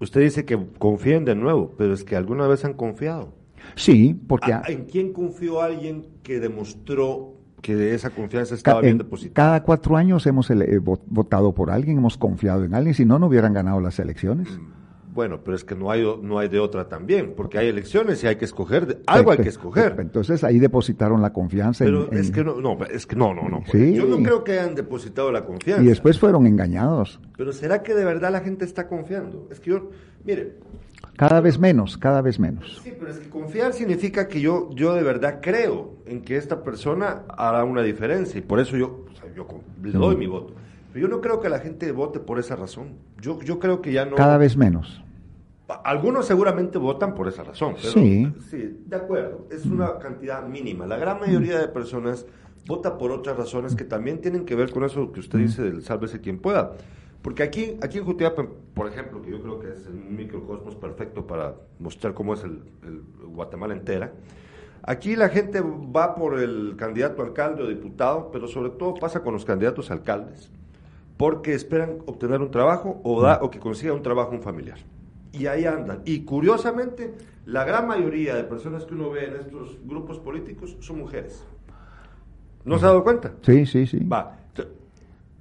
Usted 0.00 0.20
dice 0.20 0.44
que 0.44 0.58
confíen 0.78 1.24
de 1.24 1.34
nuevo, 1.34 1.74
pero 1.76 1.92
es 1.92 2.04
que 2.04 2.16
alguna 2.16 2.46
vez 2.46 2.64
han 2.64 2.74
confiado. 2.74 3.32
Sí, 3.74 4.18
porque... 4.26 4.56
¿En 4.68 4.84
quién 4.84 5.12
confió 5.12 5.60
alguien 5.60 6.06
que 6.22 6.40
demostró 6.40 7.34
que 7.60 7.94
esa 7.94 8.10
confianza 8.10 8.54
estaba 8.54 8.80
bien 8.80 8.98
depositada? 8.98 9.34
Cada 9.34 9.62
cuatro 9.62 9.96
años 9.96 10.26
hemos 10.26 10.50
votado 11.06 11.54
por 11.54 11.70
alguien, 11.70 11.98
hemos 11.98 12.16
confiado 12.16 12.64
en 12.64 12.74
alguien, 12.74 12.94
si 12.94 13.04
no, 13.04 13.18
no 13.18 13.26
hubieran 13.26 13.52
ganado 13.52 13.80
las 13.80 13.98
elecciones. 13.98 14.48
Mm. 14.50 14.87
Bueno, 15.18 15.40
pero 15.42 15.56
es 15.56 15.64
que 15.64 15.74
no 15.74 15.90
hay, 15.90 16.04
no 16.22 16.38
hay 16.38 16.46
de 16.46 16.60
otra 16.60 16.88
también, 16.88 17.34
porque 17.36 17.58
hay 17.58 17.66
elecciones 17.66 18.22
y 18.22 18.28
hay 18.28 18.36
que 18.36 18.44
escoger, 18.44 19.02
algo 19.08 19.32
hay 19.32 19.38
que 19.38 19.48
escoger. 19.48 19.96
Entonces 19.98 20.44
ahí 20.44 20.60
depositaron 20.60 21.20
la 21.20 21.32
confianza. 21.32 21.84
Pero 21.84 22.08
es 22.12 22.30
que 22.30 22.44
no, 22.44 22.60
no, 22.60 22.78
es 22.84 23.04
que 23.04 23.16
no, 23.16 23.34
no, 23.34 23.48
no. 23.48 23.64
Yo 23.72 24.06
no 24.06 24.22
creo 24.22 24.44
que 24.44 24.52
hayan 24.52 24.76
depositado 24.76 25.32
la 25.32 25.44
confianza. 25.44 25.82
Y 25.82 25.86
después 25.86 26.20
fueron 26.20 26.46
engañados. 26.46 27.18
Pero 27.36 27.52
¿será 27.52 27.82
que 27.82 27.94
de 27.94 28.04
verdad 28.04 28.30
la 28.30 28.42
gente 28.42 28.64
está 28.64 28.86
confiando? 28.86 29.48
Es 29.50 29.58
que 29.58 29.70
yo, 29.70 29.90
mire. 30.24 30.52
Cada 31.16 31.40
vez 31.40 31.58
menos, 31.58 31.98
cada 31.98 32.22
vez 32.22 32.38
menos. 32.38 32.80
Sí, 32.84 32.94
pero 32.96 33.10
es 33.10 33.18
que 33.18 33.28
confiar 33.28 33.72
significa 33.72 34.28
que 34.28 34.40
yo, 34.40 34.70
yo 34.72 34.94
de 34.94 35.02
verdad 35.02 35.40
creo 35.42 35.96
en 36.06 36.22
que 36.22 36.36
esta 36.36 36.62
persona 36.62 37.24
hará 37.36 37.64
una 37.64 37.82
diferencia 37.82 38.38
y 38.38 38.42
por 38.42 38.60
eso 38.60 38.76
yo, 38.76 39.04
yo 39.34 39.48
le 39.82 39.90
doy 39.90 40.14
mi 40.14 40.28
voto. 40.28 40.54
Pero 40.92 41.08
yo 41.08 41.08
no 41.08 41.20
creo 41.20 41.40
que 41.40 41.48
la 41.48 41.58
gente 41.58 41.90
vote 41.90 42.20
por 42.20 42.38
esa 42.38 42.54
razón. 42.54 42.98
Yo, 43.20 43.40
yo 43.42 43.58
creo 43.58 43.82
que 43.82 43.92
ya 43.92 44.04
no. 44.04 44.14
Cada 44.14 44.38
vez 44.38 44.56
menos. 44.56 45.02
Algunos 45.84 46.26
seguramente 46.26 46.78
votan 46.78 47.14
por 47.14 47.28
esa 47.28 47.44
razón. 47.44 47.74
sí. 47.76 48.32
Sí, 48.48 48.82
de 48.86 48.96
acuerdo. 48.96 49.46
Es 49.50 49.66
una 49.66 49.98
cantidad 49.98 50.46
mínima. 50.46 50.86
La 50.86 50.96
gran 50.96 51.20
mayoría 51.20 51.58
de 51.58 51.68
personas 51.68 52.26
vota 52.66 52.96
por 52.96 53.10
otras 53.10 53.36
razones 53.36 53.74
que 53.74 53.84
también 53.84 54.20
tienen 54.20 54.44
que 54.44 54.54
ver 54.54 54.70
con 54.70 54.84
eso 54.84 55.12
que 55.12 55.20
usted 55.20 55.38
dice 55.38 55.62
del 55.62 55.82
sálvese 55.82 56.20
quien 56.20 56.38
pueda. 56.38 56.72
Porque 57.22 57.42
aquí, 57.42 57.76
aquí 57.82 57.98
en 57.98 58.04
Jutiapa, 58.04 58.46
por 58.74 58.86
ejemplo, 58.86 59.20
que 59.20 59.30
yo 59.30 59.42
creo 59.42 59.58
que 59.58 59.72
es 59.72 59.86
un 59.86 60.16
microcosmos 60.16 60.74
perfecto 60.76 61.26
para 61.26 61.54
mostrar 61.78 62.14
cómo 62.14 62.32
es 62.34 62.44
el, 62.44 62.62
Guatemala 63.26 63.74
entera, 63.74 64.12
aquí 64.82 65.16
la 65.16 65.28
gente 65.28 65.60
va 65.60 66.14
por 66.14 66.38
el 66.38 66.76
candidato 66.76 67.22
alcalde 67.22 67.62
o 67.64 67.66
diputado, 67.66 68.30
pero 68.32 68.48
sobre 68.48 68.70
todo 68.70 68.94
pasa 68.94 69.20
con 69.20 69.34
los 69.34 69.44
candidatos 69.44 69.90
alcaldes, 69.90 70.50
porque 71.16 71.54
esperan 71.54 71.98
obtener 72.06 72.40
un 72.40 72.50
trabajo 72.50 73.00
o, 73.02 73.20
da, 73.20 73.40
o 73.42 73.50
que 73.50 73.58
consiga 73.58 73.92
un 73.92 74.02
trabajo 74.02 74.30
un 74.30 74.42
familiar 74.42 74.78
y 75.32 75.46
ahí 75.46 75.64
andan. 75.64 76.02
Y 76.04 76.20
curiosamente, 76.20 77.14
la 77.46 77.64
gran 77.64 77.86
mayoría 77.86 78.34
de 78.34 78.44
personas 78.44 78.84
que 78.84 78.94
uno 78.94 79.10
ve 79.10 79.26
en 79.26 79.36
estos 79.36 79.78
grupos 79.84 80.18
políticos 80.18 80.76
son 80.80 80.98
mujeres. 80.98 81.44
¿No 82.64 82.78
se 82.78 82.84
ha 82.84 82.88
dado 82.88 83.04
cuenta? 83.04 83.32
Sí, 83.42 83.66
sí, 83.66 83.86
sí. 83.86 83.98
Va. 84.04 84.36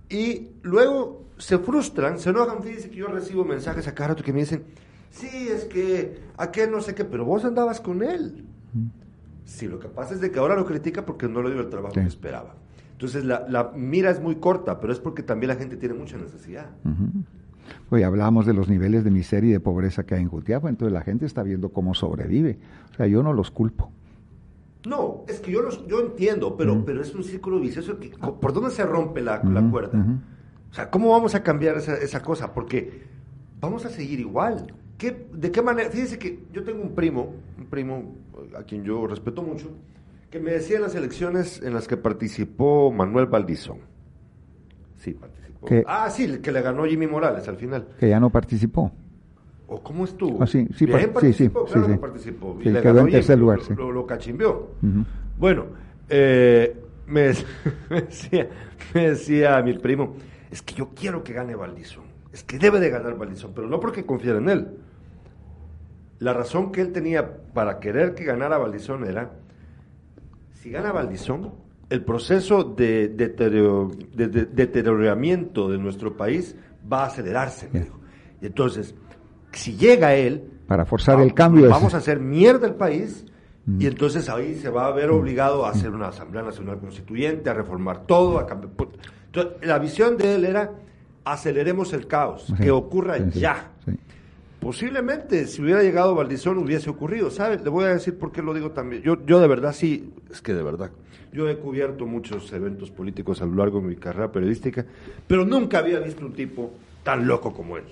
Y 0.10 0.52
luego 0.63 1.26
se 1.38 1.58
frustran, 1.60 2.19
se 2.19 2.30
enojan. 2.30 2.63
Fíjense 2.63 2.89
que 2.89 2.95
yo 2.95 3.08
recibo 3.08 3.43
mensajes 3.43 3.88
a 3.88 3.93
cada 3.93 4.10
rato 4.10 4.23
que 4.23 4.32
me 4.32 4.39
dicen, 4.39 4.63
sí, 5.10 5.50
es 5.50 5.65
que 5.65 6.19
aquel 6.38 6.71
no 6.71 6.82
sé 6.82 6.95
qué, 6.95 7.04
pero 7.04 7.26
vos 7.26 7.43
andabas 7.43 7.82
con 7.82 8.04
él. 8.04 8.45
Sí, 9.45 9.67
lo 9.67 9.80
que 9.80 9.88
pasa 9.88 10.13
es 10.13 10.21
de 10.21 10.32
que 10.32 10.39
ahora 10.39 10.56
lo 10.56 10.65
critica 10.65 11.06
porque 11.06 11.28
no 11.28 11.41
le 11.41 11.52
dio 11.52 11.62
el 11.62 11.69
trabajo 11.69 11.93
que 11.93 12.02
esperaba. 12.02 12.56
Entonces 12.91 13.26
la, 13.26 13.45
la, 13.47 13.71
mira 13.76 14.10
es 14.10 14.19
muy 14.19 14.38
corta, 14.38 14.80
pero 14.80 14.91
es 14.91 15.00
porque 15.00 15.23
también 15.23 15.50
la 15.50 15.56
gente 15.56 15.78
tiene 15.78 15.93
mucha 15.95 16.17
necesidad. 16.17 16.69
Hoy 17.89 18.03
hablamos 18.03 18.45
de 18.45 18.53
los 18.53 18.67
niveles 18.67 19.03
de 19.03 19.12
miseria 19.12 19.49
y 19.49 19.53
de 19.53 19.60
pobreza 19.60 20.06
que 20.06 20.15
hay 20.15 20.21
en 20.21 20.30
Jutiapa, 20.30 20.69
entonces 20.69 20.93
la 20.93 21.01
gente 21.01 21.25
está 21.25 21.43
viendo 21.43 21.69
cómo 21.69 21.93
sobrevive. 21.93 22.58
O 22.91 22.95
sea, 22.95 23.08
yo 23.08 23.23
no 23.23 23.34
los 23.34 23.51
culpo. 23.51 23.91
No, 24.86 25.23
es 25.27 25.39
que 25.39 25.51
yo, 25.51 25.62
los, 25.62 25.86
yo 25.88 25.99
entiendo, 26.01 26.56
pero, 26.56 26.86
pero 26.86 27.01
es 27.01 27.13
un 27.13 27.23
círculo 27.23 27.60
vicioso. 27.60 27.99
Que, 27.99 28.10
¿Por 28.10 28.53
dónde 28.53 28.71
se 28.71 28.86
rompe 28.86 29.21
la, 29.21 29.41
cuerda? 29.69 30.06
O 30.71 30.73
sea, 30.73 30.89
¿cómo 30.89 31.10
vamos 31.10 31.36
a 31.36 31.43
cambiar 31.43 31.77
esa, 31.77 31.95
esa 31.95 32.21
cosa? 32.21 32.53
Porque 32.53 33.03
vamos 33.60 33.86
a 33.86 33.89
seguir 33.89 34.19
igual. 34.19 34.73
¿Qué, 34.97 35.27
¿De 35.34 35.51
qué 35.51 35.62
manera? 35.62 35.89
Fíjense 35.89 36.17
que 36.17 36.39
yo 36.53 36.63
tengo 36.63 36.82
un 36.82 36.95
primo, 36.95 37.34
un 37.58 37.65
primo 37.65 38.15
a 38.58 38.63
quien 38.63 38.84
yo 38.84 39.06
respeto 39.08 39.41
mucho, 39.41 39.71
que 40.32 40.39
me 40.39 40.51
decía 40.51 40.77
en 40.77 40.84
las 40.84 40.95
elecciones 40.95 41.62
en 41.62 41.73
las 41.73 41.88
que 41.88 41.97
participó 41.97 42.91
Manuel 42.91 43.27
Valdizón. 43.27 43.80
Sí, 44.97 45.12
participó 45.13 45.47
ah, 45.86 46.10
sí, 46.10 46.39
que 46.39 46.51
le 46.51 46.62
ganó 46.62 46.86
Jimmy 46.86 47.08
Morales 47.08 47.47
al 47.47 47.58
final. 47.58 47.88
Que 47.99 48.10
ya 48.10 48.19
no 48.19 48.30
participó. 48.30 48.91
¿O 49.67 49.84
cómo 49.84 50.06
estuvo? 50.06 50.41
Ah, 50.41 50.47
sí, 50.47 50.67
sí, 50.75 50.88
participó, 50.88 51.67
sí, 51.67 51.73
claro 51.73 51.88
que 51.88 51.97
participó. 51.97 52.58
Y 52.62 52.69
le 52.69 52.82
ganó 52.82 53.01
en 53.01 53.12
tercer 53.12 53.38
lugar, 53.38 53.60
lo, 53.75 53.91
lo, 53.91 54.06
cachimbió. 54.06 54.69
Bueno, 55.38 55.65
eh, 56.10 56.75
me, 57.08 57.34
decía, 58.01 58.49
me 58.93 59.10
decía 59.10 59.62
mi 59.62 59.77
primo, 59.77 60.15
es 60.51 60.62
que 60.62 60.73
yo 60.73 60.89
quiero 60.95 61.23
que 61.23 61.34
gane 61.34 61.56
Valdizón. 61.56 62.06
Es 62.32 62.43
que 62.43 62.60
debe 62.60 62.80
de 62.80 62.89
ganar 62.89 63.17
Valdizón, 63.17 63.51
pero 63.53 63.67
no 63.67 63.80
porque 63.80 64.06
confiara 64.06 64.39
en 64.39 64.49
él. 64.49 64.67
La 66.19 66.34
razón 66.34 66.71
que 66.71 66.82
él 66.82 66.91
tenía 66.91 67.38
para 67.53 67.80
querer 67.80 68.15
que 68.15 68.23
ganara 68.23 68.58
Valdizón 68.58 69.06
era, 69.06 69.32
si 70.53 70.71
gana 70.71 70.91
Valdizón, 70.91 71.51
el 71.89 72.04
proceso 72.04 72.63
de, 72.63 73.08
deterioramiento 73.08 75.69
de 75.69 75.78
nuestro 75.78 76.17
país 76.17 76.56
va 76.91 77.04
a 77.04 77.06
acelerarse, 77.08 77.69
me 77.71 77.82
dijo. 77.82 78.00
Y 78.41 78.47
entonces, 78.47 78.95
si 79.54 79.76
llega 79.76 80.15
él... 80.15 80.43
Para 80.67 80.86
forzar 80.86 81.21
el 81.21 81.34
cambio. 81.34 81.69
Vamos 81.69 81.93
a 81.93 81.97
hacer 81.97 82.19
mierda 82.19 82.67
el 82.67 82.76
país 82.76 83.26
y 83.65 83.86
mm. 83.86 83.88
entonces 83.88 84.28
ahí 84.30 84.56
se 84.56 84.69
va 84.69 84.88
a 84.88 84.91
ver 84.91 85.10
obligado 85.10 85.65
a 85.65 85.71
hacer 85.71 85.91
una 85.91 86.10
Asamblea 86.10 86.43
Nacional 86.43 86.80
Constituyente, 86.80 87.50
a 87.50 87.54
reformar 87.54 88.06
todo, 88.06 88.38
a 88.38 88.45
cambiar... 88.45 88.73
Entonces, 89.28 89.54
la 89.62 89.80
visión 89.80 90.17
de 90.17 90.36
él 90.36 90.43
era, 90.45 90.73
aceleremos 91.23 91.93
el 91.93 92.08
caos, 92.08 92.54
que 92.62 92.71
ocurra 92.71 93.17
ya. 93.30 93.71
Posiblemente, 94.60 95.47
si 95.47 95.62
hubiera 95.62 95.84
llegado 95.84 96.15
Valdizón, 96.15 96.58
hubiese 96.58 96.89
ocurrido. 96.89 97.30
¿Sabe? 97.30 97.60
Le 97.63 97.69
voy 97.69 97.86
a 97.86 97.89
decir 97.89 98.17
por 98.17 98.32
qué 98.32 98.41
lo 98.41 98.54
digo 98.54 98.71
también. 98.71 99.04
Yo, 99.04 99.23
yo 99.26 99.39
de 99.39 99.47
verdad 99.47 99.71
sí, 99.71 100.12
es 100.32 100.41
que 100.41 100.54
de 100.54 100.63
verdad, 100.63 100.91
yo 101.32 101.50
he 101.50 101.58
cubierto 101.58 102.06
muchos 102.06 102.52
eventos 102.54 102.92
políticos 102.92 103.42
a 103.42 103.46
lo 103.46 103.56
largo 103.56 103.80
de 103.80 103.88
mi 103.88 103.96
carrera 103.96 104.32
periodística, 104.32 104.86
pero 105.28 105.46
nunca 105.46 105.80
había 105.80 106.00
visto 106.00 106.26
un 106.26 106.34
tipo 106.34 106.72
tan 107.04 107.28
loco 107.28 107.54
como 107.54 107.78
él. 107.78 107.84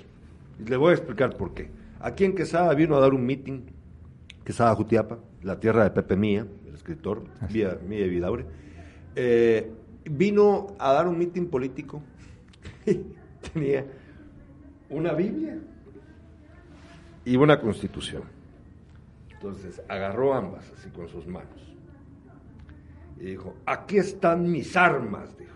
Y 0.59 0.69
le 0.69 0.77
voy 0.77 0.91
a 0.91 0.93
explicar 0.95 1.35
por 1.35 1.53
qué. 1.53 1.69
Aquí 1.99 2.23
en 2.23 2.35
Quesada 2.35 2.73
vino 2.73 2.95
a 2.95 2.99
dar 2.99 3.13
un 3.13 3.25
meeting, 3.25 3.61
Quesada 4.43 4.75
Jutiapa, 4.75 5.19
la 5.43 5.59
tierra 5.59 5.83
de 5.83 5.91
Pepe 5.91 6.15
Mía, 6.15 6.45
el 6.67 6.73
escritor, 6.73 7.23
Mía, 7.51 7.77
Mía 7.87 8.07
Vidaure, 8.07 8.45
eh, 9.15 9.71
vino 10.09 10.75
a 10.79 10.93
dar 10.93 11.07
un 11.07 11.17
meeting 11.17 11.47
político 11.47 12.01
y 12.85 13.01
tenía 13.53 13.85
una 14.89 15.13
Biblia 15.13 15.57
y 17.25 17.35
una 17.35 17.59
constitución. 17.59 18.23
Entonces 19.31 19.81
agarró 19.87 20.33
ambas 20.33 20.71
así 20.77 20.89
con 20.89 21.07
sus 21.07 21.27
manos 21.27 21.74
y 23.19 23.25
dijo, 23.25 23.55
aquí 23.65 23.97
están 23.97 24.51
mis 24.51 24.75
armas, 24.75 25.37
dijo. 25.37 25.51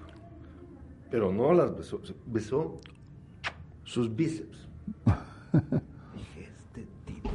Pero 1.12 1.32
no 1.32 1.54
las 1.54 1.76
besó, 1.76 2.02
besó 2.26 2.78
sus 3.84 4.16
bíceps. 4.16 4.68
Dije, 5.54 6.50
este 6.58 6.88
tipo. 7.06 7.30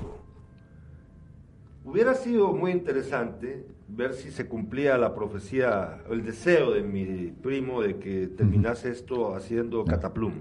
Hubiera 1.84 2.14
sido 2.14 2.52
muy 2.52 2.70
interesante 2.70 3.66
ver 3.88 4.14
si 4.14 4.30
se 4.30 4.46
cumplía 4.46 4.96
la 4.96 5.14
profecía, 5.14 5.98
el 6.10 6.24
deseo 6.24 6.72
de 6.72 6.82
mi 6.82 7.32
primo 7.42 7.82
de 7.82 7.98
que 7.98 8.28
terminase 8.28 8.90
esto 8.90 9.34
haciendo 9.34 9.84
cataplum. 9.84 10.32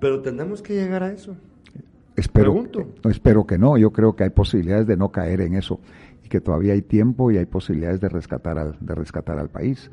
Pero 0.00 0.20
tenemos 0.20 0.60
que 0.60 0.74
llegar 0.74 1.02
a 1.02 1.12
eso. 1.12 1.36
Espero, 2.16 2.64
espero 3.10 3.46
que 3.46 3.58
no, 3.58 3.76
yo 3.76 3.90
creo 3.90 4.14
que 4.14 4.24
hay 4.24 4.30
posibilidades 4.30 4.86
de 4.86 4.96
no 4.96 5.10
caer 5.10 5.40
en 5.40 5.54
eso 5.54 5.80
y 6.24 6.28
que 6.28 6.40
todavía 6.40 6.72
hay 6.72 6.82
tiempo 6.82 7.30
y 7.30 7.38
hay 7.38 7.46
posibilidades 7.46 8.00
de 8.00 8.08
rescatar 8.08 8.58
al, 8.58 8.76
de 8.80 8.94
rescatar 8.94 9.38
al 9.38 9.50
país. 9.50 9.90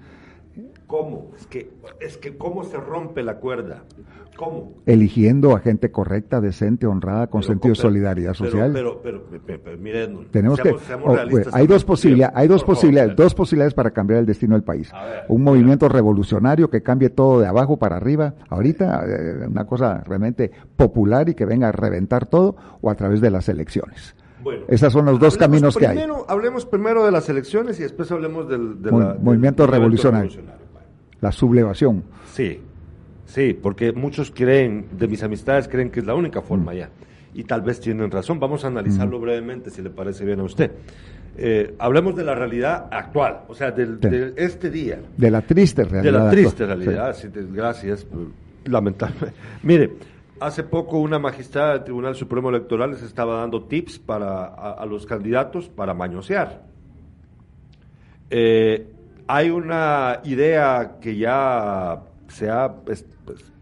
¿Cómo? 0.87 1.31
Es 1.37 1.47
que, 1.47 1.71
es 2.01 2.17
que 2.17 2.37
cómo 2.37 2.63
se 2.65 2.77
rompe 2.77 3.23
la 3.23 3.37
cuerda. 3.37 3.83
¿Cómo? 4.35 4.73
Eligiendo 4.85 5.55
a 5.55 5.59
gente 5.59 5.91
correcta, 5.91 6.41
decente, 6.41 6.87
honrada, 6.87 7.27
con 7.27 7.43
sentido 7.43 7.73
de 7.73 7.75
solidaridad 7.75 8.33
social. 8.33 8.71
Pero, 8.73 9.01
pero, 9.01 9.23
pero, 9.45 9.77
miren, 9.77 10.27
tenemos 10.31 10.59
que, 10.59 10.71
oh, 10.71 11.15
hay 11.53 11.67
dos 11.67 11.85
posibilidades, 11.85 12.35
hay 12.35 12.47
dos 12.47 12.63
posibilidades, 12.63 13.15
dos 13.15 13.35
posibilidades 13.35 13.73
para 13.73 13.91
cambiar 13.91 14.19
el 14.19 14.25
destino 14.25 14.55
del 14.55 14.63
país. 14.63 14.91
Un 15.27 15.43
movimiento 15.43 15.87
revolucionario 15.87 16.69
que 16.69 16.81
cambie 16.81 17.09
todo 17.09 17.39
de 17.39 17.47
abajo 17.47 17.77
para 17.77 17.97
arriba, 17.97 18.33
ahorita 18.49 19.05
eh, 19.07 19.47
una 19.47 19.65
cosa 19.65 20.03
realmente 20.05 20.51
popular 20.75 21.29
y 21.29 21.35
que 21.35 21.45
venga 21.45 21.69
a 21.69 21.71
reventar 21.71 22.25
todo, 22.25 22.55
o 22.81 22.89
a 22.89 22.95
través 22.95 23.21
de 23.21 23.31
las 23.31 23.47
elecciones. 23.47 24.15
Bueno, 24.43 24.65
Esos 24.67 24.91
son 24.91 25.05
los 25.05 25.19
dos 25.19 25.37
caminos 25.37 25.77
que 25.77 25.87
hay. 25.87 25.99
Hablemos 26.27 26.65
primero 26.65 27.05
de 27.05 27.11
las 27.11 27.29
elecciones 27.29 27.79
y 27.79 27.83
después 27.83 28.11
hablemos 28.11 28.47
del, 28.47 28.77
movimiento 29.19 29.67
revolucionario. 29.67 30.41
La 31.19 31.31
sublevación. 31.31 32.03
Sí, 32.33 32.59
sí, 33.25 33.53
porque 33.53 33.91
muchos 33.93 34.31
creen, 34.31 34.87
de 34.97 35.07
mis 35.07 35.21
amistades, 35.21 35.67
creen 35.67 35.91
que 35.91 35.99
es 35.99 36.05
la 36.05 36.15
única 36.15 36.41
forma 36.41 36.73
mm. 36.73 36.75
ya. 36.75 36.89
Y 37.33 37.43
tal 37.43 37.61
vez 37.61 37.79
tienen 37.79 38.09
razón. 38.09 38.39
Vamos 38.39 38.65
a 38.65 38.67
analizarlo 38.67 39.19
mm. 39.19 39.21
brevemente, 39.21 39.69
si 39.69 39.81
le 39.83 39.91
parece 39.91 40.25
bien 40.25 40.39
a 40.39 40.43
usted. 40.43 40.71
Eh, 41.37 41.75
hablemos 41.79 42.15
de 42.15 42.23
la 42.23 42.35
realidad 42.35 42.87
actual, 42.91 43.41
o 43.47 43.55
sea, 43.55 43.71
de 43.71 44.33
este 44.35 44.69
día. 44.69 44.99
De 45.15 45.31
la 45.31 45.41
triste 45.41 45.83
realidad. 45.83 46.03
De 46.03 46.11
la 46.11 46.29
triste 46.29 46.65
realidad, 46.65 47.15
gracias, 47.53 48.05
lamentable. 48.65 49.31
Mire, 49.63 49.91
hace 50.41 50.63
poco 50.63 50.97
una 50.97 51.19
magistrada 51.19 51.73
del 51.73 51.83
Tribunal 51.83 52.15
Supremo 52.15 52.49
Electoral 52.49 52.91
les 52.91 53.03
estaba 53.03 53.37
dando 53.41 53.65
tips 53.65 53.99
para, 53.99 54.45
a, 54.45 54.83
los 54.87 55.05
candidatos 55.05 55.69
para 55.69 55.93
mañosear. 55.93 56.65
Eh, 58.31 58.87
hay 59.27 59.51
una 59.51 60.19
idea 60.23 60.97
que 60.99 61.15
ya 61.15 62.01
sea, 62.27 62.73
pues, 62.83 63.05
pues, 63.23 63.53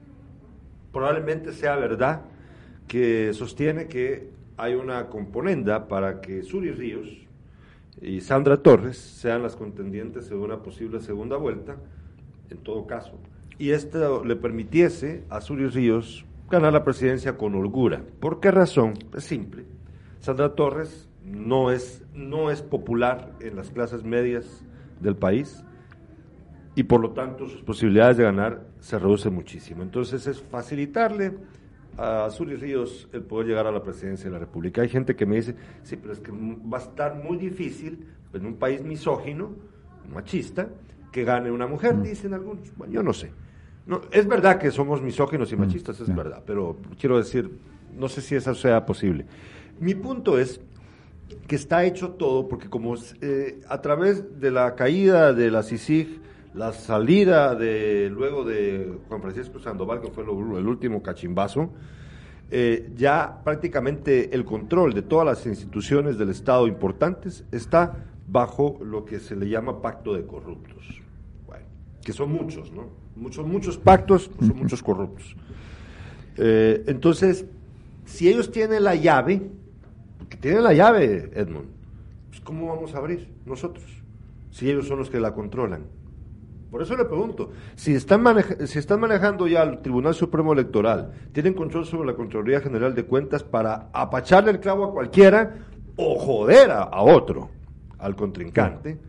probablemente 0.94 1.52
sea 1.52 1.76
verdad, 1.76 2.22
que 2.88 3.34
sostiene 3.34 3.88
que 3.88 4.30
hay 4.56 4.76
una 4.76 5.08
componenda 5.08 5.89
para 5.89 6.22
que 6.22 6.44
Suri 6.44 6.72
Ríos 6.72 7.10
y 8.02 8.22
Sandra 8.22 8.63
Torres 8.63 8.98
sean 8.98 9.44
las 9.44 9.58
contendientes 9.58 10.30
de 10.30 10.36
una 10.38 10.63
posible 10.63 11.02
segunda 11.02 11.36
vuelta, 11.36 11.76
en 12.50 12.58
todo 12.60 12.88
caso. 12.88 13.20
Y 13.58 13.72
esto 13.72 14.24
le 14.24 14.38
permitiese 14.38 15.26
a 15.30 15.42
Suri 15.42 15.68
Ríos 15.68 16.26
ganar 16.50 16.74
la 16.74 16.84
presidencia 16.84 17.38
con 17.38 17.56
holgura. 17.56 18.04
¿Por 18.20 18.40
qué 18.40 18.52
razón? 18.52 18.94
Es 19.16 19.24
simple. 19.24 19.66
Sandra 20.20 20.56
Torres 20.56 21.10
no 21.24 21.72
es, 21.72 22.04
no 22.14 22.52
es 22.52 22.62
popular 22.62 23.34
en 23.40 23.56
las 23.56 23.72
clases 23.72 24.04
medias 24.04 24.66
del 25.00 25.16
país 25.16 25.64
y 26.76 26.84
por 26.84 27.02
lo 27.02 27.12
tanto 27.12 27.48
sus 27.48 27.62
posibilidades 27.62 28.18
de 28.18 28.24
ganar 28.24 28.66
se 28.80 28.98
reducen 28.98 29.34
muchísimo. 29.34 29.84
Entonces 29.84 30.28
es 30.28 30.42
facilitarle 30.42 31.34
a 31.98 32.26
Azul 32.26 32.58
Ríos 32.60 33.10
el 33.12 33.22
poder 33.24 33.48
llegar 33.48 33.68
a 33.68 33.72
la 33.72 33.84
presidencia 33.84 34.26
de 34.26 34.32
la 34.32 34.40
República. 34.40 34.82
Hay 34.82 34.90
gente 34.90 35.16
que 35.16 35.26
me 35.26 35.36
dice, 35.36 35.56
sí, 35.84 35.98
pero 35.98 36.14
es 36.14 36.20
que 36.20 36.32
va 36.32 36.78
a 36.78 36.82
estar 36.82 37.16
muy 37.16 37.38
difícil 37.38 38.08
en 38.34 38.46
un 38.46 38.56
país 38.56 38.84
misógino, 38.84 39.52
machista, 40.14 40.70
que 41.12 41.24
gane 41.24 41.52
una 41.52 41.68
mujer, 41.68 41.96
mm. 41.96 42.04
dicen 42.04 42.34
algunos. 42.34 42.76
Bueno, 42.78 42.94
yo 42.94 43.04
no 43.04 43.14
sé. 43.14 43.32
No, 43.89 44.02
es 44.12 44.28
verdad 44.28 44.60
que 44.60 44.69
somos 44.69 45.02
misóginos 45.02 45.52
y 45.52 45.56
mm. 45.56 45.60
machistas, 45.60 45.99
es 45.99 46.15
verdad, 46.15 46.43
pero 46.45 46.78
quiero 46.99 47.17
decir, 47.17 47.49
no 47.97 48.08
sé 48.08 48.21
si 48.21 48.36
eso 48.36 48.54
sea 48.54 48.86
posible. 48.86 49.25
Mi 49.80 49.95
punto 49.95 50.38
es 50.38 50.62
que 51.47 51.56
está 51.56 51.84
hecho 51.84 52.12
todo, 52.12 52.47
porque 52.47 52.69
como 52.69 52.95
eh, 53.21 53.60
a 53.67 53.82
través 53.82 54.39
de 54.39 54.52
la 54.52 54.75
caída 54.75 55.34
de 55.34 55.49
la 55.49 55.63
CICIG, 55.63 56.21
la 56.54 56.71
salida 56.71 57.56
de 57.56 58.12
luego 58.12 58.43
de 58.43 58.93
Juan 59.08 59.23
Francisco 59.23 59.58
Sandoval, 59.58 60.02
que 60.02 60.12
fue 60.12 60.23
el 60.23 60.67
último 60.67 61.02
cachimbazo, 61.02 61.71
eh, 62.52 62.91
ya 62.95 63.41
prácticamente 63.43 64.36
el 64.36 64.45
control 64.45 64.93
de 64.93 65.02
todas 65.02 65.25
las 65.25 65.47
instituciones 65.47 66.19
del 66.19 66.30
Estado 66.30 66.67
importantes 66.67 67.43
está 67.52 68.06
bajo 68.28 68.78
lo 68.84 69.04
que 69.04 69.19
se 69.19 69.36
le 69.36 69.49
llama 69.49 69.82
pacto 69.82 70.13
de 70.13 70.28
corruptos, 70.28 71.02
que 72.04 72.13
son 72.13 72.32
muchos, 72.32 72.71
¿no? 72.71 72.99
Muchos, 73.15 73.45
muchos 73.45 73.78
pactos, 73.78 74.32
son 74.39 74.58
muchos 74.58 74.82
corruptos. 74.82 75.36
Eh, 76.38 76.84
entonces, 76.88 77.45
si 78.06 78.30
ellos 78.30 78.52
tienen 78.52 78.84
la 78.84 78.95
llave, 78.95 79.50
que 80.30 80.38
tienen 80.38 80.63
la 80.63 80.74
llave, 80.74 81.32
Edmund, 81.34 81.67
pues 82.30 82.39
¿cómo 82.41 82.67
vamos 82.67 82.95
a 82.95 83.00
abrir 83.00 83.28
nosotros? 83.45 83.86
Si 84.52 84.69
ellos 84.69 84.88
son 84.88 85.00
los 85.00 85.10
que 85.10 85.19
la 85.19 85.34
controlan. 85.34 85.84
Por 86.72 86.84
eso 86.84 86.95
le 86.95 87.06
pregunto, 87.06 87.52
si 87.76 87.95
están, 87.95 88.24
si 88.67 88.78
están 88.78 89.00
manejando 89.00 89.48
ya 89.48 89.63
el 89.63 89.80
Tribunal 89.80 90.13
Supremo 90.13 90.54
Electoral, 90.54 91.13
tienen 91.32 91.56
control 91.56 91.86
sobre 91.86 92.08
la 92.08 92.15
Contraloría 92.15 92.62
General 92.62 92.93
de 92.93 93.06
Cuentas 93.06 93.43
para 93.43 93.89
apacharle 93.91 94.52
el 94.52 94.60
clavo 94.60 94.86
a 94.86 94.91
cualquiera 94.91 95.58
o 95.95 96.17
joder 96.17 96.69
a, 96.72 97.02
otro, 97.02 97.50
al 97.98 98.15
contrincante, 98.15 99.00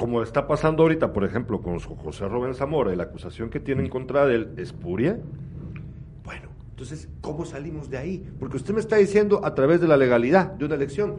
como 0.00 0.22
está 0.22 0.46
pasando 0.46 0.82
ahorita, 0.82 1.12
por 1.12 1.24
ejemplo, 1.24 1.60
con 1.60 1.78
José 1.78 2.26
Rubén 2.26 2.54
Zamora 2.54 2.90
y 2.90 2.96
la 2.96 3.02
acusación 3.02 3.50
que 3.50 3.60
tienen 3.60 3.90
contra 3.90 4.24
él 4.32 4.48
es 4.56 4.72
puria, 4.72 5.18
bueno, 6.24 6.48
entonces, 6.70 7.06
¿cómo 7.20 7.44
salimos 7.44 7.90
de 7.90 7.98
ahí? 7.98 8.26
Porque 8.40 8.56
usted 8.56 8.72
me 8.72 8.80
está 8.80 8.96
diciendo 8.96 9.42
a 9.44 9.54
través 9.54 9.78
de 9.82 9.86
la 9.86 9.98
legalidad 9.98 10.52
de 10.52 10.64
una 10.64 10.76
elección, 10.76 11.16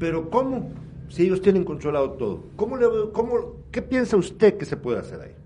pero 0.00 0.30
¿cómo? 0.30 0.68
si 1.10 1.22
ellos 1.22 1.42
tienen 1.42 1.62
controlado 1.62 2.14
todo? 2.14 2.42
¿Cómo 2.56 2.76
le, 2.76 2.86
cómo, 3.12 3.62
¿Qué 3.70 3.82
piensa 3.82 4.16
usted 4.16 4.56
que 4.58 4.64
se 4.64 4.76
puede 4.76 4.98
hacer 4.98 5.20
ahí? 5.20 5.36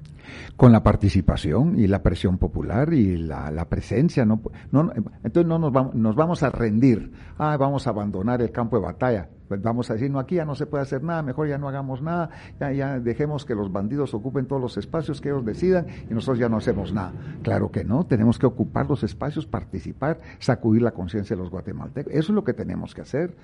Con 0.57 0.73
la 0.73 0.83
participación 0.83 1.79
y 1.79 1.87
la 1.87 2.03
presión 2.03 2.39
popular 2.39 2.93
y 2.95 3.19
la, 3.19 3.67
presencia. 3.69 4.25
No, 4.25 4.41
no, 4.73 4.93
entonces 5.23 5.47
no 5.47 5.59
nos 5.59 5.73
vamos, 5.73 5.95
nos 5.95 6.17
vamos 6.17 6.43
a 6.43 6.51
rendir. 6.51 7.13
Ah, 7.39 7.57
vamos 7.59 7.87
a 7.87 7.91
abandonar 7.91 8.41
el 8.41 8.51
campo 8.51 8.77
de 8.77 8.83
batalla. 8.83 9.29
Pues 9.49 9.63
vamos 9.63 9.91
a 9.91 9.95
decir, 9.95 10.11
no, 10.11 10.19
aquí 10.19 10.37
ya 10.37 10.45
no 10.45 10.55
se 10.55 10.67
puede 10.67 10.83
hacer 10.83 11.03
nada, 11.03 11.23
mejor 11.23 11.49
ya 11.49 11.59
no 11.59 11.69
hagamos 11.69 12.03
nada, 12.03 12.31
ya, 12.59 12.73
ya 12.73 12.99
dejemos 12.99 13.45
que 13.45 13.55
los 13.55 13.71
bandidos 13.71 14.13
ocupen 14.13 14.47
todos 14.47 14.61
los 14.61 14.77
espacios 14.77 15.21
que 15.21 15.29
ellos 15.29 15.45
decidan 15.45 15.87
y 16.11 16.15
nosotros 16.15 16.39
ya 16.39 16.49
no 16.49 16.57
hacemos 16.57 16.93
nada. 16.93 17.13
Claro 17.43 17.71
que 17.71 17.85
no, 17.85 18.07
tenemos 18.07 18.39
que 18.39 18.47
ocupar 18.47 18.89
los 18.89 19.05
espacios, 19.05 19.47
participar, 19.47 20.21
sacudir 20.41 20.83
la 20.83 20.91
conciencia 20.91 21.37
de 21.37 21.43
los 21.43 21.51
guatemaltecos. 21.51 22.13
Eso 22.13 22.33
es 22.33 22.35
lo 22.35 22.45
que 22.45 22.55
tenemos 22.55 22.95
que 22.95 23.03
hacer. 23.03 23.37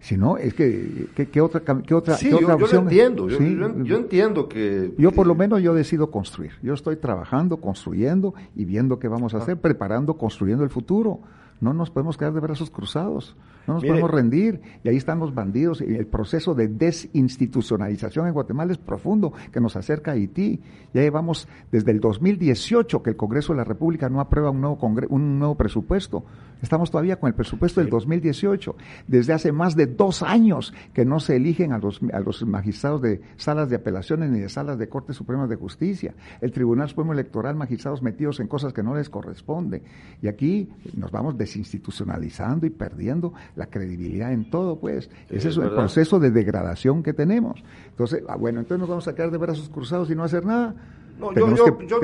Si 0.00 0.16
no, 0.16 0.36
es 0.36 0.54
que, 0.54 1.08
¿qué, 1.14 1.40
otra, 1.40 1.62
qué 1.82 1.94
otra, 1.94 2.16
sí, 2.16 2.30
yo, 2.30 2.40
Lo 2.40 2.66
entiendo, 2.78 3.28
yo, 3.28 3.96
entiendo 3.96 4.48
que... 4.48 4.92
Yo 4.98 5.10
por 5.10 5.26
lo 5.26 5.34
menos 5.34 5.62
yo 5.62 5.74
decido 5.74 6.10
construir. 6.10 6.52
Yo 6.62 6.74
estoy 6.74 6.96
trabajando, 6.96 7.56
construyendo 7.56 8.34
y 8.54 8.64
viendo 8.64 8.98
qué 8.98 9.08
vamos 9.08 9.34
a 9.34 9.38
ah. 9.38 9.40
hacer, 9.40 9.60
preparando, 9.60 10.14
construyendo 10.14 10.64
el 10.64 10.70
futuro. 10.70 11.20
No 11.60 11.72
nos 11.72 11.90
podemos 11.90 12.16
quedar 12.16 12.32
de 12.32 12.40
brazos 12.40 12.70
cruzados, 12.70 13.36
no 13.66 13.74
nos 13.74 13.84
podemos 13.84 14.10
rendir. 14.10 14.60
Y 14.84 14.88
ahí 14.88 14.96
están 14.96 15.18
los 15.18 15.34
bandidos. 15.34 15.80
Y 15.80 15.94
el 15.94 16.06
proceso 16.06 16.54
de 16.54 16.68
desinstitucionalización 16.68 18.26
en 18.26 18.34
Guatemala 18.34 18.72
es 18.72 18.78
profundo, 18.78 19.32
que 19.52 19.60
nos 19.60 19.76
acerca 19.76 20.12
a 20.12 20.14
Haití. 20.14 20.60
Ya 20.94 21.02
llevamos 21.02 21.48
desde 21.72 21.90
el 21.90 22.00
2018 22.00 23.02
que 23.02 23.10
el 23.10 23.16
Congreso 23.16 23.52
de 23.52 23.58
la 23.58 23.64
República 23.64 24.08
no 24.08 24.20
aprueba 24.20 24.50
un 24.50 24.60
nuevo, 24.60 24.78
un 25.08 25.38
nuevo 25.38 25.54
presupuesto. 25.56 26.24
Estamos 26.62 26.90
todavía 26.90 27.16
con 27.16 27.28
el 27.28 27.34
presupuesto 27.34 27.80
del 27.80 27.90
2018. 27.90 28.76
Desde 29.06 29.32
hace 29.32 29.52
más 29.52 29.76
de 29.76 29.86
dos 29.86 30.22
años 30.22 30.72
que 30.94 31.04
no 31.04 31.20
se 31.20 31.36
eligen 31.36 31.72
a 31.72 31.78
los, 31.78 32.00
a 32.12 32.20
los 32.20 32.46
magistrados 32.46 33.02
de 33.02 33.20
salas 33.36 33.68
de 33.68 33.76
apelaciones 33.76 34.30
ni 34.30 34.40
de 34.40 34.48
salas 34.48 34.78
de 34.78 34.88
Cortes 34.88 35.16
Supremas 35.16 35.48
de 35.48 35.56
Justicia. 35.56 36.14
El 36.40 36.52
Tribunal 36.52 36.88
Supremo 36.88 37.12
Electoral, 37.12 37.56
magistrados 37.56 38.02
metidos 38.02 38.40
en 38.40 38.48
cosas 38.48 38.72
que 38.72 38.82
no 38.82 38.94
les 38.94 39.10
corresponden. 39.10 39.82
Y 40.22 40.28
aquí 40.28 40.70
nos 40.96 41.10
vamos 41.10 41.36
desinstitucionalizando 41.46 42.66
y 42.66 42.70
perdiendo 42.70 43.32
la 43.54 43.66
credibilidad 43.66 44.32
en 44.32 44.50
todo, 44.50 44.78
pues. 44.78 45.08
Ese 45.30 45.48
es, 45.48 45.56
el 45.56 45.70
proceso 45.70 46.18
de 46.18 46.30
degradación 46.30 47.02
que 47.02 47.12
tenemos. 47.12 47.62
Entonces, 47.88 48.22
ah, 48.28 48.36
bueno, 48.36 48.60
entonces 48.60 48.80
nos 48.80 48.88
vamos 48.88 49.08
a 49.08 49.14
quedar 49.14 49.30
de 49.30 49.38
brazos 49.38 49.68
cruzados 49.68 50.10
y 50.10 50.14
no 50.14 50.24
hacer 50.24 50.44
nada. 50.44 50.74
No, 51.18 51.32
yo, 51.32 51.46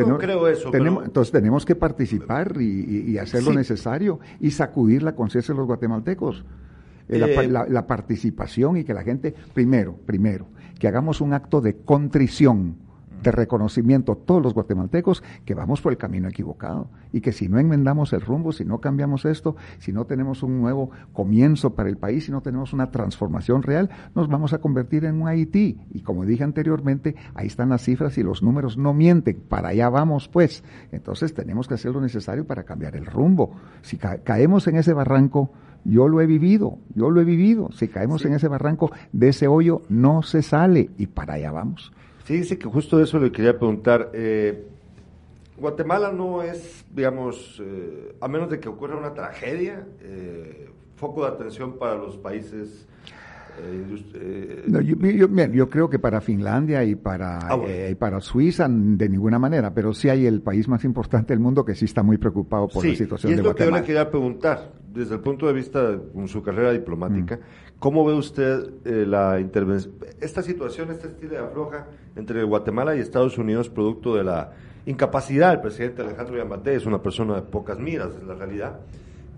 no 0.07 0.19
creo 0.19 0.49
eso. 0.49 0.71
Entonces 0.73 1.33
tenemos 1.33 1.67
que 1.67 1.75
participar 1.75 2.57
y, 2.59 3.19
hacer 3.19 3.43
lo 3.43 3.53
necesario 3.53 4.21
y 4.41 4.53
sacudir 4.53 5.03
la 5.03 5.15
conciencia 5.15 5.53
de 5.53 5.59
los 5.59 5.67
guatemaltecos. 5.67 6.45
Eh, 7.09 7.49
la, 7.49 7.87
participación 7.87 8.79
y 8.79 8.85
que 8.85 8.95
la 8.95 9.03
gente, 9.03 9.35
primero, 9.53 9.97
primero, 10.07 10.47
que 10.79 10.89
hagamos 10.89 11.21
un 11.21 11.35
acto 11.35 11.61
de 11.61 11.77
contrición 11.77 12.77
de 13.23 13.33
reconocimiento 13.33 14.17
todos 14.17 14.43
los 14.43 14.55
guatemaltecos 14.55 15.23
que 15.45 15.55
vamos 15.55 15.81
por 15.81 15.93
el 15.93 15.99
camino 15.99 16.29
equivocado 16.29 16.91
y 17.13 17.21
que 17.21 17.33
si 17.33 17.49
no 17.49 17.59
enmendamos 17.59 18.13
el 18.13 18.21
rumbo, 18.21 18.53
si 18.53 18.65
no 18.65 18.81
cambiamos 18.81 19.25
esto, 19.25 19.57
si 19.79 19.93
no 19.93 20.05
tenemos 20.07 20.43
un 20.43 20.61
nuevo 20.61 20.91
comienzo 21.13 21.75
para 21.75 21.89
el 21.89 21.97
país, 21.97 22.27
si 22.27 22.33
no 22.33 22.41
tenemos 22.41 22.73
una 22.73 22.91
transformación 22.91 23.63
real, 23.63 23.91
nos 24.15 24.29
vamos 24.29 24.53
a 24.53 24.59
convertir 24.59 25.05
en 25.05 25.21
un 25.21 25.29
Haití. 25.29 25.79
Y 25.91 26.01
como 26.01 26.25
dije 26.25 26.45
anteriormente, 26.45 27.15
ahí 27.35 27.47
están 27.47 27.69
las 27.69 27.83
cifras 27.83 28.17
y 28.19 28.23
los 28.23 28.43
números 28.43 28.77
no 28.77 28.95
mienten. 28.95 29.41
Para 29.49 29.69
allá 29.69 29.89
vamos, 29.89 30.29
pues. 30.29 30.65
Entonces 30.91 31.35
tenemos 31.35 31.69
que 31.69 31.75
hacer 31.75 31.93
lo 31.93 32.01
necesario 32.01 32.47
para 32.47 32.65
cambiar 32.65 32.97
el 32.97 33.07
rumbo. 33.07 33.57
Si 33.83 33.99
caemos 33.99 34.67
en 34.67 34.77
ese 34.77 34.93
barranco, 34.93 35.51
yo 35.85 36.09
lo 36.09 36.21
he 36.21 36.27
vivido, 36.27 36.79
yo 36.95 37.11
lo 37.11 37.21
he 37.21 37.25
vivido. 37.25 37.71
Si 37.73 37.89
caemos 37.89 38.25
en 38.25 38.35
ese 38.35 38.49
barranco, 38.49 38.91
de 39.13 39.29
ese 39.29 39.49
hoyo 39.49 39.83
no 39.89 40.23
se 40.23 40.43
sale 40.43 40.91
y 40.97 41.07
para 41.07 41.35
allá 41.35 41.51
vamos. 41.53 41.93
Fíjese 42.25 42.59
que 42.59 42.69
justo 42.69 43.03
eso 43.03 43.19
le 43.19 43.33
quería 43.33 43.59
preguntar. 43.59 44.11
Eh, 44.15 44.65
Guatemala 45.57 46.13
no 46.13 46.43
es, 46.43 46.85
digamos, 46.91 47.61
eh, 47.65 48.15
a 48.21 48.29
menos 48.29 48.49
de 48.49 48.61
que 48.61 48.69
ocurra 48.69 48.97
una 48.97 49.13
tragedia, 49.13 49.87
eh, 50.01 50.69
foco 50.97 51.23
de 51.23 51.29
atención 51.29 51.79
para 51.79 51.97
los 51.97 52.17
países. 52.17 52.87
Yo, 55.53 55.71
creo 55.71 55.91
que 55.91 55.99
para 55.99 56.21
Finlandia 56.21 56.85
y 56.85 56.95
para, 56.95 57.39
ah, 57.39 57.59
para 57.99 58.21
Suiza 58.21 58.67
de 58.69 59.09
ninguna 59.09 59.39
manera, 59.39 59.73
pero 59.75 59.93
sí 59.93 60.09
hay 60.09 60.27
el 60.27 60.41
país 60.41 60.69
más 60.69 60.85
importante 60.85 61.33
del 61.33 61.41
mundo 61.41 61.65
que 61.65 61.75
sí 61.75 61.85
está 61.85 62.03
muy 62.03 62.19
preocupado 62.19 62.69
por 62.69 62.85
la 62.85 62.95
situación 62.95 63.33
y 63.33 63.37
es 63.37 63.43
lo 63.43 63.55
que 63.55 63.65
yo 63.65 63.71
le 63.71 63.83
quería 63.83 64.11
preguntar, 64.11 64.73
desde 64.93 65.15
el 65.15 65.21
punto 65.21 65.47
de 65.47 65.53
vista 65.53 65.91
de 65.91 66.29
su 66.29 66.43
carrera 66.43 66.73
diplomática, 66.73 67.37
mm. 67.37 67.79
¿cómo 67.79 68.05
ve 68.05 68.15
usted 68.15 68.71
la 68.85 69.41
intervención, 69.41 69.95
esta 70.21 70.43
situación, 70.43 70.91
este 70.91 71.09
estilo 71.09 71.33
de 71.33 71.39
afloja? 71.39 71.87
entre 72.17 72.43
Guatemala 72.45 72.97
y 72.97 73.01
Estados 73.01 73.39
Unidos 73.39 73.69
producto 73.69 74.15
de 74.15 74.25
la 74.25 74.53
incapacidad 74.87 75.51
del 75.51 75.61
presidente 75.61 76.03
Alejandro 76.03 76.37
Yamate, 76.37 76.75
es 76.75 76.87
una 76.87 77.03
persona 77.03 77.37
de 77.37 77.43
pocas 77.43 77.79
miras, 77.79 78.15
es 78.17 78.25
la 78.25 78.35
realidad, 78.35 78.81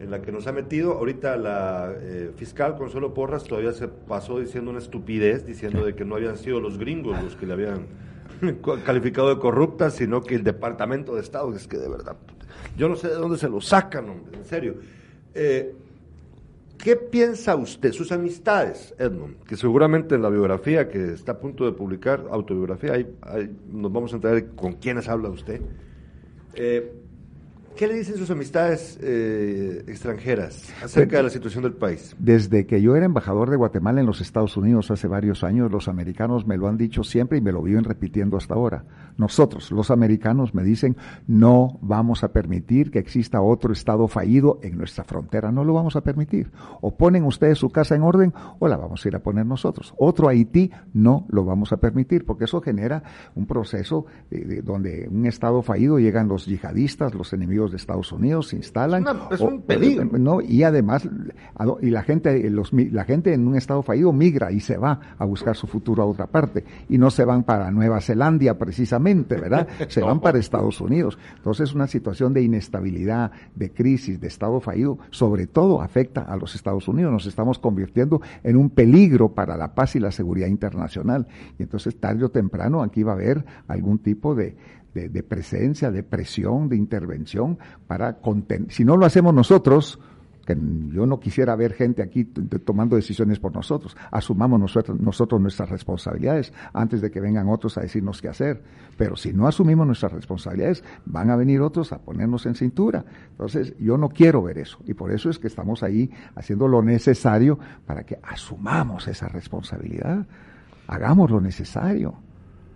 en 0.00 0.10
la 0.10 0.20
que 0.22 0.32
nos 0.32 0.46
ha 0.46 0.52
metido. 0.52 0.92
Ahorita 0.92 1.36
la 1.36 1.92
eh, 1.96 2.32
fiscal 2.36 2.76
Consuelo 2.76 3.14
Porras 3.14 3.44
todavía 3.44 3.72
se 3.72 3.88
pasó 3.88 4.40
diciendo 4.40 4.70
una 4.70 4.80
estupidez, 4.80 5.46
diciendo 5.46 5.84
de 5.84 5.94
que 5.94 6.04
no 6.04 6.16
habían 6.16 6.36
sido 6.36 6.60
los 6.60 6.78
gringos 6.78 7.22
los 7.22 7.36
que 7.36 7.46
le 7.46 7.52
habían 7.52 7.86
calificado 8.84 9.34
de 9.34 9.40
corrupta, 9.40 9.90
sino 9.90 10.22
que 10.22 10.34
el 10.34 10.44
Departamento 10.44 11.14
de 11.14 11.20
Estado, 11.20 11.54
es 11.54 11.66
que 11.66 11.78
de 11.78 11.88
verdad, 11.88 12.16
yo 12.76 12.88
no 12.88 12.96
sé 12.96 13.08
de 13.08 13.14
dónde 13.14 13.38
se 13.38 13.48
lo 13.48 13.60
sacan, 13.60 14.08
hombre, 14.08 14.38
en 14.38 14.44
serio. 14.44 14.76
Eh, 15.34 15.74
¿Qué 16.78 16.96
piensa 16.96 17.56
usted, 17.56 17.92
sus 17.92 18.12
amistades, 18.12 18.94
Edmond? 18.98 19.44
Que 19.44 19.56
seguramente 19.56 20.16
en 20.16 20.22
la 20.22 20.28
biografía 20.28 20.88
que 20.88 21.12
está 21.12 21.32
a 21.32 21.38
punto 21.38 21.64
de 21.64 21.72
publicar, 21.72 22.26
autobiografía, 22.30 22.92
ahí, 22.92 23.06
nos 23.72 23.92
vamos 23.92 24.12
a 24.12 24.16
enterar 24.16 24.44
con 24.54 24.74
quiénes 24.74 25.08
habla 25.08 25.30
usted. 25.30 25.62
Eh, 26.54 26.92
¿Qué 27.76 27.88
le 27.88 27.94
dicen 27.94 28.16
sus 28.16 28.30
amistades 28.30 28.96
eh, 29.02 29.82
extranjeras 29.88 30.72
acerca 30.80 31.16
de 31.16 31.24
la 31.24 31.30
situación 31.30 31.64
del 31.64 31.72
país? 31.72 32.14
Desde 32.20 32.66
que 32.66 32.80
yo 32.80 32.94
era 32.94 33.04
embajador 33.04 33.50
de 33.50 33.56
Guatemala 33.56 34.00
en 34.00 34.06
los 34.06 34.20
Estados 34.20 34.56
Unidos 34.56 34.92
hace 34.92 35.08
varios 35.08 35.42
años, 35.42 35.72
los 35.72 35.88
americanos 35.88 36.46
me 36.46 36.56
lo 36.56 36.68
han 36.68 36.76
dicho 36.76 37.02
siempre 37.02 37.38
y 37.38 37.40
me 37.40 37.50
lo 37.50 37.62
viven 37.62 37.82
repitiendo 37.82 38.36
hasta 38.36 38.54
ahora. 38.54 38.84
Nosotros, 39.16 39.72
los 39.72 39.90
americanos, 39.90 40.54
me 40.54 40.62
dicen, 40.62 40.96
no 41.26 41.80
vamos 41.82 42.22
a 42.22 42.32
permitir 42.32 42.92
que 42.92 43.00
exista 43.00 43.40
otro 43.40 43.72
Estado 43.72 44.06
fallido 44.06 44.60
en 44.62 44.78
nuestra 44.78 45.02
frontera, 45.02 45.50
no 45.50 45.64
lo 45.64 45.74
vamos 45.74 45.96
a 45.96 46.02
permitir. 46.02 46.52
O 46.80 46.96
ponen 46.96 47.24
ustedes 47.24 47.58
su 47.58 47.70
casa 47.70 47.96
en 47.96 48.02
orden 48.02 48.32
o 48.60 48.68
la 48.68 48.76
vamos 48.76 49.04
a 49.04 49.08
ir 49.08 49.16
a 49.16 49.22
poner 49.22 49.46
nosotros. 49.46 49.94
Otro 49.98 50.28
Haití 50.28 50.70
no 50.92 51.26
lo 51.28 51.44
vamos 51.44 51.72
a 51.72 51.78
permitir, 51.78 52.24
porque 52.24 52.44
eso 52.44 52.60
genera 52.60 53.02
un 53.34 53.46
proceso 53.46 54.06
eh, 54.30 54.62
donde 54.62 55.08
un 55.10 55.26
Estado 55.26 55.60
fallido 55.62 55.98
llegan 55.98 56.28
los 56.28 56.46
yihadistas, 56.46 57.14
los 57.14 57.32
enemigos 57.32 57.63
de 57.70 57.76
Estados 57.76 58.12
Unidos 58.12 58.48
se 58.48 58.56
instalan. 58.56 59.04
Es, 59.30 59.40
un 59.40 59.62
peligro. 59.62 60.04
¿no? 60.18 60.40
Y 60.40 60.62
además, 60.62 61.08
y 61.80 61.90
la 61.90 62.02
gente, 62.02 62.50
los, 62.50 62.72
la 62.72 63.04
gente 63.04 63.32
en 63.32 63.46
un 63.46 63.56
estado 63.56 63.82
fallido 63.82 64.12
migra 64.12 64.52
y 64.52 64.60
se 64.60 64.76
va 64.76 65.00
a 65.18 65.24
buscar 65.24 65.56
su 65.56 65.66
futuro 65.66 66.02
a 66.02 66.06
otra 66.06 66.26
parte. 66.26 66.64
Y 66.88 66.98
no 66.98 67.10
se 67.10 67.24
van 67.24 67.44
para 67.44 67.70
Nueva 67.70 68.00
Zelanda 68.00 68.54
precisamente, 68.58 69.36
¿verdad? 69.36 69.68
Se 69.88 70.00
van 70.00 70.20
para 70.20 70.38
Estados 70.38 70.80
Unidos. 70.80 71.18
Entonces, 71.36 71.74
una 71.74 71.86
situación 71.86 72.32
de 72.32 72.42
inestabilidad, 72.42 73.30
de 73.54 73.70
crisis, 73.70 74.20
de 74.20 74.26
estado 74.26 74.60
fallido, 74.60 74.98
sobre 75.10 75.46
todo 75.46 75.80
afecta 75.80 76.22
a 76.22 76.36
los 76.36 76.54
Estados 76.54 76.88
Unidos. 76.88 77.12
Nos 77.12 77.26
estamos 77.26 77.58
convirtiendo 77.58 78.20
en 78.42 78.56
un 78.56 78.70
peligro 78.70 79.34
para 79.34 79.56
la 79.56 79.74
paz 79.74 79.94
y 79.96 80.00
la 80.00 80.10
seguridad 80.10 80.48
internacional. 80.48 81.26
Y 81.58 81.62
entonces, 81.62 81.98
tarde 82.00 82.24
o 82.24 82.30
temprano, 82.30 82.82
aquí 82.82 83.02
va 83.02 83.12
a 83.12 83.14
haber 83.14 83.44
algún 83.68 83.98
tipo 83.98 84.34
de, 84.34 84.56
de, 84.94 85.22
presencia, 85.22 85.90
de 85.90 86.02
presión, 86.02 86.68
de 86.68 86.76
intervención 86.76 87.58
para 87.86 88.20
contener. 88.20 88.70
Si 88.70 88.84
no 88.84 88.96
lo 88.96 89.06
hacemos 89.06 89.34
nosotros, 89.34 89.98
que 90.44 90.56
yo 90.92 91.06
no 91.06 91.18
quisiera 91.18 91.56
ver 91.56 91.72
gente 91.72 92.02
aquí 92.02 92.24
tomando 92.24 92.96
decisiones 92.96 93.40
por 93.40 93.52
nosotros. 93.52 93.96
Asumamos 94.10 94.60
nosotros, 94.60 95.00
nosotros, 95.00 95.40
nuestras 95.40 95.70
responsabilidades 95.70 96.52
antes 96.72 97.00
de 97.00 97.10
que 97.10 97.20
vengan 97.20 97.48
otros 97.48 97.76
a 97.78 97.80
decirnos 97.80 98.20
qué 98.20 98.28
hacer. 98.28 98.62
Pero 98.96 99.16
si 99.16 99.32
no 99.32 99.48
asumimos 99.48 99.86
nuestras 99.86 100.12
responsabilidades, 100.12 100.84
van 101.06 101.30
a 101.30 101.36
venir 101.36 101.60
otros 101.60 101.92
a 101.92 101.98
ponernos 101.98 102.46
en 102.46 102.54
cintura. 102.54 103.04
Entonces, 103.30 103.74
yo 103.78 103.96
no 103.96 104.10
quiero 104.10 104.42
ver 104.42 104.58
eso. 104.58 104.78
Y 104.86 104.94
por 104.94 105.12
eso 105.12 105.30
es 105.30 105.38
que 105.38 105.48
estamos 105.48 105.82
ahí 105.82 106.10
haciendo 106.34 106.68
lo 106.68 106.82
necesario 106.82 107.58
para 107.86 108.04
que 108.04 108.18
asumamos 108.22 109.08
esa 109.08 109.28
responsabilidad. 109.28 110.26
Hagamos 110.86 111.30
lo 111.30 111.40
necesario. 111.40 112.14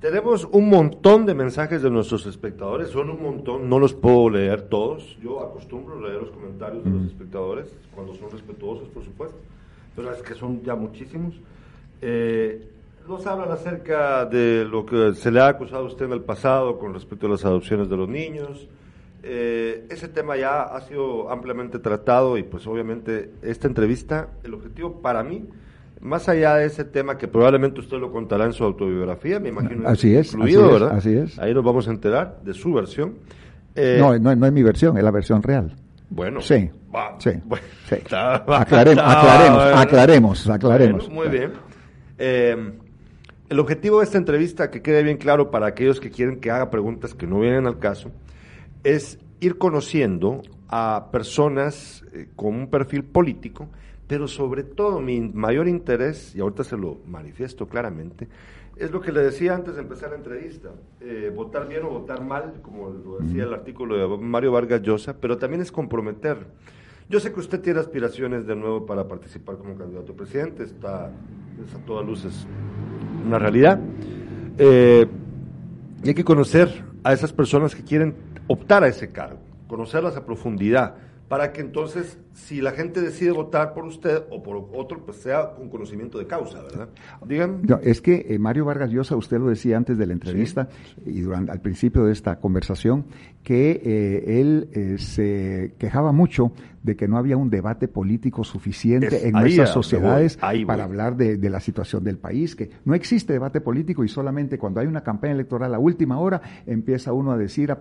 Tenemos 0.01 0.45
un 0.53 0.69
montón 0.69 1.27
de 1.27 1.35
mensajes 1.35 1.83
de 1.83 1.91
nuestros 1.91 2.25
espectadores, 2.27 2.91
son 2.91 3.11
un 3.11 3.21
montón, 3.21 3.69
no 3.69 3.81
los 3.81 3.95
puedo 3.95 4.31
leer 4.31 4.63
todos. 4.63 5.19
Yo 5.21 5.41
acostumbro 5.41 6.01
leer 6.01 6.23
los 6.23 6.31
comentarios 6.31 6.85
de 6.85 6.91
los 6.91 7.07
espectadores, 7.07 7.75
cuando 7.93 8.15
son 8.15 8.31
respetuosos, 8.31 8.89
por 8.91 9.05
supuesto, 9.05 9.37
pero 9.97 10.13
es 10.13 10.23
que 10.23 10.35
son 10.35 10.63
ya 10.63 10.77
muchísimos. 10.77 11.35
Eh, 12.01 12.65
nos 13.09 13.27
hablan 13.27 13.51
acerca 13.51 14.25
de 14.25 14.65
lo 14.65 14.87
que 14.87 15.15
se 15.15 15.33
le 15.33 15.41
ha 15.41 15.49
acusado 15.49 15.83
a 15.83 15.89
usted 15.89 16.05
en 16.05 16.13
el 16.13 16.21
pasado 16.21 16.79
con 16.79 16.95
respecto 16.95 17.27
a 17.27 17.31
las 17.31 17.45
adopciones 17.45 17.89
de 17.89 17.97
los 17.97 18.09
niños. 18.09 18.69
Eh, 19.25 19.85
ese 19.91 20.07
tema 20.07 20.37
ya 20.37 20.63
ha 20.63 20.81
sido 20.83 21.29
ampliamente 21.29 21.81
tratado 21.81 22.39
y 22.39 22.45
pues 22.45 22.69
obviamente 22.69 23.33
esta 23.43 23.67
entrevista, 23.67 24.29
el 24.45 24.55
objetivo 24.55 25.01
para 25.03 25.25
mí 25.25 25.45
más 26.01 26.29
allá 26.29 26.57
de 26.57 26.67
ese 26.67 26.85
tema 26.85 27.19
que 27.19 27.29
probablemente 27.29 27.81
usted 27.81 27.99
lo 27.99 28.13
contará 28.13 28.45
en 28.45 28.53
su 28.53 28.65
autobiografía, 28.65 29.41
me 29.41 29.49
imagino. 29.49 29.89
Así 29.89 30.15
es, 30.15 30.37
¿verdad? 30.37 30.93
así 30.93 31.15
es. 31.15 31.39
Ahí 31.39 31.55
nos 31.55 31.65
vamos 31.65 31.89
a 31.89 31.91
enterar 31.91 32.41
de 32.45 32.55
su 32.55 32.73
versión. 32.73 33.15
Eh, 33.75 33.99
no, 34.01 34.19
no, 34.19 34.35
no, 34.35 34.47
es 34.47 34.53
mi 34.53 34.63
versión, 34.63 34.97
es 34.97 35.05
la 35.05 35.11
versión 35.11 35.43
real. 35.43 35.75
Bueno, 36.11 36.41
sí, 36.41 36.71
sí, 37.19 37.31
aclaremos, 38.11 39.05
aclaremos, 39.05 40.49
aclaremos, 40.49 41.11
muy 41.11 41.29
bien. 41.29 41.53
Eh, 42.17 42.73
el 43.49 43.59
objetivo 43.61 43.99
de 43.99 44.05
esta 44.05 44.19
entrevista, 44.19 44.71
que 44.71 44.83
quede 44.83 45.03
bien 45.03 45.17
claro 45.17 45.51
para 45.51 45.67
aquellos 45.67 46.01
que 46.01 46.11
quieren 46.11 46.41
que 46.41 46.51
haga 46.51 46.71
preguntas 46.71 47.15
que 47.15 47.27
no 47.27 47.41
vienen 47.41 47.67
al 47.67 47.79
caso, 47.79 48.11
es 48.85 49.19
ir 49.41 49.59
conociendo 49.59 50.43
a 50.69 51.09
personas 51.11 52.05
eh, 52.13 52.29
con 52.37 52.55
un 52.55 52.69
perfil 52.69 53.05
político 53.05 53.69
pero 54.09 54.27
sobre 54.27 54.65
todo 54.65 55.01
mi 55.01 55.21
mayor 55.21 55.69
interés, 55.69 56.35
y 56.35 56.41
ahorita 56.41 56.65
se 56.65 56.77
lo 56.77 56.99
manifiesto 57.07 57.69
claramente, 57.69 58.27
es 58.77 58.91
lo 58.91 59.01
que 59.01 59.13
le 59.13 59.23
decía 59.23 59.55
antes 59.55 59.75
de 59.75 59.83
empezar 59.83 60.11
la 60.11 60.17
entrevista, 60.17 60.71
eh, 61.01 61.33
votar 61.35 61.69
bien 61.69 61.85
o 61.85 61.91
votar 61.91 62.25
mal, 62.25 62.55
como 62.63 62.91
lo 62.91 63.19
decía 63.19 63.45
el 63.45 63.53
artículo 63.53 63.97
de 63.97 64.25
Mario 64.25 64.53
Vargas 64.53 64.83
Llosa, 64.83 65.17
pero 65.21 65.37
también 65.37 65.63
es 65.63 65.71
comprometer. 65.71 66.39
Yo 67.11 67.21
sé 67.21 67.33
que 67.33 67.41
usted 67.41 67.61
tiene 67.61 67.81
aspiraciones 67.81 68.47
de 68.47 68.55
nuevo 68.55 68.87
para 68.87 69.07
participar 69.07 69.57
como 69.57 69.77
candidato 69.77 70.13
a 70.13 70.17
presidente, 70.17 70.63
está 70.65 71.11
es 71.65 71.75
a 71.75 71.79
todas 71.79 72.07
luces 72.07 72.47
una 73.27 73.39
realidad. 73.39 73.81
Eh, 74.59 75.07
y 76.05 76.09
hay 76.09 76.15
que 76.15 76.25
conocer 76.25 76.85
a 77.03 77.13
esas 77.13 77.33
personas 77.33 77.75
que 77.75 77.83
quieren 77.83 78.15
optar 78.47 78.85
a 78.85 78.89
ese 78.89 79.11
cargo, 79.11 79.41
conocerlas 79.67 80.17
a 80.17 80.25
profundidad, 80.25 80.95
para 81.29 81.53
que 81.53 81.61
entonces, 81.61 82.19
si 82.33 82.63
la 82.63 82.73
gente 82.73 83.03
decide 83.03 83.33
votar 83.33 83.75
por 83.75 83.85
usted 83.85 84.23
o 84.31 84.43
por 84.43 84.57
otro, 84.75 85.05
pues 85.05 85.19
sea 85.19 85.55
con 85.55 85.69
conocimiento 85.69 86.19
de 86.19 86.27
causa, 86.27 86.63
¿verdad? 86.63 86.89
Digan. 87.27 87.61
No, 87.63 87.79
es 87.83 88.01
que 88.01 88.27
eh, 88.31 88.39
Mario 88.39 88.65
Vargas 88.65 88.91
Llosa, 88.91 89.15
usted 89.15 89.39
lo 89.39 89.49
decía 89.49 89.77
antes 89.77 89.99
de 89.99 90.07
la 90.07 90.15
entrevista 90.15 90.69
y 91.05 91.21
durante 91.21 91.53
al 91.53 91.61
principio 91.61 92.05
de 92.05 92.13
esta 92.13 92.37
conversación, 92.41 93.05
que 93.43 93.81
eh, 93.85 94.41
él 94.41 94.69
eh, 94.73 94.97
se 94.99 95.75
quejaba 95.79 96.13
mucho 96.13 96.53
de 96.83 96.97
que 96.97 97.07
no 97.09 97.19
había 97.19 97.37
un 97.37 97.51
debate 97.51 97.89
político 97.89 98.45
suficiente 98.45 99.29
en 99.29 99.33
nuestras 99.33 99.71
sociedades 99.71 100.39
para 100.39 100.85
hablar 100.85 101.17
de, 101.17 101.37
de, 101.37 101.51
la 101.51 101.61
situación 101.61 102.05
del 102.05 102.17
país, 102.17 102.57
que 102.57 102.71
no 102.87 102.95
existe 102.95 103.35
debate 103.35 103.61
político 103.61 104.05
y 104.05 104.09
solamente 104.09 104.59
cuando 104.59 104.81
hay 104.81 104.87
una 104.87 105.03
campaña 105.03 105.35
electoral 105.35 105.75
a 105.75 105.79
última 105.79 106.19
hora 106.19 106.41
empieza 106.67 107.13
uno 107.13 107.33
a 107.33 107.37
decir, 107.37 107.71
a 107.71 107.79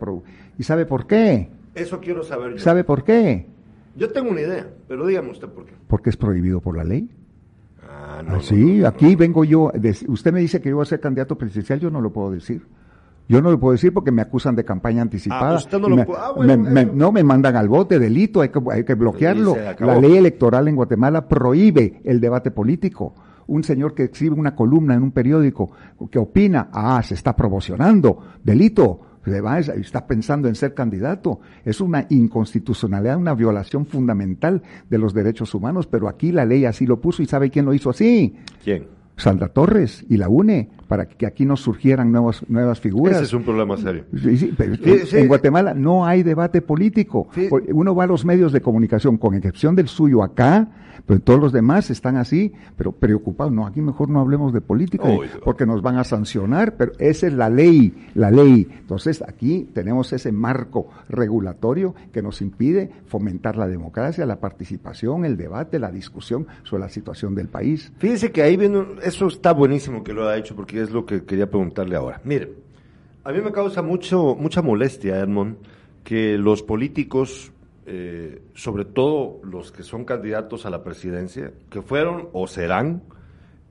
¿y 0.58 0.64
sabe 0.64 0.86
por 0.86 1.08
qué? 1.08 1.50
Eso 1.78 2.00
quiero 2.00 2.24
saber 2.24 2.54
yo. 2.54 2.60
¿Sabe 2.60 2.84
por 2.84 3.04
qué? 3.04 3.48
Yo 3.96 4.12
tengo 4.12 4.30
una 4.30 4.42
idea, 4.42 4.68
pero 4.88 5.06
dígame 5.08 5.32
usted 5.32 5.48
por 5.48 5.66
qué. 5.66 5.74
Porque 5.88 6.10
es 6.10 6.18
prohibido 6.18 6.62
por 6.62 6.78
la 6.78 6.84
ley. 6.84 7.10
Ah, 7.88 8.22
no, 8.26 8.42
sí, 8.42 8.84
aquí 8.84 9.16
vengo 9.16 9.44
yo. 9.44 9.72
usted 10.08 10.34
me 10.34 10.40
dice 10.40 10.62
que 10.62 10.70
yo 10.70 10.76
voy 10.76 10.84
a 10.84 10.86
ser 10.86 11.00
candidato 11.00 11.38
presidencial, 11.38 11.80
yo 11.80 11.90
no 11.90 12.02
lo 12.02 12.12
puedo 12.12 12.32
decir. 12.32 12.66
Yo 13.30 13.42
no 13.42 13.52
lo 13.52 13.60
puedo 13.60 13.74
decir 13.74 13.94
porque 13.94 14.12
me 14.12 14.22
acusan 14.22 14.56
de 14.56 14.64
campaña 14.64 15.02
anticipada. 15.02 15.52
Ah, 15.52 15.56
usted 15.56 15.80
no, 15.80 15.90
lo 15.90 16.06
puede... 16.06 16.20
ah, 16.20 16.32
bueno, 16.36 16.58
me, 16.58 16.86
no 16.86 17.12
me 17.12 17.24
mandan 17.24 17.58
al 17.58 17.68
bote, 17.68 18.00
delito, 18.00 18.42
hay 18.42 18.50
que, 18.50 18.62
hay 18.72 18.84
que 18.86 18.94
bloquearlo. 18.94 19.56
La 19.80 20.00
ley 20.00 20.16
electoral 20.16 20.68
en 20.68 20.76
Guatemala 20.76 21.28
prohíbe 21.28 22.02
el 22.06 22.22
debate 22.22 22.52
político. 22.52 23.14
Un 23.48 23.64
señor 23.64 23.94
que 23.94 24.04
escribe 24.06 24.36
una 24.36 24.56
columna 24.56 24.94
en 24.94 25.04
un 25.04 25.12
periódico 25.12 25.72
que 26.10 26.20
opina, 26.20 26.70
ah, 26.72 27.02
se 27.04 27.16
está 27.16 27.36
promocionando, 27.36 28.20
delito 28.44 29.07
está 29.76 30.08
pensando 30.08 30.48
en 30.48 30.56
ser 30.56 30.74
candidato. 30.74 31.40
Es 31.66 31.82
una 31.82 32.06
inconstitucionalidad, 32.10 33.18
una 33.18 33.34
violación 33.34 33.86
fundamental 33.86 34.62
de 34.90 34.98
los 34.98 35.14
derechos 35.14 35.54
humanos, 35.54 35.88
pero 35.88 36.08
aquí 36.08 36.32
la 36.32 36.46
ley 36.46 36.66
así 36.66 36.86
lo 36.86 37.00
puso 37.00 37.22
y 37.22 37.26
¿sabe 37.26 37.50
quién 37.50 37.66
lo 37.66 37.74
hizo 37.74 37.90
así? 37.90 38.36
¿Quién? 38.64 38.98
Sandra 39.18 39.48
Torres 39.48 40.06
y 40.08 40.18
la 40.18 40.30
UNE, 40.30 40.70
para 40.88 41.08
que 41.08 41.26
aquí 41.26 41.44
no 41.44 41.58
surgieran 41.58 42.12
nuevas, 42.12 42.48
nuevas 42.48 42.80
figuras. 42.80 43.16
Ese 43.16 43.26
es 43.26 43.34
un 43.34 43.44
problema 43.44 43.76
serio. 43.76 44.06
en 44.14 45.28
Guatemala 45.28 45.74
no 45.74 46.06
hay 46.06 46.22
debate 46.22 46.62
político. 46.62 47.28
Uno 47.74 47.96
va 47.96 48.04
a 48.04 48.08
los 48.08 48.24
medios 48.26 48.52
de 48.52 48.62
comunicación, 48.62 49.18
con 49.18 49.34
excepción 49.34 49.76
del 49.76 49.88
suyo 49.88 50.22
acá, 50.22 50.68
pero 51.08 51.22
todos 51.22 51.40
los 51.40 51.54
demás 51.54 51.90
están 51.90 52.18
así, 52.18 52.52
pero 52.76 52.92
preocupados. 52.92 53.54
No, 53.54 53.66
aquí 53.66 53.82
mejor 53.82 54.10
no 54.10 54.20
hablemos 54.20 54.54
de 54.54 54.62
política 54.62 55.08
porque 55.44 55.66
nos 55.66 55.82
van 55.82 55.98
a 55.98 56.04
sancionar, 56.04 56.76
pero 56.76 56.92
esa 57.00 57.28
es 57.28 57.34
la 57.34 57.50
ley, 57.50 58.10
la 58.14 58.30
ley. 58.30 58.68
Entonces 58.80 59.24
aquí 59.26 59.70
tenemos 59.74 60.12
ese 60.12 60.34
marco 60.34 60.90
regulatorio 61.08 61.96
que 62.12 62.22
nos 62.22 62.42
impide 62.42 62.92
fomentar 63.08 63.56
la 63.56 63.68
democracia, 63.68 64.26
la 64.26 64.42
participación, 64.42 65.24
el 65.24 65.38
debate, 65.38 65.80
la 65.80 65.92
discusión 65.92 66.46
sobre 66.64 66.84
la 66.84 66.90
situación 66.90 67.34
del 67.34 67.48
país. 67.48 67.92
Fíjese 67.98 68.32
que 68.34 68.42
ahí 68.42 68.58
viene, 68.58 68.86
eso 69.02 69.28
está 69.28 69.54
buenísimo 69.54 70.04
que 70.04 70.12
lo 70.12 70.28
ha 70.28 70.38
hecho 70.38 70.56
porque 70.56 70.82
es 70.82 70.92
lo 70.92 71.06
que 71.06 71.24
quería 71.24 71.50
preguntarle 71.50 71.96
ahora. 71.96 72.20
Mire, 72.26 72.52
a 73.24 73.32
mí 73.32 73.40
me 73.40 73.54
causa 73.54 73.82
mucho, 73.82 74.36
mucha 74.36 74.62
molestia, 74.62 75.20
Edmond, 75.20 75.56
que 76.04 76.38
los 76.38 76.64
políticos 76.64 77.54
eh, 77.90 78.42
sobre 78.54 78.84
todo 78.84 79.40
los 79.44 79.72
que 79.72 79.82
son 79.82 80.04
candidatos 80.04 80.66
a 80.66 80.70
la 80.70 80.84
presidencia, 80.84 81.54
que 81.70 81.82
fueron 81.82 82.28
o 82.34 82.46
serán, 82.46 83.02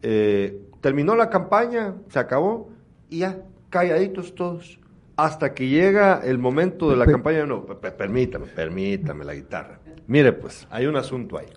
eh, 0.01 0.59
terminó 0.81 1.15
la 1.17 1.29
campaña, 1.29 1.97
se 2.09 2.19
acabó, 2.19 2.71
y 3.11 3.19
ya, 3.19 3.43
calladitos 3.69 4.35
todos, 4.35 4.81
hasta 5.17 5.53
que 5.53 5.69
llega 5.69 6.23
el 6.25 6.39
momento 6.39 6.89
de 6.89 6.97
la 6.97 7.05
campaña, 7.05 7.45
no, 7.45 7.67
permítame, 7.67 8.47
permítame 8.47 9.23
la 9.23 9.35
guitarra. 9.35 9.81
Mire, 10.07 10.33
pues, 10.33 10.67
hay 10.71 10.87
un 10.87 10.97
asunto 10.97 11.37
ahí. 11.37 11.49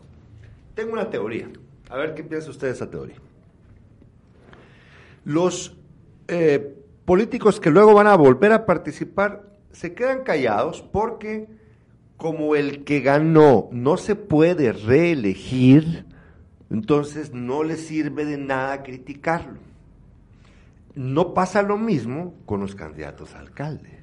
Tengo 0.75 0.91
una 0.91 1.09
teoría, 1.09 1.49
a 1.89 1.95
ver 1.95 2.13
qué 2.13 2.25
piensa 2.25 2.49
usted 2.49 2.67
de 2.67 2.73
esa 2.73 2.89
teoría. 2.89 3.15
Los 5.23 5.77
eh, 6.27 6.75
políticos 7.05 7.61
que 7.61 7.69
luego 7.69 7.93
van 7.93 8.07
a 8.07 8.17
volver 8.17 8.51
a 8.51 8.65
participar 8.65 9.43
se 9.71 9.93
quedan 9.93 10.23
callados 10.23 10.81
porque 10.81 11.47
como 12.19 12.57
el 12.57 12.83
que 12.83 12.99
ganó 12.99 13.69
no 13.71 13.95
se 13.95 14.13
puede 14.13 14.73
reelegir, 14.73 16.05
entonces 16.69 17.33
no 17.33 17.63
le 17.63 17.77
sirve 17.77 18.25
de 18.25 18.37
nada 18.37 18.83
criticarlo. 18.83 19.57
No 20.95 21.33
pasa 21.33 21.61
lo 21.61 21.77
mismo 21.77 22.35
con 22.45 22.59
los 22.59 22.75
candidatos 22.75 23.33
a 23.33 23.39
alcalde, 23.39 24.01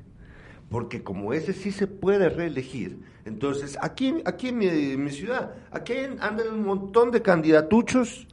porque 0.71 1.03
como 1.03 1.35
ese 1.35 1.53
sí 1.53 1.71
se 1.71 1.87
puede 1.87 2.31
reelegir, 2.31 3.01
entonces 3.27 3.77
aquí, 3.83 4.15
aquí 4.25 4.49
en 4.49 5.05
mi, 5.05 5.11
ciudad, 5.11 5.53
aquí 5.71 5.93
andan 6.19 6.49
un 6.55 6.65
montón 6.65 7.11
de 7.11 7.21
candidatuchos 7.21 8.27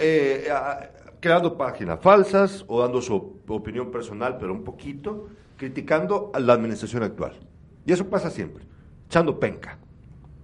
eh, 0.00 0.48
creando 1.20 1.56
páginas 1.56 2.00
falsas 2.00 2.64
o 2.66 2.80
dando 2.80 3.00
su 3.00 3.40
opinión 3.46 3.92
personal, 3.92 4.36
pero 4.36 4.52
un 4.52 4.64
poquito, 4.64 5.28
criticando 5.56 6.32
a 6.34 6.40
la 6.40 6.54
administración 6.54 7.04
actual. 7.04 7.34
Y 7.86 7.92
eso 7.92 8.10
pasa 8.10 8.30
siempre 8.30 8.66
echando 9.06 9.38
penca. 9.38 9.78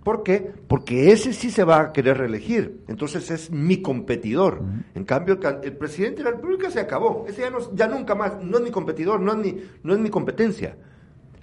¿Por 0.02 0.24
qué? 0.24 0.52
Porque 0.66 1.12
ese 1.12 1.32
sí 1.32 1.50
se 1.50 1.62
va 1.62 1.80
a 1.80 1.92
querer 1.92 2.18
reelegir. 2.18 2.82
Entonces 2.88 3.30
es 3.30 3.50
mi 3.50 3.80
competidor. 3.82 4.60
En 4.94 5.04
cambio, 5.04 5.38
el, 5.62 5.76
presidente 5.76 6.18
de 6.18 6.24
la 6.24 6.30
República 6.32 6.70
se 6.70 6.80
acabó. 6.80 7.24
Ese 7.28 7.42
ya, 7.42 7.50
no, 7.50 7.58
ya 7.74 7.86
nunca 7.86 8.14
más. 8.16 8.42
No 8.42 8.58
es 8.58 8.64
mi 8.64 8.70
competidor, 8.70 9.20
no 9.20 9.32
es 9.32 9.38
mi, 9.38 9.62
no 9.84 9.94
es 9.94 10.00
mi 10.00 10.10
competencia. 10.10 10.76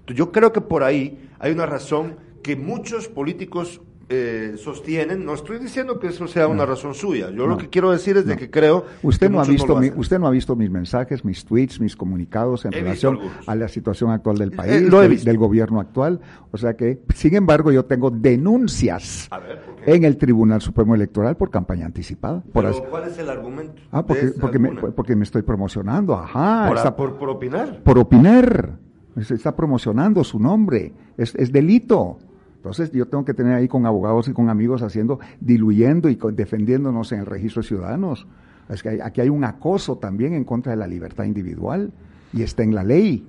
yo 0.08 0.32
creo 0.32 0.52
que 0.52 0.60
por 0.60 0.84
ahí 0.84 1.30
hay 1.40 1.54
una 1.54 1.66
razón 1.66 2.18
que 2.44 2.58
muchos 2.58 3.08
políticos 3.08 3.82
eh, 4.10 4.56
sostienen, 4.58 5.24
no 5.24 5.36
estoy 5.36 5.60
diciendo 5.60 6.00
que 6.00 6.08
eso 6.08 6.28
sea 6.28 6.48
una 6.48 6.66
razón 6.66 6.96
suya, 6.96 7.30
yo 7.30 7.46
lo 7.48 7.58
que 7.58 7.70
quiero 7.70 7.92
decir 7.92 8.18
es 8.18 8.26
de 8.26 8.36
que 8.38 8.50
creo 8.50 8.86
usted 9.04 9.30
no 9.30 9.40
ha 9.40 9.46
visto 9.46 9.80
usted 9.96 10.20
no 10.20 10.28
ha 10.28 10.32
visto 10.32 10.56
mis 10.56 10.72
mensajes, 10.72 11.24
mis 11.24 11.46
tweets, 11.46 11.80
mis 11.80 11.96
comunicados 11.96 12.66
en 12.66 12.72
relación 12.72 13.20
a 13.46 13.56
la 13.56 13.68
situación 13.68 14.12
actual 14.12 14.38
del 14.38 14.52
país, 14.52 14.90
del, 15.24 15.38
gobierno 15.38 15.80
actual, 15.80 16.20
o 16.52 16.58
sea 16.58 16.76
que, 16.76 17.02
sin 17.14 17.36
embargo, 17.36 17.72
yo 17.72 17.86
tengo 17.86 18.10
denuncias 18.10 19.30
en 19.86 20.04
el 20.04 20.18
Tribunal 20.18 20.62
Supremo 20.62 20.96
Electoral 20.96 21.38
por 21.38 21.50
campaña 21.50 21.86
anticipada. 21.86 22.44
¿Cuál 22.52 23.08
es 23.08 23.18
el 23.18 23.30
argumento? 23.30 23.82
Ah, 23.92 24.06
porque, 24.06 24.28
porque, 24.40 24.60
me, 24.60 24.72
porque 24.72 25.16
me 25.16 25.24
estoy 25.24 25.44
promocionando, 25.44 26.16
ajá. 26.16 26.94
Por, 26.96 27.18
por, 27.18 27.30
opinar. 27.30 27.84
Por 27.84 28.00
opinar. 28.00 28.78
Se 29.22 29.36
está 29.36 29.56
promocionando 29.56 30.24
su 30.24 30.40
nombre. 30.40 30.94
Es, 31.18 31.36
es 31.36 31.52
delito. 31.52 32.20
Entonces 32.70 32.92
yo 32.96 33.06
tengo 33.08 33.26
que 33.26 33.34
tener 33.34 33.54
ahí 33.54 33.68
con 33.68 33.86
abogados 33.86 34.28
y 34.28 34.34
con 34.34 34.50
amigos 34.50 34.82
haciendo, 34.82 35.20
diluyendo 35.40 36.10
y 36.10 36.18
defendiéndonos 36.34 37.12
en 37.12 37.20
el 37.20 37.26
registro 37.26 37.62
de 37.62 37.68
ciudadanos. 37.68 38.28
Es 38.70 38.84
que 38.84 39.02
aquí 39.02 39.22
hay 39.22 39.30
un 39.30 39.44
acoso 39.44 39.98
también 39.98 40.34
en 40.34 40.44
contra 40.44 40.72
de 40.72 40.78
la 40.78 40.88
libertad 40.88 41.24
individual 41.24 41.92
y 42.32 42.44
está 42.44 42.64
en 42.64 42.76
la 42.76 42.84
ley. 42.84 43.26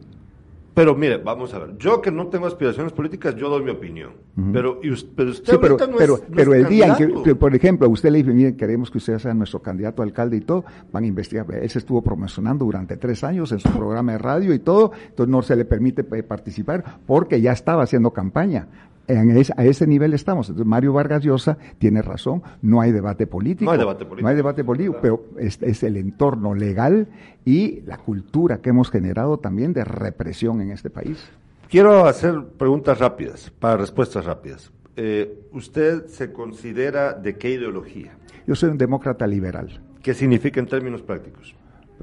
Pero 0.74 0.94
mire, 0.94 1.16
vamos 1.16 1.52
a 1.52 1.58
ver, 1.58 1.76
yo 1.78 2.00
que 2.00 2.12
no 2.12 2.28
tengo 2.28 2.46
aspiraciones 2.46 2.92
políticas, 2.92 3.34
yo 3.34 3.48
doy 3.48 3.62
mi 3.62 3.70
opinión. 3.70 4.12
Pero, 4.52 4.80
pero 5.16 5.30
usted 5.30 5.58
pero, 5.60 5.76
no 5.76 5.96
pero, 5.96 6.14
es, 6.14 6.22
pero 6.34 6.54
el 6.54 6.66
día 6.66 6.96
en 6.96 7.22
que, 7.22 7.34
por 7.34 7.54
ejemplo, 7.54 7.88
usted 7.88 8.10
le 8.10 8.18
dice, 8.18 8.32
miren, 8.32 8.56
queremos 8.56 8.90
que 8.90 8.98
usted 8.98 9.18
sea 9.18 9.34
nuestro 9.34 9.60
candidato 9.60 10.00
a 10.00 10.04
alcalde 10.04 10.36
y 10.36 10.40
todo, 10.40 10.64
van 10.92 11.04
a 11.04 11.06
investigar. 11.08 11.44
Él 11.52 11.68
se 11.68 11.80
estuvo 11.80 12.02
promocionando 12.02 12.64
durante 12.64 12.96
tres 12.96 13.24
años 13.24 13.50
en 13.50 13.58
su 13.58 13.68
programa 13.70 14.12
de 14.12 14.18
radio 14.18 14.54
y 14.54 14.60
todo, 14.60 14.92
entonces 15.08 15.30
no 15.30 15.42
se 15.42 15.56
le 15.56 15.64
permite 15.64 16.06
eh, 16.12 16.22
participar 16.22 17.00
porque 17.04 17.40
ya 17.40 17.52
estaba 17.52 17.82
haciendo 17.82 18.12
campaña 18.12 18.68
a 19.56 19.64
ese 19.64 19.86
nivel 19.86 20.14
estamos. 20.14 20.48
Entonces, 20.48 20.66
Mario 20.66 20.92
Vargas 20.92 21.22
Llosa 21.22 21.58
tiene 21.78 22.02
razón, 22.02 22.42
no 22.62 22.80
hay 22.80 22.92
debate 22.92 23.26
político. 23.26 23.64
No 23.64 23.72
hay 23.72 23.78
debate 23.78 24.04
político. 24.04 24.22
No 24.22 24.28
hay 24.28 24.36
debate 24.36 24.64
político, 24.64 24.96
pero 25.00 25.24
es, 25.38 25.82
el 25.82 25.96
entorno 25.96 26.54
legal 26.54 27.08
y 27.44 27.80
la 27.82 27.98
cultura 27.98 28.58
que 28.58 28.70
hemos 28.70 28.90
generado 28.90 29.38
también 29.38 29.72
de 29.72 29.84
represión 29.84 30.60
en 30.60 30.70
este 30.70 30.90
país. 30.90 31.30
Quiero 31.68 32.06
hacer 32.06 32.44
preguntas 32.58 32.98
rápidas, 32.98 33.52
para 33.58 33.76
respuestas 33.76 34.24
rápidas. 34.24 34.72
Eh, 34.96 35.46
¿Usted 35.52 36.06
se 36.06 36.32
considera 36.32 37.12
de 37.12 37.36
qué 37.36 37.50
ideología? 37.50 38.12
Yo 38.46 38.54
soy 38.54 38.70
un 38.70 38.78
demócrata 38.78 39.26
liberal. 39.26 39.80
¿Qué 40.02 40.14
significa 40.14 40.60
en 40.60 40.66
términos 40.66 41.02
prácticos? 41.02 41.54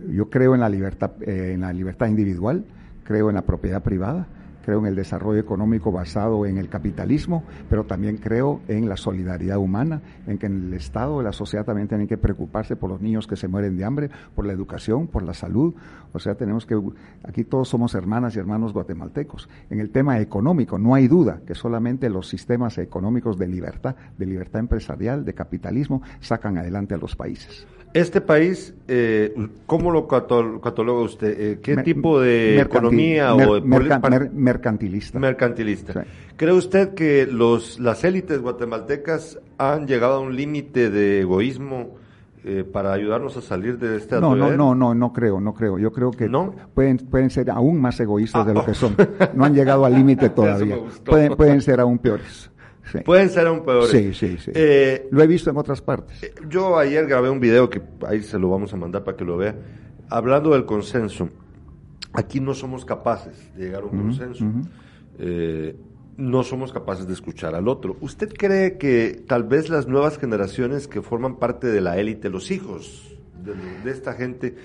Yo 0.10 0.30
creo 0.30 0.54
en 0.54 0.62
la 0.62 0.70
libertad, 0.70 1.12
eh, 1.22 1.54
en 1.54 1.62
la 1.62 1.74
libertad 1.74 2.08
individual, 2.08 2.64
creo 3.04 3.30
en 3.30 3.36
la 3.36 3.42
propiedad 3.42 3.82
privada, 3.82 4.28
creo 4.68 4.80
en 4.80 4.88
el 4.88 4.96
desarrollo 4.96 5.40
económico 5.40 5.94
basado 5.94 6.46
en 6.46 6.58
el 6.58 6.68
capitalismo, 6.68 7.46
pero 7.70 7.86
también 7.86 8.18
creo 8.18 8.60
en 8.68 8.90
la 8.90 8.98
solidaridad 8.98 9.60
humana, 9.60 10.02
en 10.28 10.38
que 10.38 10.48
el 10.48 10.74
Estado 10.74 11.22
la 11.22 11.32
sociedad 11.32 11.64
también 11.64 11.88
tienen 11.88 12.06
que 12.06 12.18
preocuparse 12.18 12.76
por 12.76 12.90
los 12.90 13.00
niños 13.00 13.28
que 13.28 13.38
se 13.38 13.48
mueren 13.48 13.78
de 13.78 13.86
hambre, 13.86 14.10
por 14.36 14.46
la 14.46 14.52
educación, 14.52 15.08
por 15.08 15.24
la 15.24 15.34
salud. 15.34 15.74
O 16.12 16.20
sea, 16.20 16.36
tenemos 16.36 16.66
que, 16.66 16.78
aquí 17.24 17.46
todos 17.46 17.70
somos 17.70 17.96
hermanas 17.96 18.36
y 18.36 18.40
hermanos 18.40 18.74
guatemaltecos. 18.74 19.48
En 19.70 19.80
el 19.80 19.90
tema 19.90 20.20
económico, 20.20 20.78
no 20.78 20.96
hay 20.96 21.08
duda 21.08 21.40
que 21.48 21.56
solamente 21.56 22.10
los 22.10 22.28
sistemas 22.28 22.78
económicos 22.78 23.38
de 23.38 23.48
libertad, 23.48 23.96
de 24.18 24.26
libertad 24.26 24.60
empresarial, 24.60 25.24
de 25.24 25.34
capitalismo, 25.34 26.02
sacan 26.20 26.58
adelante 26.58 26.94
a 26.94 26.98
los 26.98 27.16
países. 27.16 27.66
Este 27.98 28.22
país, 28.22 28.76
eh, 28.88 29.34
¿cómo 29.66 29.90
lo 29.90 30.08
cataloga 30.08 31.02
usted? 31.02 31.40
Eh, 31.40 31.60
¿Qué 31.64 31.78
tipo 31.78 32.22
de 32.22 32.62
economía 32.62 33.34
o 33.34 33.60
mercantilista? 33.60 35.18
Mercantilista. 35.18 36.06
¿Cree 36.36 36.54
usted 36.54 36.94
que 36.94 37.26
los, 37.26 37.80
las 37.80 38.04
élites 38.04 38.40
guatemaltecas 38.40 39.40
han 39.58 39.88
llegado 39.88 40.18
a 40.18 40.20
un 40.20 40.36
límite 40.36 40.92
de 40.92 41.22
egoísmo 41.22 41.96
eh, 42.46 42.64
para 42.64 42.94
ayudarnos 42.94 43.36
a 43.36 43.42
salir 43.42 43.80
de 43.80 43.98
este 43.98 44.22
No, 44.22 44.36
no, 44.36 44.52
no, 44.52 44.76
no, 44.76 44.94
no 44.94 45.12
creo, 45.12 45.42
no 45.42 45.56
creo. 45.56 45.80
Yo 45.80 45.92
creo 45.92 46.12
que 46.12 46.30
pueden, 46.76 46.98
pueden 46.98 47.32
ser 47.32 47.50
aún 47.50 47.82
más 47.82 48.00
egoístas 48.00 48.46
de 48.46 48.54
lo 48.54 48.64
que 48.64 48.76
son. 48.76 48.96
No 49.34 49.44
han 49.44 49.56
llegado 49.56 49.86
al 49.86 49.96
límite 49.96 50.30
todavía. 50.36 50.78
Pueden, 51.04 51.36
pueden 51.36 51.62
ser 51.62 51.80
aún 51.80 51.98
peores. 51.98 52.52
Pueden 53.06 53.30
ser 53.30 53.48
aún 53.48 53.64
peores. 53.64 53.90
Sí, 53.90 54.14
sí, 54.14 54.38
sí. 54.38 54.52
Eh, 54.54 55.08
lo 55.12 55.22
he 55.22 55.28
visto 55.28 55.50
en 55.50 55.58
otras 55.58 55.82
partes. 55.82 56.24
Eh, 56.24 56.34
yo 56.50 56.78
ayer 56.78 57.06
grabé 57.08 57.30
un 57.30 57.40
video 57.40 57.70
que 57.70 57.82
ahí 58.08 58.22
se 58.22 58.40
lo 58.40 58.50
vamos 58.50 58.74
a 58.74 58.78
mandar 58.78 59.04
para 59.04 59.18
que 59.18 59.26
lo 59.26 59.38
vea, 59.38 59.56
hablando 60.10 60.52
del 60.52 60.66
consenso. 60.66 61.30
Aquí 62.14 62.40
no 62.40 62.54
somos 62.54 62.86
capaces 62.86 63.54
de 63.56 63.66
llegar 63.66 63.84
a 63.84 63.86
un 63.86 64.02
consenso. 64.02 64.46
Eh, 65.20 65.76
no 66.18 66.44
somos 66.44 66.74
capaces 66.74 67.08
de 67.08 67.14
escuchar 67.14 67.56
al 67.56 67.68
otro. 67.68 67.96
¿Usted 68.02 68.34
cree 68.34 68.78
que 68.78 69.24
tal 69.28 69.44
vez 69.44 69.70
las 69.70 69.88
nuevas 69.88 70.18
generaciones 70.18 70.88
que 70.88 71.02
forman 71.02 71.38
parte 71.38 71.68
de 71.68 71.80
la 71.80 71.98
élite, 71.98 72.30
los 72.30 72.50
hijos 72.50 73.16
de, 73.84 73.92
esta 73.92 74.14
gente, 74.14 74.56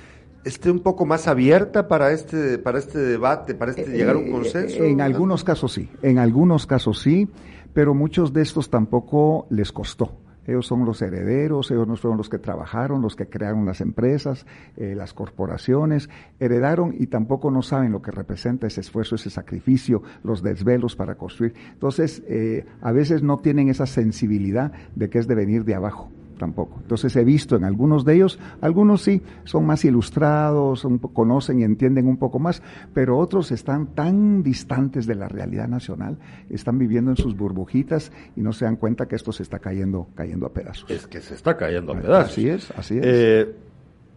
esté 0.44 0.70
un 0.70 0.80
poco 0.80 1.04
más 1.04 1.28
abierta 1.28 1.88
para 1.88 2.12
este 2.12 2.58
para 2.58 2.78
este 2.78 2.98
debate, 2.98 3.54
para 3.54 3.72
este 3.72 3.86
llegar 3.86 4.16
a 4.16 4.18
un 4.18 4.28
eh, 4.28 4.30
consenso? 4.30 4.82
En 4.82 5.02
algunos 5.02 5.44
casos 5.44 5.72
sí, 5.72 5.90
en 6.00 6.18
algunos 6.18 6.66
casos 6.66 7.00
sí, 7.00 7.28
pero 7.72 7.94
muchos 7.94 8.32
de 8.32 8.42
estos 8.42 8.70
tampoco 8.70 9.46
les 9.50 9.72
costó. 9.72 10.18
Ellos 10.44 10.66
son 10.66 10.84
los 10.84 11.00
herederos, 11.02 11.70
ellos 11.70 11.86
no 11.86 11.94
fueron 11.94 12.18
los 12.18 12.28
que 12.28 12.38
trabajaron, 12.38 13.00
los 13.00 13.14
que 13.14 13.28
crearon 13.28 13.64
las 13.64 13.80
empresas, 13.80 14.44
eh, 14.76 14.94
las 14.96 15.14
corporaciones, 15.14 16.10
heredaron 16.40 16.94
y 16.98 17.06
tampoco 17.06 17.52
no 17.52 17.62
saben 17.62 17.92
lo 17.92 18.02
que 18.02 18.10
representa 18.10 18.66
ese 18.66 18.80
esfuerzo, 18.80 19.14
ese 19.14 19.30
sacrificio, 19.30 20.02
los 20.24 20.42
desvelos 20.42 20.96
para 20.96 21.14
construir. 21.14 21.54
Entonces, 21.72 22.24
eh, 22.26 22.66
a 22.80 22.90
veces 22.90 23.22
no 23.22 23.38
tienen 23.38 23.68
esa 23.68 23.86
sensibilidad 23.86 24.72
de 24.96 25.08
que 25.08 25.20
es 25.20 25.28
de 25.28 25.36
venir 25.36 25.64
de 25.64 25.76
abajo 25.76 26.10
tampoco. 26.42 26.78
Entonces 26.80 27.14
he 27.14 27.22
visto 27.22 27.54
en 27.54 27.62
algunos 27.62 28.04
de 28.04 28.16
ellos, 28.16 28.40
algunos 28.60 29.02
sí, 29.02 29.22
son 29.44 29.64
más 29.64 29.84
ilustrados, 29.84 30.84
conocen 31.12 31.60
y 31.60 31.62
entienden 31.62 32.08
un 32.08 32.16
poco 32.16 32.40
más, 32.40 32.64
pero 32.92 33.16
otros 33.16 33.52
están 33.52 33.94
tan 33.94 34.42
distantes 34.42 35.06
de 35.06 35.14
la 35.14 35.28
realidad 35.28 35.68
nacional, 35.68 36.18
están 36.50 36.78
viviendo 36.78 37.12
en 37.12 37.16
sus 37.16 37.36
burbujitas 37.36 38.10
y 38.34 38.40
no 38.40 38.52
se 38.52 38.64
dan 38.64 38.74
cuenta 38.74 39.06
que 39.06 39.14
esto 39.14 39.30
se 39.30 39.44
está 39.44 39.60
cayendo, 39.60 40.08
cayendo 40.16 40.46
a 40.46 40.52
pedazos. 40.52 40.90
Es 40.90 41.06
que 41.06 41.20
se 41.20 41.34
está 41.34 41.56
cayendo 41.56 41.92
a 41.92 42.00
pedazos. 42.00 42.32
Así 42.32 42.48
es, 42.48 42.72
así 42.72 42.98
es. 42.98 43.04
Eh, 43.06 43.54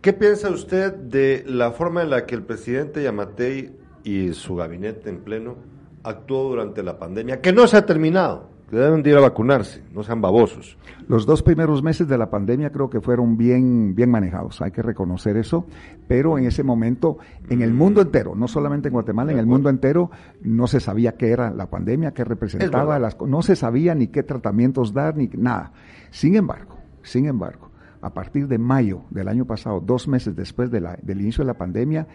¿Qué 0.02 0.12
piensa 0.12 0.50
usted 0.50 0.96
de 0.96 1.44
la 1.46 1.74
forma 1.74 2.02
en 2.02 2.10
la 2.10 2.26
que 2.26 2.34
el 2.34 2.42
presidente 2.42 3.04
Yamatei 3.04 3.72
y 4.04 4.34
su 4.34 4.56
gabinete 4.56 5.12
en 5.12 5.20
pleno 5.20 5.58
actuó 6.02 6.50
durante 6.50 6.82
la 6.82 6.98
pandemia, 6.98 7.40
que 7.40 7.54
no 7.54 7.68
se 7.68 7.78
ha 7.78 7.86
terminado? 7.86 8.55
Que 8.70 8.76
deben 8.76 9.04
de 9.04 9.12
ir 9.12 9.18
a 9.18 9.22
vacunarse, 9.22 9.84
no 9.94 10.04
sean 10.04 10.22
babosos. 10.22 10.78
Los 11.08 11.26
dos 11.26 11.44
primeros 11.44 11.84
meses 11.84 12.08
de 12.08 12.18
la 12.18 12.30
pandemia 12.30 12.72
creo 12.72 12.90
que 12.90 13.00
fueron 13.00 13.38
bien, 13.38 13.94
bien 13.94 14.10
manejados, 14.10 14.62
hay 14.62 14.72
que 14.72 14.82
reconocer 14.82 15.38
eso, 15.38 15.66
pero 16.08 16.38
en 16.38 16.46
ese 16.46 16.64
momento, 16.64 17.20
en 17.50 17.62
el 17.62 17.74
mundo 17.74 18.02
entero, 18.02 18.34
no 18.36 18.48
solamente 18.48 18.88
en 18.88 18.94
Guatemala, 18.94 19.32
en 19.32 19.40
el 19.40 19.46
mundo 19.46 19.70
entero, 19.70 20.10
no 20.42 20.68
se 20.68 20.80
sabía 20.80 21.16
qué 21.16 21.30
era 21.30 21.52
la 21.52 21.70
pandemia, 21.70 22.12
qué 22.12 22.24
representaba, 22.24 22.98
las, 22.98 23.20
no 23.22 23.42
se 23.44 23.56
sabía 23.56 23.94
ni 23.94 24.08
qué 24.08 24.24
tratamientos 24.24 24.94
dar, 24.94 25.16
ni 25.16 25.28
nada. 25.28 25.72
Sin 26.10 26.36
embargo, 26.36 26.78
sin 27.04 27.28
embargo, 27.28 27.70
a 28.02 28.14
partir 28.14 28.48
de 28.48 28.58
mayo 28.58 29.02
del 29.10 29.28
año 29.28 29.46
pasado, 29.46 29.80
dos 29.80 30.08
meses 30.08 30.36
después 30.36 30.70
de 30.72 30.82
la, 30.82 30.98
del 31.02 31.22
inicio 31.22 31.44
de 31.44 31.48
la 31.48 31.58
pandemia, 31.58 32.08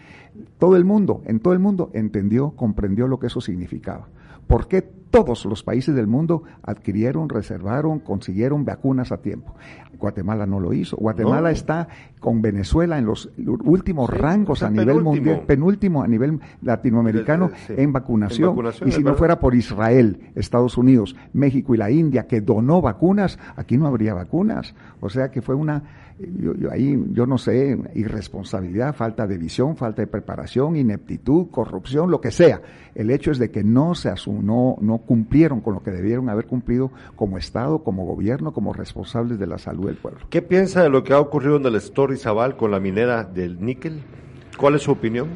todo 0.57 0.75
el 0.75 0.85
mundo, 0.85 1.21
en 1.25 1.39
todo 1.39 1.53
el 1.53 1.59
mundo, 1.59 1.91
entendió, 1.93 2.51
comprendió 2.51 3.07
lo 3.07 3.19
que 3.19 3.27
eso 3.27 3.41
significaba. 3.41 4.07
¿Por 4.51 4.67
qué 4.67 4.81
todos 4.81 5.45
los 5.45 5.63
países 5.63 5.95
del 5.95 6.07
mundo 6.07 6.43
adquirieron, 6.61 7.29
reservaron, 7.29 7.99
consiguieron 7.99 8.65
vacunas 8.65 9.13
a 9.13 9.21
tiempo? 9.21 9.55
Guatemala 9.97 10.45
no 10.45 10.59
lo 10.59 10.73
hizo. 10.73 10.97
Guatemala 10.97 11.51
está 11.51 11.87
con 12.19 12.41
Venezuela 12.41 12.97
en 12.97 13.05
los 13.05 13.29
últimos 13.63 14.09
rangos 14.09 14.61
a 14.61 14.69
nivel 14.69 15.01
mundial, 15.01 15.43
penúltimo 15.47 16.03
a 16.03 16.07
nivel 16.07 16.41
latinoamericano 16.61 17.51
en, 17.69 17.93
vacunación. 17.93 18.57
Y 18.85 18.91
si 18.91 19.01
no 19.01 19.15
fuera 19.15 19.39
por 19.39 19.55
Israel, 19.55 20.19
Estados 20.35 20.77
Unidos, 20.77 21.15
México 21.31 21.73
y 21.73 21.77
la 21.77 21.89
India, 21.89 22.27
que 22.27 22.41
donó 22.41 22.81
vacunas, 22.81 23.39
aquí 23.55 23.77
no 23.77 23.87
habría 23.87 24.13
vacunas. 24.13 24.75
O 24.99 25.09
sea 25.09 25.31
que 25.31 25.41
fue 25.41 25.55
una 25.55 25.83
yo, 26.19 26.53
ahí, 26.71 26.97
yo 27.11 27.25
no 27.25 27.37
sé, 27.37 27.77
irresponsabilidad, 27.95 28.95
falta 28.95 29.27
de 29.27 29.37
visión, 29.37 29.75
falta 29.75 30.01
de 30.01 30.07
preparación, 30.07 30.75
ineptitud, 30.75 31.47
corrupción, 31.49 32.11
lo 32.11 32.21
que 32.21 32.31
sea. 32.31 32.61
El 32.95 33.09
hecho 33.09 33.31
es 33.31 33.39
de 33.39 33.51
que 33.51 33.63
no 33.63 33.95
se 33.95 34.11
no, 34.27 34.77
no 34.81 34.97
cumplieron 34.99 35.61
con 35.61 35.73
lo 35.73 35.83
que 35.83 35.91
debieron 35.91 36.29
haber 36.29 36.45
cumplido 36.45 36.91
como 37.15 37.37
Estado, 37.37 37.83
como 37.83 38.05
gobierno, 38.05 38.53
como 38.53 38.73
responsables 38.73 39.39
de 39.39 39.47
la 39.47 39.57
salud 39.57 39.87
del 39.87 39.95
pueblo. 39.95 40.19
¿Qué 40.29 40.41
piensa 40.41 40.83
de 40.83 40.89
lo 40.89 41.03
que 41.03 41.13
ha 41.13 41.19
ocurrido 41.19 41.57
en 41.57 41.65
el 41.65 41.75
Story 41.75 42.17
Zabal 42.17 42.57
con 42.57 42.71
la 42.71 42.79
minera 42.79 43.23
del 43.23 43.63
níquel? 43.63 44.01
¿Cuál 44.57 44.75
es 44.75 44.83
su 44.83 44.91
opinión? 44.91 45.29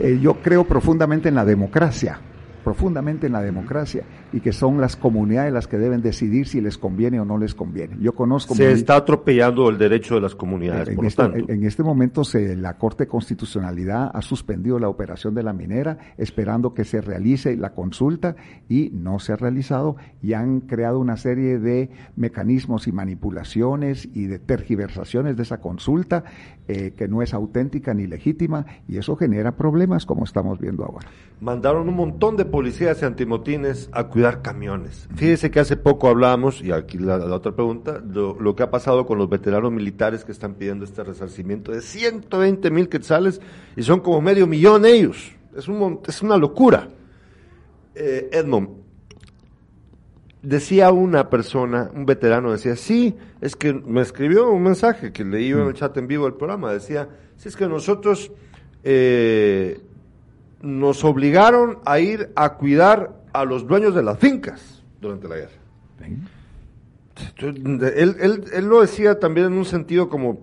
Eh, 0.00 0.18
yo 0.20 0.42
creo 0.42 0.64
profundamente 0.64 1.28
en 1.28 1.34
la 1.36 1.44
democracia 1.44 2.18
profundamente 2.64 3.26
en 3.26 3.34
la 3.34 3.42
democracia 3.42 4.02
y 4.34 4.40
que 4.40 4.52
son 4.52 4.80
las 4.80 4.96
comunidades 4.96 5.52
las 5.52 5.68
que 5.68 5.78
deben 5.78 6.02
decidir 6.02 6.48
si 6.48 6.60
les 6.60 6.76
conviene 6.76 7.20
o 7.20 7.24
no 7.24 7.38
les 7.38 7.54
conviene. 7.54 7.96
Yo 8.00 8.16
conozco... 8.16 8.56
Se 8.56 8.72
está 8.72 8.96
atropellando 8.96 9.70
el 9.70 9.78
derecho 9.78 10.16
de 10.16 10.22
las 10.22 10.34
comunidades, 10.34 10.88
en, 10.88 10.96
por 10.96 11.06
este, 11.06 11.22
tanto. 11.22 11.52
En 11.52 11.64
este 11.64 11.84
momento 11.84 12.24
se, 12.24 12.56
la 12.56 12.76
Corte 12.76 13.04
de 13.04 13.08
Constitucionalidad 13.08 14.10
ha 14.12 14.22
suspendido 14.22 14.80
la 14.80 14.88
operación 14.88 15.36
de 15.36 15.44
la 15.44 15.52
minera 15.52 15.98
esperando 16.18 16.74
que 16.74 16.84
se 16.84 17.00
realice 17.00 17.56
la 17.56 17.74
consulta 17.74 18.34
y 18.68 18.90
no 18.92 19.20
se 19.20 19.34
ha 19.34 19.36
realizado 19.36 19.94
y 20.20 20.32
han 20.32 20.62
creado 20.62 20.98
una 20.98 21.16
serie 21.16 21.60
de 21.60 21.90
mecanismos 22.16 22.88
y 22.88 22.92
manipulaciones 22.92 24.08
y 24.14 24.26
de 24.26 24.40
tergiversaciones 24.40 25.36
de 25.36 25.44
esa 25.44 25.60
consulta 25.60 26.24
eh, 26.66 26.92
que 26.96 27.06
no 27.06 27.22
es 27.22 27.34
auténtica 27.34 27.94
ni 27.94 28.08
legítima 28.08 28.66
y 28.88 28.96
eso 28.96 29.14
genera 29.14 29.56
problemas 29.56 30.06
como 30.06 30.24
estamos 30.24 30.58
viendo 30.58 30.84
ahora. 30.84 31.06
Mandaron 31.40 31.88
un 31.88 31.94
montón 31.94 32.36
de 32.36 32.46
policías 32.46 33.00
y 33.02 33.04
antimotines 33.04 33.90
a 33.92 34.08
cuidar 34.08 34.23
camiones. 34.32 35.08
Fíjese 35.14 35.50
que 35.50 35.60
hace 35.60 35.76
poco 35.76 36.08
hablábamos, 36.08 36.62
y 36.62 36.72
aquí 36.72 36.98
la, 36.98 37.16
otra 37.16 37.52
pregunta, 37.52 38.02
lo, 38.04 38.56
que 38.56 38.62
ha 38.62 38.70
pasado 38.70 39.06
con 39.06 39.18
los 39.18 39.28
veteranos 39.28 39.72
militares 39.72 40.24
que 40.24 40.32
están 40.32 40.54
pidiendo 40.54 40.84
este 40.84 41.02
resarcimiento 41.02 41.72
de 41.72 41.80
120 41.80 42.70
mil 42.70 42.88
quetzales 42.88 43.40
y 43.76 43.82
son 43.82 44.00
como 44.00 44.20
medio 44.20 44.46
millón 44.46 44.84
ellos. 44.84 45.32
Es, 45.56 45.68
un, 45.68 46.00
es 46.06 46.22
una 46.22 46.36
locura. 46.36 46.88
Eh, 47.94 48.28
Edmond, 48.32 48.70
decía 50.42 50.92
una 50.92 51.30
persona, 51.30 51.90
un 51.94 52.06
veterano, 52.06 52.52
decía, 52.52 52.76
sí, 52.76 53.16
es 53.40 53.56
que 53.56 53.72
me 53.72 54.02
escribió 54.02 54.50
un 54.50 54.62
mensaje 54.62 55.12
que 55.12 55.24
leí 55.24 55.50
en 55.50 55.60
el 55.60 55.70
mm. 55.70 55.74
chat 55.74 55.96
en 55.96 56.06
vivo 56.06 56.24
del 56.24 56.34
programa, 56.34 56.72
decía, 56.72 57.08
sí, 57.36 57.48
es 57.48 57.56
que 57.56 57.66
nosotros 57.66 58.30
eh, 58.82 59.80
nos 60.60 61.04
obligaron 61.04 61.78
a 61.84 61.98
ir 61.98 62.30
a 62.36 62.54
cuidar 62.54 63.23
a 63.34 63.44
los 63.44 63.66
dueños 63.66 63.94
de 63.94 64.02
las 64.02 64.18
fincas 64.18 64.82
durante 65.00 65.28
la 65.28 65.36
guerra. 65.36 65.52
Él, 67.38 68.16
él, 68.20 68.44
él, 68.52 68.64
lo 68.64 68.80
decía 68.80 69.18
también 69.18 69.48
en 69.48 69.54
un 69.54 69.64
sentido 69.64 70.08
como, 70.08 70.42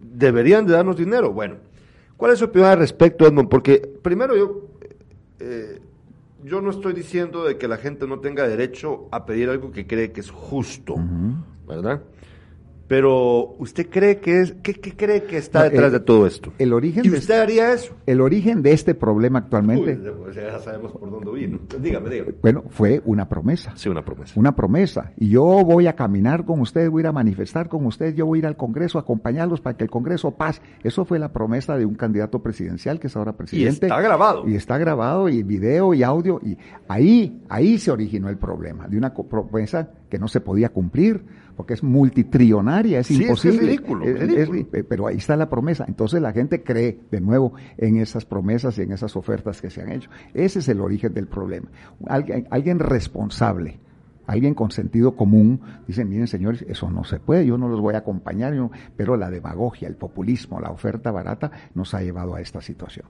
deberían 0.00 0.66
de 0.66 0.72
darnos 0.72 0.96
dinero. 0.96 1.32
Bueno, 1.32 1.56
¿cuál 2.16 2.32
es 2.32 2.40
su 2.40 2.46
opinión 2.46 2.70
al 2.70 2.78
respecto, 2.78 3.26
Edmond? 3.26 3.48
Porque 3.48 3.78
primero 4.02 4.36
yo, 4.36 4.66
eh, 5.38 5.80
yo 6.44 6.60
no 6.60 6.70
estoy 6.70 6.92
diciendo 6.92 7.44
de 7.44 7.56
que 7.56 7.68
la 7.68 7.76
gente 7.76 8.06
no 8.08 8.18
tenga 8.18 8.46
derecho 8.48 9.08
a 9.12 9.24
pedir 9.24 9.48
algo 9.48 9.70
que 9.70 9.86
cree 9.86 10.10
que 10.10 10.20
es 10.20 10.30
justo, 10.30 10.96
¿verdad? 11.68 12.02
Pero 12.88 13.54
usted 13.58 13.88
cree 13.90 14.18
que 14.18 14.40
es, 14.40 14.54
¿qué, 14.62 14.74
cree 14.74 15.24
que 15.24 15.36
está 15.36 15.64
detrás 15.64 15.92
de 15.92 16.00
todo 16.00 16.26
esto? 16.26 16.54
El 16.58 16.72
origen 16.72 17.04
¿Y 17.04 17.08
usted 17.08 17.18
este 17.18 17.34
haría 17.34 17.72
eso? 17.74 17.92
El 18.06 18.22
origen 18.22 18.62
de 18.62 18.72
este 18.72 18.94
problema 18.94 19.40
actualmente. 19.40 19.94
Pues 19.94 20.34
ya 20.34 20.58
sabemos 20.58 20.92
por 20.92 21.10
dónde 21.10 21.30
vino. 21.32 21.58
Dígame, 21.78 22.08
dígame. 22.08 22.34
Bueno, 22.40 22.64
fue 22.70 23.02
una 23.04 23.28
promesa. 23.28 23.72
Sí, 23.76 23.90
una 23.90 24.02
promesa. 24.02 24.32
Una 24.40 24.56
promesa. 24.56 25.12
Y 25.18 25.28
yo 25.28 25.42
voy 25.42 25.86
a 25.86 25.94
caminar 25.94 26.46
con 26.46 26.60
ustedes, 26.60 26.88
voy 26.88 27.00
a 27.00 27.02
ir 27.02 27.06
a 27.08 27.12
manifestar 27.12 27.68
con 27.68 27.84
ustedes, 27.84 28.14
yo 28.14 28.24
voy 28.24 28.38
a 28.38 28.40
ir 28.40 28.46
al 28.46 28.56
Congreso 28.56 28.96
a 28.96 29.02
acompañarlos 29.02 29.60
para 29.60 29.76
que 29.76 29.84
el 29.84 29.90
Congreso 29.90 30.30
pase. 30.30 30.62
Eso 30.82 31.04
fue 31.04 31.18
la 31.18 31.30
promesa 31.30 31.76
de 31.76 31.84
un 31.84 31.94
candidato 31.94 32.42
presidencial 32.42 32.98
que 32.98 33.08
es 33.08 33.16
ahora 33.16 33.34
presidente. 33.34 33.86
Y 33.86 33.90
está 33.90 34.00
grabado. 34.00 34.48
Y 34.48 34.54
está 34.54 34.78
grabado, 34.78 35.28
y 35.28 35.42
video 35.42 35.92
y 35.92 36.02
audio. 36.02 36.40
Y 36.42 36.56
ahí, 36.88 37.42
ahí 37.50 37.76
se 37.76 37.90
originó 37.90 38.30
el 38.30 38.38
problema 38.38 38.88
de 38.88 38.96
una 38.96 39.12
promesa 39.12 39.90
que 40.08 40.18
no 40.18 40.26
se 40.26 40.40
podía 40.40 40.70
cumplir 40.70 41.22
porque 41.58 41.74
es 41.74 41.82
multitrillonaria, 41.82 43.00
es 43.00 43.10
imposible. 43.10 43.56
Es, 43.56 44.48
ridículo, 44.48 44.86
pero 44.88 45.08
ahí 45.08 45.16
está 45.16 45.34
la 45.34 45.50
promesa. 45.50 45.84
Entonces 45.88 46.22
la 46.22 46.32
gente 46.32 46.62
cree 46.62 47.00
de 47.10 47.20
nuevo 47.20 47.54
en 47.76 47.96
esas 47.96 48.24
promesas 48.24 48.78
y 48.78 48.82
en 48.82 48.92
esas 48.92 49.16
ofertas 49.16 49.60
que 49.60 49.68
se 49.68 49.82
han 49.82 49.90
hecho. 49.90 50.08
Ese 50.34 50.60
es 50.60 50.68
el 50.68 50.80
origen 50.80 51.12
del 51.14 51.26
problema. 51.26 51.68
Alguien, 52.06 52.46
alguien 52.52 52.78
responsable, 52.78 53.80
alguien 54.28 54.54
con 54.54 54.70
sentido 54.70 55.16
común, 55.16 55.60
dicen, 55.84 56.08
miren 56.08 56.28
señores, 56.28 56.64
eso 56.68 56.88
no 56.90 57.02
se 57.02 57.18
puede, 57.18 57.44
yo 57.44 57.58
no 57.58 57.68
los 57.68 57.80
voy 57.80 57.96
a 57.96 57.98
acompañar, 57.98 58.54
pero 58.96 59.16
la 59.16 59.28
demagogia, 59.28 59.88
el 59.88 59.96
populismo, 59.96 60.60
la 60.60 60.70
oferta 60.70 61.10
barata 61.10 61.50
nos 61.74 61.92
ha 61.92 62.02
llevado 62.02 62.36
a 62.36 62.40
esta 62.40 62.60
situación. 62.60 63.06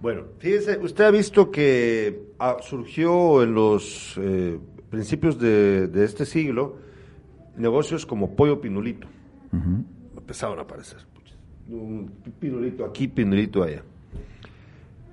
Bueno, 0.00 0.24
fíjese, 0.38 0.76
usted 0.78 1.04
ha 1.04 1.10
visto 1.12 1.52
que 1.52 2.32
ah, 2.40 2.56
surgió 2.62 3.44
en 3.44 3.54
los 3.54 4.18
eh, 4.20 4.58
principios 4.90 5.38
de, 5.38 5.86
de 5.86 6.04
este 6.04 6.26
siglo, 6.26 6.84
negocios 7.56 8.06
como 8.06 8.34
Pollo 8.34 8.60
Pinulito. 8.60 9.08
Empezaron 10.16 10.58
a 10.58 10.62
aparecer. 10.62 10.98
Un 11.68 12.10
pinulito 12.38 12.84
aquí, 12.84 13.08
pinulito 13.08 13.62
allá. 13.62 13.82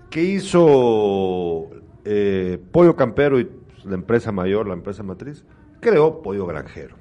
¿Qué 0.10 0.24
hizo 0.24 1.70
eh, 2.06 2.60
Pollo 2.72 2.96
Campero 2.96 3.40
y 3.40 3.50
la 3.86 3.96
empresa 3.96 4.32
mayor, 4.32 4.68
la 4.68 4.74
empresa 4.74 5.02
matriz? 5.04 5.44
Creó 5.80 6.22
Pollo 6.22 6.46
Granjero. 6.46 6.96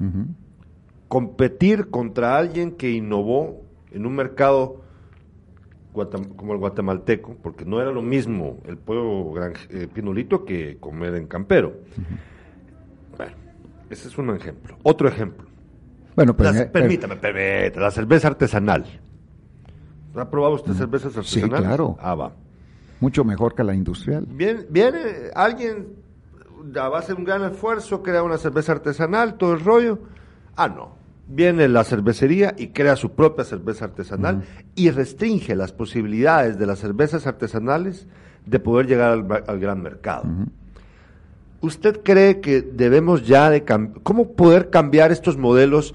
Competir 1.08 1.88
contra 1.90 2.38
alguien 2.38 2.72
que 2.72 2.90
innovó 2.90 3.62
en 3.90 4.06
un 4.06 4.14
mercado 4.14 4.82
como 6.36 6.54
el 6.54 6.58
guatemalteco, 6.58 7.36
porque 7.42 7.64
no 7.66 7.80
era 7.80 7.92
lo 7.92 8.00
mismo 8.00 8.58
el 8.66 8.78
pollo 8.78 9.30
gran, 9.32 9.52
eh, 9.68 9.88
pinulito 9.92 10.44
que 10.44 10.78
comer 10.80 11.14
en 11.16 11.26
campero. 11.26 11.74
Bueno, 13.16 13.32
ese 13.92 14.08
es 14.08 14.18
un 14.18 14.30
ejemplo. 14.30 14.78
Otro 14.82 15.08
ejemplo. 15.08 15.46
Bueno, 16.16 16.36
pues, 16.36 16.50
permítame, 16.66 17.16
permítame, 17.16 17.70
la 17.70 17.90
cerveza 17.90 18.28
artesanal. 18.28 18.84
¿Ha 20.14 20.30
probado 20.30 20.54
usted 20.54 20.72
cervezas 20.72 21.16
artesanales? 21.16 21.58
Sí, 21.58 21.62
claro. 21.62 21.96
Ah, 22.00 22.14
va. 22.14 22.32
Mucho 23.00 23.24
mejor 23.24 23.54
que 23.54 23.64
la 23.64 23.74
industrial. 23.74 24.26
Viene, 24.28 24.66
viene 24.68 25.00
alguien 25.34 26.02
a 26.78 26.88
base 26.88 27.08
de 27.08 27.18
un 27.18 27.24
gran 27.24 27.42
esfuerzo, 27.44 28.02
crea 28.02 28.22
una 28.22 28.38
cerveza 28.38 28.72
artesanal, 28.72 29.34
todo 29.34 29.54
el 29.54 29.60
rollo. 29.60 29.98
Ah, 30.56 30.68
no. 30.68 30.96
Viene 31.26 31.68
la 31.68 31.84
cervecería 31.84 32.54
y 32.58 32.68
crea 32.68 32.96
su 32.96 33.12
propia 33.12 33.44
cerveza 33.44 33.86
artesanal 33.86 34.44
y 34.74 34.90
restringe 34.90 35.54
las 35.54 35.72
posibilidades 35.72 36.58
de 36.58 36.66
las 36.66 36.80
cervezas 36.80 37.26
artesanales 37.26 38.06
de 38.44 38.58
poder 38.58 38.86
llegar 38.86 39.12
al, 39.46 39.60
gran 39.60 39.82
mercado. 39.82 40.24
¿Usted 41.62 42.00
cree 42.02 42.40
que 42.40 42.60
debemos 42.60 43.26
ya 43.26 43.48
de 43.48 43.64
cómo 44.02 44.32
poder 44.32 44.68
cambiar 44.68 45.12
estos 45.12 45.38
modelos 45.38 45.94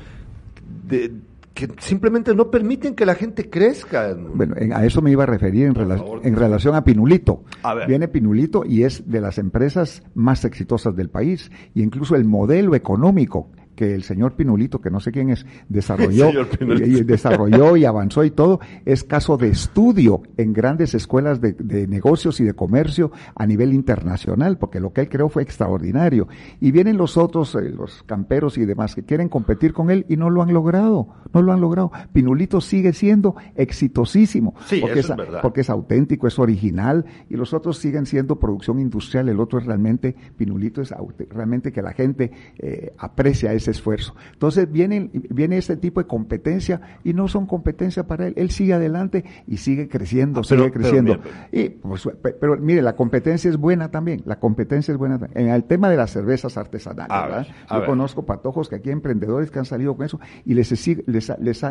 de, 0.87 1.11
que 1.57 1.67
simplemente 1.79 2.35
no 2.35 2.51
permiten 2.51 2.93
que 2.93 3.03
la 3.03 3.15
gente 3.15 3.49
crezca. 3.49 4.15
Bueno, 4.15 4.55
a 4.75 4.85
eso 4.85 5.01
me 5.01 5.09
iba 5.09 5.23
a 5.23 5.25
referir 5.25 5.65
en, 5.65 5.75
en 6.23 6.35
relación 6.35 6.75
a 6.75 6.83
Pinulito. 6.83 7.43
Viene 7.87 8.07
Pinulito 8.07 8.63
y 8.63 8.83
es 8.83 9.09
de 9.09 9.21
las 9.21 9.39
empresas 9.39 10.03
más 10.13 10.45
exitosas 10.45 10.95
del 10.95 11.09
país. 11.09 11.51
Y 11.73 11.81
incluso 11.81 12.15
el 12.15 12.25
modelo 12.25 12.75
económico 12.75 13.49
que 13.77 13.93
el 13.93 14.01
señor 14.01 14.33
Pinulito, 14.33 14.81
que 14.81 14.89
no 14.89 14.99
sé 14.99 15.11
quién 15.11 15.29
es, 15.29 15.45
desarrolló, 15.69 16.31
y, 16.83 17.03
desarrolló 17.03 17.77
y 17.77 17.85
avanzó 17.85 18.23
y 18.23 18.31
todo, 18.31 18.59
es 18.85 19.03
caso 19.03 19.37
de 19.37 19.49
estudio 19.49 20.23
en 20.35 20.51
grandes 20.51 20.95
escuelas 20.95 21.39
de, 21.39 21.87
negocios 21.87 22.39
y 22.39 22.43
de 22.43 22.53
comercio 22.53 23.11
a 23.35 23.45
nivel 23.45 23.73
internacional, 23.73 24.57
porque 24.57 24.79
lo 24.79 24.91
que 24.93 25.01
él 25.01 25.09
creó 25.09 25.29
fue 25.29 25.43
extraordinario. 25.43 26.27
Y 26.59 26.71
vienen 26.71 26.97
los 26.97 27.17
otros, 27.17 27.53
eh, 27.53 27.69
los 27.69 28.01
camperos 28.03 28.57
y 28.57 28.65
demás, 28.65 28.95
que 28.95 29.03
quieren 29.03 29.29
competir 29.29 29.73
con 29.73 29.91
él 29.91 30.07
y 30.09 30.17
no 30.17 30.31
lo 30.31 30.41
han 30.41 30.53
logrado, 30.53 31.09
no 31.31 31.43
lo 31.43 31.53
han 31.53 31.61
logrado. 31.61 31.91
Pinulito 32.11 32.59
sigue 32.61 32.93
siendo 32.93 33.35
exitosísimo, 33.55 34.55
porque, 34.81 34.99
es, 35.01 35.13
porque 35.43 35.61
es 35.61 35.69
auténtico, 35.69 36.25
es 36.25 36.39
original, 36.39 37.05
y 37.29 37.35
los 37.35 37.53
otros 37.53 37.77
siguen 37.77 38.07
siendo 38.07 38.39
producción 38.39 38.79
industrial, 38.79 39.29
el 39.29 39.39
otro 39.39 39.59
es 39.59 39.67
realmente, 39.67 40.15
Pinulito 40.35 40.81
es 40.81 40.91
realmente 41.29 41.71
que 41.71 41.83
la 41.83 41.93
gente 41.93 42.31
eh, 42.57 42.91
aprecia 42.97 43.53
ese 43.53 43.66
esfuerzo. 43.71 44.15
Entonces 44.33 44.71
viene, 44.71 45.09
viene 45.29 45.57
este 45.57 45.77
tipo 45.77 46.01
de 46.01 46.07
competencia 46.07 46.81
y 47.03 47.13
no 47.13 47.27
son 47.27 47.45
competencia 47.45 48.07
para 48.07 48.27
él. 48.27 48.33
Él 48.37 48.51
sigue 48.51 48.73
adelante 48.73 49.25
y 49.47 49.57
sigue 49.57 49.87
creciendo, 49.87 50.41
ah, 50.41 50.43
sigue 50.43 50.71
creciendo. 50.71 51.19
y, 51.51 51.69
pues, 51.69 52.07
pero 52.39 52.57
mire, 52.57 52.81
la 52.81 52.95
competencia 52.95 53.49
es 53.49 53.57
buena 53.57 53.89
también. 53.89 54.21
La 54.25 54.39
competencia 54.39 54.91
es 54.91 54.97
buena. 54.97 55.19
En 55.33 55.49
el 55.49 55.63
tema 55.63 55.89
de 55.89 55.97
las 55.97 56.11
cervezas 56.11 56.57
artesanales, 56.57 57.47
Yo 57.71 57.85
conozco 57.85 58.25
patojos 58.25 58.69
que 58.69 58.75
aquí 58.75 58.89
hay 58.89 58.93
emprendedores 58.93 59.51
que 59.51 59.59
han 59.59 59.65
salido 59.65 59.95
con 59.95 60.05
eso 60.05 60.19
y 60.45 60.53
les 60.53 60.67
sigue, 60.67 61.03
les, 61.07 61.31
les, 61.39 61.65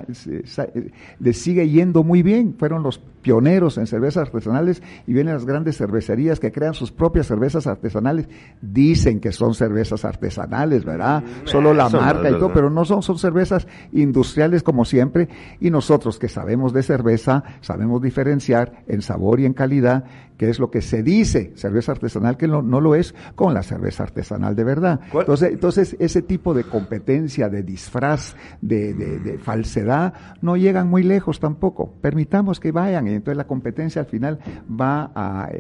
les 1.19 1.39
sigue 1.39 1.69
yendo 1.69 2.05
muy 2.05 2.23
bien. 2.23 2.55
Fueron 2.59 2.83
los 2.83 2.99
pioneros 2.99 3.79
en 3.79 3.87
cervezas 3.87 4.29
artesanales 4.29 4.83
y 5.07 5.13
vienen 5.13 5.35
las 5.35 5.45
grandes 5.45 5.77
cervecerías 5.77 6.41
que 6.41 6.53
crean 6.53 6.75
sus 6.75 6.93
propias 6.93 7.27
cervezas 7.27 7.67
artesanales. 7.67 8.29
Dicen 8.61 9.21
que 9.21 9.33
son 9.33 9.55
cervezas 9.55 10.05
artesanales, 10.05 10.85
¿verdad? 10.85 11.23
Solo 11.45 11.75
la 11.75 11.86
marca 11.91 12.31
y 12.31 12.35
todo, 12.35 12.53
pero 12.53 12.71
no 12.71 12.85
son, 12.85 13.03
son 13.03 13.19
cervezas 13.19 13.67
industriales 13.93 14.63
como 14.63 14.85
siempre. 14.85 15.29
Y 15.61 15.71
nosotros 15.71 16.19
que 16.19 16.29
sabemos 16.29 16.73
de 16.73 16.83
cerveza, 16.83 17.45
sabemos 17.61 18.03
diferenciar 18.03 18.85
en 18.87 19.03
sabor 19.03 19.41
y 19.41 19.47
en 19.47 19.53
calidad 19.53 20.05
que 20.37 20.51
es 20.51 20.59
lo 20.59 20.71
que 20.71 20.83
se 20.83 21.03
dice 21.03 21.53
cerveza 21.55 21.93
artesanal, 21.93 22.37
que 22.37 22.49
no, 22.49 22.63
no 22.63 22.81
lo 22.81 22.95
es 22.95 23.15
con 23.35 23.55
la 23.55 23.63
cerveza 23.63 24.03
artesanal 24.03 24.55
de 24.55 24.65
verdad. 24.65 25.01
Entonces, 25.13 25.53
entonces, 25.53 25.97
ese 25.99 26.23
tipo 26.23 26.55
de 26.55 26.65
competencia, 26.65 27.49
de 27.49 27.63
disfraz, 27.63 28.37
de, 28.61 28.95
de, 28.95 29.39
falsedad, 29.39 30.15
no 30.43 30.57
llegan 30.57 30.89
muy 30.89 31.03
lejos 31.03 31.41
tampoco. 31.41 31.93
Permitamos 32.01 32.61
que 32.61 32.73
vayan, 32.73 33.07
y 33.07 33.11
entonces 33.11 33.37
la 33.37 33.47
competencia 33.47 34.03
al 34.03 34.07
final 34.07 34.39
va 34.69 35.11
a 35.15 35.51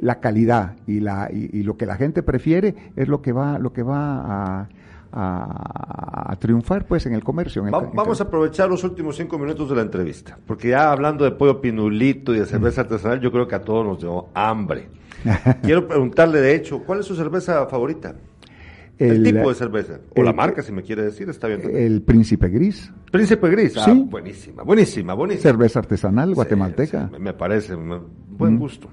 la 0.00 0.20
calidad 0.20 0.76
y, 0.86 1.00
la, 1.00 1.28
y, 1.32 1.62
lo 1.62 1.76
que 1.76 1.86
la 1.86 1.96
gente 1.96 2.22
prefiere 2.22 2.74
es 2.96 3.08
lo 3.08 3.22
que 3.22 3.32
va, 3.32 3.58
lo 3.58 3.72
que 3.72 3.82
va 3.82 4.60
a 4.60 4.68
a, 5.12 6.36
triunfar 6.38 6.86
pues 6.86 7.04
en 7.06 7.14
el 7.14 7.22
comercio. 7.22 7.62
vamos 7.62 8.20
a 8.20 8.24
aprovechar 8.24 8.68
los 8.68 8.84
últimos 8.84 9.16
cinco 9.16 9.38
minutos 9.38 9.68
de 9.68 9.76
la 9.76 9.82
entrevista, 9.82 10.38
porque 10.46 10.68
ya 10.68 10.90
hablando 10.90 11.24
de 11.24 11.32
pollo 11.32 11.60
pinulito 11.60 12.34
y 12.34 12.38
de 12.38 12.46
cerveza 12.46 12.82
artesanal, 12.82 13.20
yo 13.20 13.30
creo 13.30 13.46
que 13.46 13.54
a 13.54 13.62
todos 13.62 13.84
nos 13.84 14.00
dio 14.00 14.28
hambre. 14.34 14.88
Quiero 15.62 15.86
preguntarle, 15.86 16.40
de 16.40 16.54
hecho, 16.54 16.82
¿cuál 16.84 17.00
es 17.00 17.06
su 17.06 17.14
cerveza 17.14 17.66
favorita? 17.66 18.14
El, 18.98 19.22
tipo 19.22 19.48
de 19.48 19.54
cerveza, 19.54 19.98
o 20.14 20.22
la 20.22 20.34
marca, 20.34 20.62
si 20.62 20.72
me 20.72 20.82
quiere 20.82 21.02
decir, 21.02 21.28
está 21.30 21.48
bien. 21.48 21.62
El 21.74 22.02
Príncipe 22.02 22.48
Gris. 22.48 22.92
Príncipe 23.10 23.48
Gris, 23.48 23.74
ah, 23.78 23.94
buenísima, 23.94 24.62
buenísima, 24.62 25.14
buenísima. 25.14 25.42
Cerveza 25.42 25.78
artesanal 25.78 26.34
guatemalteca. 26.34 27.10
me 27.18 27.32
parece, 27.32 27.74
buen 27.74 28.58
gusto. 28.58 28.90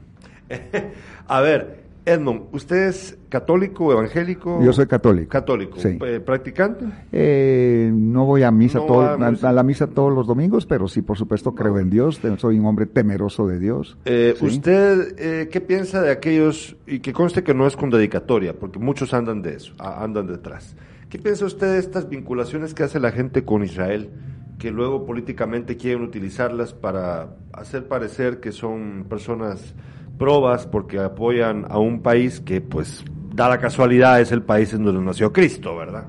a 1.27 1.41
ver, 1.41 1.86
Edmond, 2.07 2.43
¿usted 2.53 2.87
es 2.87 3.17
católico, 3.27 3.91
evangélico? 3.91 4.63
Yo 4.63 4.71
soy 4.71 4.87
católico. 4.87 5.29
Católico. 5.29 5.77
Eh, 5.83 6.21
¿Practicante? 6.21 6.85
Eh, 7.11 7.91
no 7.93 8.25
voy 8.25 8.43
a 8.43 8.51
misa 8.51 8.79
a, 8.79 9.51
la 9.51 9.63
misa 9.63 9.87
todos 9.87 10.13
los 10.13 10.25
domingos, 10.25 10.65
pero 10.65 10.87
sí, 10.87 11.01
por 11.01 11.17
supuesto, 11.17 11.53
creo 11.53 11.77
en 11.79 11.89
Dios. 11.89 12.21
Soy 12.37 12.59
un 12.59 12.65
hombre 12.65 12.85
temeroso 12.85 13.45
de 13.45 13.59
Dios. 13.59 13.97
Eh, 14.05 14.35
¿Usted 14.39 15.49
qué 15.49 15.61
piensa 15.61 16.01
de 16.01 16.11
aquellos, 16.11 16.77
y 16.87 16.99
que 16.99 17.11
conste 17.11 17.43
que 17.43 17.53
no 17.53 17.67
es 17.67 17.75
con 17.75 17.89
dedicatoria, 17.89 18.57
porque 18.57 18.79
muchos 18.79 19.13
andan 19.13 19.41
de 19.41 19.55
eso, 19.55 19.73
andan 19.77 20.27
detrás. 20.27 20.77
¿Qué 21.09 21.19
piensa 21.19 21.45
usted 21.45 21.73
de 21.73 21.79
estas 21.79 22.07
vinculaciones 22.07 22.73
que 22.73 22.83
hace 22.83 23.01
la 23.01 23.11
gente 23.11 23.43
con 23.43 23.63
Israel? 23.63 24.09
que 24.57 24.71
luego 24.71 25.05
políticamente 25.05 25.77
quieren 25.77 26.01
utilizarlas 26.01 26.73
para 26.73 27.35
hacer 27.53 27.87
parecer 27.87 28.39
que 28.39 28.51
son 28.51 29.05
personas 29.07 29.75
probas 30.17 30.65
porque 30.67 30.99
apoyan 30.99 31.65
a 31.69 31.77
un 31.77 32.01
país 32.01 32.39
que, 32.41 32.61
pues, 32.61 33.03
da 33.33 33.49
la 33.49 33.59
casualidad, 33.59 34.19
es 34.19 34.31
el 34.31 34.41
país 34.41 34.73
en 34.73 34.83
donde 34.83 35.01
nació 35.01 35.31
Cristo, 35.31 35.75
¿verdad? 35.75 36.05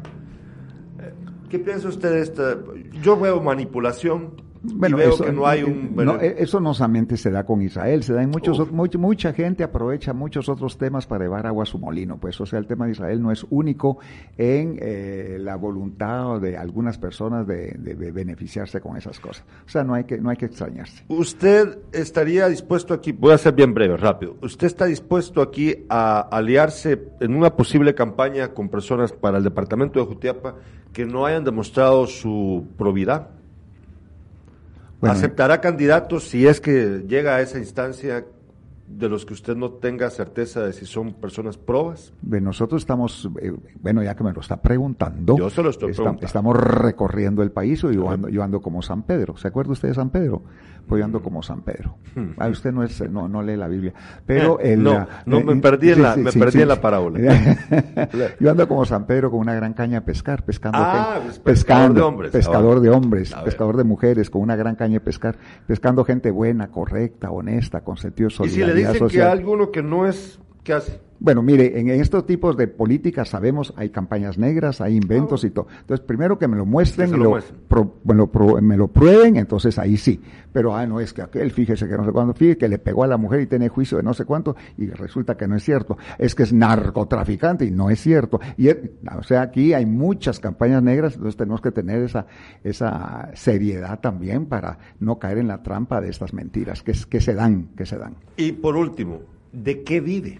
Eh, 1.01 1.13
¿Qué 1.51 1.59
piensa 1.59 1.89
usted 1.89 2.11
de 2.11 2.21
esta? 2.21 2.57
Yo 3.03 3.19
veo 3.19 3.41
manipulación 3.43 4.48
bueno, 4.75 4.99
eso, 4.99 5.25
que 5.25 5.33
no 5.33 5.47
hay 5.47 5.63
un... 5.63 5.95
E, 6.21 6.37
eso 6.39 6.61
no 6.61 6.75
solamente 6.75 7.17
se 7.17 7.31
da 7.31 7.45
con 7.45 7.63
Israel, 7.63 8.03
se 8.03 8.13
da 8.13 8.23
en 8.23 8.31
muchos, 8.31 8.71
mucha 8.73 9.33
gente 9.33 9.65
aprovecha 9.65 10.13
muchos 10.13 10.49
otros 10.49 10.79
temas 10.79 11.07
para 11.07 11.25
llevar 11.25 11.47
agua 11.47 11.63
a 11.65 11.67
su 11.67 11.79
molino, 11.79 12.19
pues 12.19 12.41
o 12.41 12.47
sea, 12.47 12.59
el 12.59 12.67
tema 12.67 12.87
de 12.87 12.93
Israel 12.93 13.23
no 13.23 13.31
es 13.31 13.45
único 13.51 13.99
en 14.37 14.79
eh, 14.81 15.39
la 15.41 15.57
voluntad 15.57 16.41
de 16.41 16.57
algunas 16.57 16.99
personas 16.99 17.47
de, 17.47 17.77
beneficiarse 18.13 18.81
con 18.81 18.97
esas 18.97 19.21
cosas. 19.21 19.45
O 19.67 19.69
sea, 19.69 19.85
no 19.85 19.95
hay 19.95 20.05
que 20.05 20.19
no 20.19 20.31
hay 20.31 20.37
que 20.37 20.47
extrañarse. 20.47 21.05
¿Usted 21.09 21.79
estaría 21.93 22.49
dispuesto 22.49 22.95
aquí, 22.95 23.13
voy 23.13 23.33
a 23.33 23.39
ser 23.39 23.55
bien 23.55 23.75
breve, 23.75 23.97
rápido, 23.97 24.37
¿usted 24.43 24.67
está 24.67 24.87
dispuesto 24.87 25.43
aquí 25.43 25.87
a 25.89 26.21
aliarse 26.21 27.11
en 27.21 27.35
una 27.35 27.55
posible 27.57 27.95
campaña 27.95 28.49
con 28.49 28.69
personas 28.69 29.13
para 29.13 29.39
el 29.39 29.45
departamento 29.45 30.01
de 30.01 30.07
Jutiapa 30.07 30.57
que 30.93 31.05
no 31.05 31.27
hayan 31.27 31.45
demostrado 31.45 32.07
su 32.07 32.67
probidad? 32.77 33.38
¿Aceptará 35.03 35.61
candidatos 35.61 36.29
si 36.29 36.47
es 36.47 36.61
que 36.61 37.05
llega 37.07 37.37
a 37.37 37.41
esa 37.41 37.59
instancia 37.59 38.25
de 38.89 39.09
los 39.09 39.27
que 39.27 39.35
usted 39.35 39.55
no 39.55 39.73
tenga 39.73 40.09
certeza 40.11 40.63
de 40.63 40.73
si 40.73 40.87
son 40.87 41.13
personas 41.13 41.59
probas? 41.59 42.13
nosotros 42.23 42.83
estamos, 42.83 43.29
eh, 43.41 43.53
bueno, 43.81 44.03
ya 44.03 44.15
que 44.17 44.25
me 44.25 44.33
lo 44.33 44.41
está 44.41 44.61
preguntando, 44.61 45.37
yo 45.37 45.51
se 45.51 45.63
lo 45.63 45.71
estoy 45.71 45.93
estamos 46.23 46.57
recorriendo 46.57 47.43
el 47.43 47.51
país, 47.51 47.85
y 47.85 47.95
yo 47.95 48.11
ando, 48.11 48.29
yo 48.29 48.43
ando 48.43 48.61
como 48.61 48.83
San 48.83 49.03
Pedro. 49.03 49.37
¿Se 49.37 49.49
acuerda 49.49 49.73
usted 49.73 49.89
de 49.89 49.95
San 49.95 50.11
Pedro? 50.11 50.43
Pues 50.89 51.01
yo 51.01 51.05
ando 51.05 51.23
como 51.23 51.43
San 51.43 51.61
Pedro. 51.61 51.97
Hmm. 52.15 52.31
Ah, 52.39 52.49
usted 52.49 52.73
no 52.73 52.83
es, 52.83 53.01
no, 53.11 53.29
no 53.29 53.43
lee 53.43 53.57
la 53.57 53.69
Biblia. 53.69 53.93
Pero 54.25 54.59
eh, 54.59 54.73
el, 54.73 54.83
no, 54.83 55.07
no, 55.27 55.41
me 55.43 55.57
perdí 55.57 55.91
en 55.91 56.03
la, 56.03 56.17
me 56.17 56.33
perdí 56.33 56.63
en 56.63 56.69
la 56.69 56.81
parábola. 56.81 57.19
yo 58.41 58.51
ando 58.51 58.67
como 58.67 58.87
San 58.87 59.07
Pedro 59.07 59.31
con 59.31 59.41
una 59.41 59.55
gran 59.55 59.75
caña 59.75 59.99
a 59.99 60.01
pescar, 60.01 60.45
pescando, 60.45 60.79
ah, 60.81 61.21
pues, 61.23 61.39
pescador 61.41 61.93
de 61.93 62.01
hombres. 62.01 62.33
Pescador 62.33 62.81
de 62.81 62.89
hombres, 62.89 63.35
pescador 63.45 63.77
de 63.77 63.85
mujeres, 63.85 64.31
con 64.31 64.41
una 64.41 64.57
gran 64.57 64.77
caña 64.77 64.99
a 64.99 65.03
pescar, 65.03 65.37
pescando 65.67 66.05
gente 66.05 66.31
buena, 66.31 66.69
correcta, 66.69 67.31
honesta, 67.31 67.83
con 67.83 67.99
sentido 67.99 68.31
solidaridad 68.31 68.69
y 68.69 68.71
si 68.71 68.85
le 68.85 68.93
dicen 68.93 69.09
que 69.09 69.23
alguno 69.23 69.71
que 69.71 69.83
no 69.83 70.07
es, 70.07 70.41
¿qué 70.65 70.73
hace? 70.73 71.01
Bueno, 71.21 71.43
mire, 71.43 71.79
en 71.81 71.89
estos 71.91 72.27
tipos 72.27 72.57
de 72.57 72.69
políticas 72.69 73.29
sabemos, 73.29 73.73
hay 73.77 73.91
campañas 73.91 74.39
negras, 74.39 74.81
hay 74.81 74.97
inventos 74.97 75.43
y 75.45 75.51
todo. 75.51 75.67
Entonces, 75.81 76.05
primero 76.07 76.39
que 76.39 76.47
me 76.47 76.57
lo 76.57 76.65
muestren, 76.65 77.11
lo 77.11 77.17
lo 77.19 77.31
muestren. 77.31 77.61
pro- 77.67 77.95
me, 78.05 78.15
lo 78.15 78.27
pro- 78.31 78.61
me 78.63 78.77
lo 78.77 78.89
prueben, 78.89 79.37
entonces 79.37 79.79
ahí 79.79 79.97
sí. 79.97 80.21
Pero, 80.53 80.75
ah, 80.77 80.87
no 80.87 81.01
es 81.01 81.13
que 81.13 81.23
aquel, 81.23 81.51
fíjese 81.51 81.89
que 81.89 81.97
no 81.97 82.05
sé 82.05 82.13
cuándo, 82.13 82.35
fíjese 82.35 82.59
que 82.59 82.69
le 82.69 82.79
pegó 82.79 83.03
a 83.05 83.07
la 83.07 83.17
mujer 83.17 83.41
y 83.41 83.47
tiene 83.47 83.69
juicio 83.69 83.97
de 83.99 84.03
no 84.05 84.15
sé 84.15 84.25
cuánto, 84.25 84.55
y 84.77 84.87
resulta 84.87 85.37
que 85.37 85.49
no 85.49 85.57
es 85.57 85.65
cierto. 85.65 85.99
Es 86.19 86.35
que 86.35 86.45
es 86.45 86.53
narcotraficante 86.53 87.65
y 87.65 87.71
no 87.71 87.91
es 87.91 88.01
cierto. 88.01 88.41
Y, 88.57 88.69
es- 88.69 88.79
o 89.19 89.23
sea, 89.23 89.43
aquí 89.43 89.73
hay 89.75 89.87
muchas 89.87 90.39
campañas 90.41 90.83
negras, 90.83 91.15
entonces 91.15 91.37
tenemos 91.37 91.61
que 91.61 91.71
tener 91.73 92.03
esa, 92.03 92.27
esa 92.65 93.31
seriedad 93.35 94.01
también 94.01 94.47
para 94.47 94.79
no 95.01 95.19
caer 95.19 95.39
en 95.39 95.49
la 95.49 95.63
trampa 95.63 96.01
de 96.01 96.11
estas 96.11 96.33
mentiras 96.33 96.83
que, 96.83 96.93
es- 96.93 97.07
que 97.07 97.21
se 97.21 97.35
dan, 97.35 97.69
que 97.77 97.87
se 97.87 97.99
dan. 97.99 98.15
Y 98.37 98.53
por 98.53 98.77
último, 98.77 99.21
¿de 99.53 99.83
qué 99.83 100.01
vive? 100.01 100.39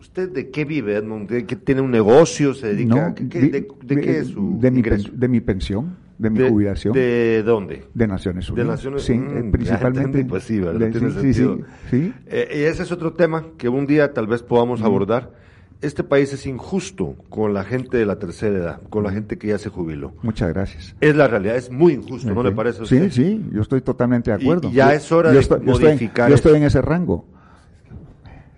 ¿Usted 0.00 0.30
de 0.30 0.50
qué 0.50 0.64
vive, 0.64 0.96
Edmond? 0.96 1.28
¿De 1.28 1.44
qué 1.44 1.56
tiene 1.56 1.80
un 1.82 1.90
negocio? 1.90 2.54
¿Se 2.54 2.68
dedica? 2.68 3.08
No, 3.10 3.14
¿Qué- 3.14 3.24
de, 3.24 3.68
de 3.84 4.00
qué 4.00 4.18
es 4.18 4.28
su 4.28 4.58
de 4.58 4.70
mi, 4.70 4.78
ingreso? 4.78 5.10
pen- 5.10 5.20
de 5.20 5.28
mi 5.28 5.40
pensión, 5.40 5.96
de 6.18 6.30
mi 6.30 6.48
jubilación. 6.48 6.94
¿De 6.94 7.42
dónde? 7.44 7.84
De 7.92 8.06
Naciones 8.06 8.46
De 8.46 8.52
Unidas. 8.52 8.68
Naciones 8.68 9.02
Sí, 9.02 9.14
Mm, 9.14 9.28
eh, 9.36 9.42
ya 9.44 9.50
principalmente. 9.50 10.24
pues 10.24 10.44
sí, 10.44 10.58
¿verdad? 10.58 10.80
de- 10.80 10.90
Tiene 10.90 11.10
sí, 11.10 11.20
sentido. 11.34 11.56
sí, 11.56 11.62
sí. 11.90 12.14
Eh, 12.28 12.48
y 12.54 12.58
ese 12.62 12.82
es 12.82 12.92
otro 12.92 13.12
tema 13.12 13.44
que 13.58 13.68
un 13.68 13.86
día 13.86 14.12
tal 14.14 14.26
vez 14.26 14.42
podamos 14.42 14.80
abordar. 14.82 15.38
Este 15.82 16.04
país 16.04 16.30
es 16.34 16.44
injusto 16.46 17.16
con 17.30 17.54
la 17.54 17.64
gente 17.64 17.96
de 17.96 18.04
la 18.04 18.18
tercera 18.18 18.56
edad, 18.58 18.80
con 18.90 19.02
la 19.02 19.12
gente 19.12 19.38
que 19.38 19.48
ya 19.48 19.56
se 19.58 19.70
jubiló. 19.70 20.12
Muchas 20.22 20.52
gracias. 20.52 20.94
Es 21.00 21.16
la 21.16 21.26
realidad, 21.26 21.56
es 21.56 21.70
muy 21.70 21.94
injusto, 21.94 22.28
¿no 22.34 22.40
Ok. 22.40 22.46
le 22.46 22.52
parece 22.52 22.80
a 22.80 22.82
usted? 22.82 23.10
Sí, 23.10 23.22
sí, 23.22 23.44
yo 23.50 23.62
estoy 23.62 23.80
totalmente 23.80 24.30
de 24.30 24.36
acuerdo. 24.36 24.68
y 24.68 24.72
ya 24.74 24.92
es 24.92 25.10
hora 25.10 25.30
yo 25.30 25.34
de 25.36 25.40
estoy- 25.40 25.64
yo 25.64 25.72
estoy- 25.72 25.86
modificar 25.88 26.28
Yo 26.28 26.34
estoy 26.34 26.56
en 26.58 26.64
ese 26.64 26.82
rango. 26.82 27.26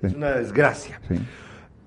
Es 0.02 0.14
una 0.14 0.30
desgracia. 0.32 1.00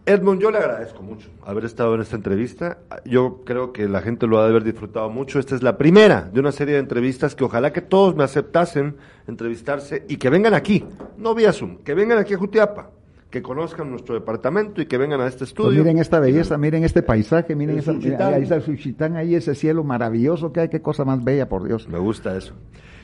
Edmond, 0.07 0.39
yo 0.39 0.51
le 0.51 0.59
agradezco 0.59 1.01
mucho 1.01 1.29
haber 1.43 1.65
estado 1.65 1.95
en 1.95 2.01
esta 2.01 2.15
entrevista. 2.15 2.77
Yo 3.05 3.41
creo 3.43 3.73
que 3.73 3.87
la 3.87 4.01
gente 4.01 4.27
lo 4.27 4.37
ha 4.39 4.43
de 4.43 4.49
haber 4.51 4.63
disfrutado 4.63 5.09
mucho. 5.09 5.39
Esta 5.39 5.55
es 5.55 5.63
la 5.63 5.77
primera 5.77 6.29
de 6.31 6.39
una 6.39 6.51
serie 6.51 6.75
de 6.75 6.79
entrevistas 6.79 7.33
que 7.33 7.43
ojalá 7.43 7.73
que 7.73 7.81
todos 7.81 8.15
me 8.15 8.23
aceptasen 8.23 8.97
entrevistarse 9.27 10.05
y 10.07 10.17
que 10.17 10.29
vengan 10.29 10.53
aquí, 10.53 10.85
no 11.17 11.33
vía 11.33 11.51
Zoom, 11.51 11.77
que 11.77 11.95
vengan 11.95 12.19
aquí 12.19 12.35
a 12.35 12.37
Jutiapa, 12.37 12.91
que 13.31 13.41
conozcan 13.41 13.89
nuestro 13.89 14.13
departamento 14.13 14.79
y 14.79 14.85
que 14.85 14.99
vengan 14.99 15.21
a 15.21 15.25
este 15.27 15.39
Pues 15.39 15.49
estudio. 15.49 15.79
miren 15.83 15.97
esta 15.97 16.19
belleza, 16.19 16.55
miren 16.59 16.83
este 16.83 17.01
paisaje, 17.01 17.55
miren 17.55 17.79
esa, 17.79 17.91
ahí 17.91 18.43
está 18.43 18.55
el 18.55 18.61
Suchitán, 18.61 19.15
ahí 19.17 19.33
ese 19.33 19.55
cielo 19.55 19.83
maravilloso 19.83 20.53
que 20.53 20.59
hay, 20.59 20.69
qué 20.69 20.83
cosa 20.83 21.03
más 21.03 21.23
bella, 21.23 21.49
por 21.49 21.63
Dios. 21.63 21.89
Me 21.89 21.97
gusta 21.97 22.37
eso. 22.37 22.53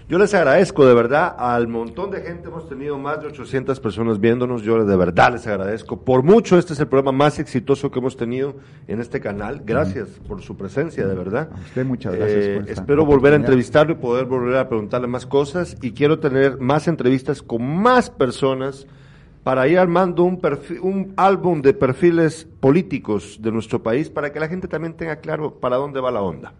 Yo 0.09 0.17
les 0.17 0.33
agradezco 0.33 0.85
de 0.85 0.93
verdad 0.93 1.35
al 1.37 1.67
montón 1.67 2.11
de 2.11 2.21
gente, 2.21 2.49
hemos 2.49 2.67
tenido 2.67 2.97
más 2.97 3.21
de 3.21 3.27
800 3.27 3.79
personas 3.79 4.19
viéndonos, 4.19 4.61
yo 4.61 4.83
de 4.83 4.95
verdad 4.97 5.31
les 5.33 5.47
agradezco. 5.47 6.01
Por 6.01 6.23
mucho 6.23 6.57
este 6.57 6.73
es 6.73 6.79
el 6.79 6.87
programa 6.87 7.17
más 7.17 7.39
exitoso 7.39 7.91
que 7.91 7.99
hemos 7.99 8.17
tenido 8.17 8.55
en 8.87 8.99
este 8.99 9.21
canal. 9.21 9.61
Gracias 9.65 10.09
por 10.27 10.41
su 10.41 10.57
presencia, 10.57 11.07
de 11.07 11.15
verdad. 11.15 11.49
A 11.53 11.59
usted 11.59 11.85
muchas 11.85 12.15
gracias 12.15 12.43
Eh, 12.43 12.53
por 12.55 12.69
esta 12.69 12.81
espero 12.81 13.05
volver 13.05 13.33
a 13.33 13.35
entrevistarlo 13.37 13.93
y 13.93 13.95
poder 13.95 14.25
volver 14.25 14.57
a 14.57 14.67
preguntarle 14.67 15.07
más 15.07 15.25
cosas 15.25 15.77
y 15.81 15.91
quiero 15.91 16.19
tener 16.19 16.59
más 16.59 16.87
entrevistas 16.87 17.41
con 17.41 17.63
más 17.63 18.09
personas 18.09 18.87
para 19.43 19.67
ir 19.67 19.79
armando 19.79 20.23
un, 20.23 20.39
perfil, 20.39 20.79
un 20.81 21.13
álbum 21.15 21.61
de 21.61 21.73
perfiles 21.73 22.47
políticos 22.59 23.39
de 23.41 23.51
nuestro 23.51 23.81
país 23.81 24.09
para 24.09 24.31
que 24.31 24.39
la 24.39 24.47
gente 24.47 24.67
también 24.67 24.93
tenga 24.93 25.15
claro 25.17 25.59
para 25.59 25.77
dónde 25.77 25.99
va 25.99 26.11
la 26.11 26.21
onda. 26.21 26.53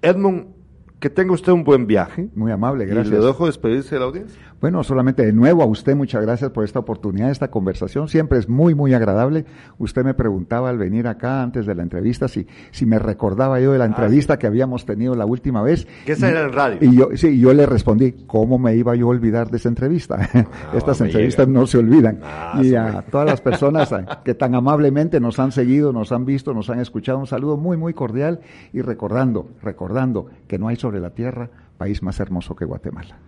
Edmond, 0.00 0.61
que 1.02 1.10
tenga 1.10 1.32
usted 1.34 1.50
un 1.52 1.64
buen 1.64 1.86
viaje. 1.88 2.28
Muy 2.36 2.52
amable, 2.52 2.84
Y 2.84 2.86
gracias. 2.86 3.08
le 3.18 3.26
dejo 3.26 3.46
despedirse 3.46 3.96
de 3.96 3.98
la 3.98 4.06
audiencia. 4.06 4.40
Bueno, 4.62 4.82
solamente 4.84 5.26
de 5.26 5.32
nuevo 5.32 5.62
a 5.62 5.66
usted 5.66 5.94
muchas 5.96 6.22
gracias 6.22 6.50
por 6.52 6.64
esta 6.64 6.78
oportunidad, 6.78 7.30
esta 7.30 7.50
conversación. 7.50 8.08
Siempre 8.08 8.38
es 8.38 8.48
muy, 8.48 8.74
muy 8.76 8.94
agradable. 8.94 9.44
Usted 9.78 10.04
me 10.04 10.14
preguntaba 10.14 10.70
al 10.70 10.78
venir 10.78 11.08
acá 11.08 11.42
antes 11.42 11.66
de 11.66 11.74
la 11.74 11.82
entrevista 11.82 12.28
si, 12.28 12.46
si 12.70 12.86
me 12.86 13.00
recordaba 13.00 13.58
yo 13.60 13.72
de 13.72 13.78
la 13.78 13.86
entrevista 13.86 14.38
que 14.38 14.46
habíamos 14.46 14.86
tenido 14.86 15.16
la 15.16 15.26
última 15.26 15.62
vez. 15.62 15.86
Ah, 15.90 16.02
Que 16.06 16.12
esa 16.12 16.30
era 16.30 16.42
en 16.44 16.52
radio. 16.52 16.78
Y 16.80 16.96
yo, 16.96 17.08
sí, 17.16 17.38
yo 17.40 17.52
le 17.52 17.66
respondí, 17.66 18.12
¿cómo 18.28 18.56
me 18.56 18.76
iba 18.76 18.94
yo 18.94 19.06
a 19.06 19.10
olvidar 19.10 19.50
de 19.50 19.56
esa 19.56 19.68
entrevista? 19.68 20.28
Estas 20.72 21.00
me 21.00 21.06
entrevistas 21.08 21.48
llega. 21.48 21.58
no 21.58 21.66
se 21.66 21.78
olvidan. 21.78 22.20
Ah, 22.22 22.60
y 22.62 22.74
a 22.76 22.84
me- 22.84 23.02
todas 23.10 23.26
las 23.26 23.40
personas 23.40 23.92
a- 23.92 24.22
que 24.24 24.34
tan 24.34 24.54
amablemente 24.54 25.18
nos 25.18 25.40
han 25.40 25.50
seguido, 25.50 25.92
nos 25.92 26.12
han 26.12 26.24
visto, 26.24 26.54
nos 26.54 26.70
han 26.70 26.78
escuchado, 26.78 27.18
un 27.18 27.26
saludo 27.26 27.56
muy, 27.56 27.76
muy 27.76 27.94
cordial 27.94 28.38
y 28.72 28.80
recordando, 28.80 29.48
recordando 29.60 30.28
que 30.46 30.56
no 30.56 30.68
hay 30.68 30.76
sobre 30.76 31.00
la 31.00 31.10
tierra 31.10 31.50
país 31.78 32.00
más 32.00 32.20
hermoso 32.20 32.54
que 32.54 32.64
Guatemala. 32.64 33.18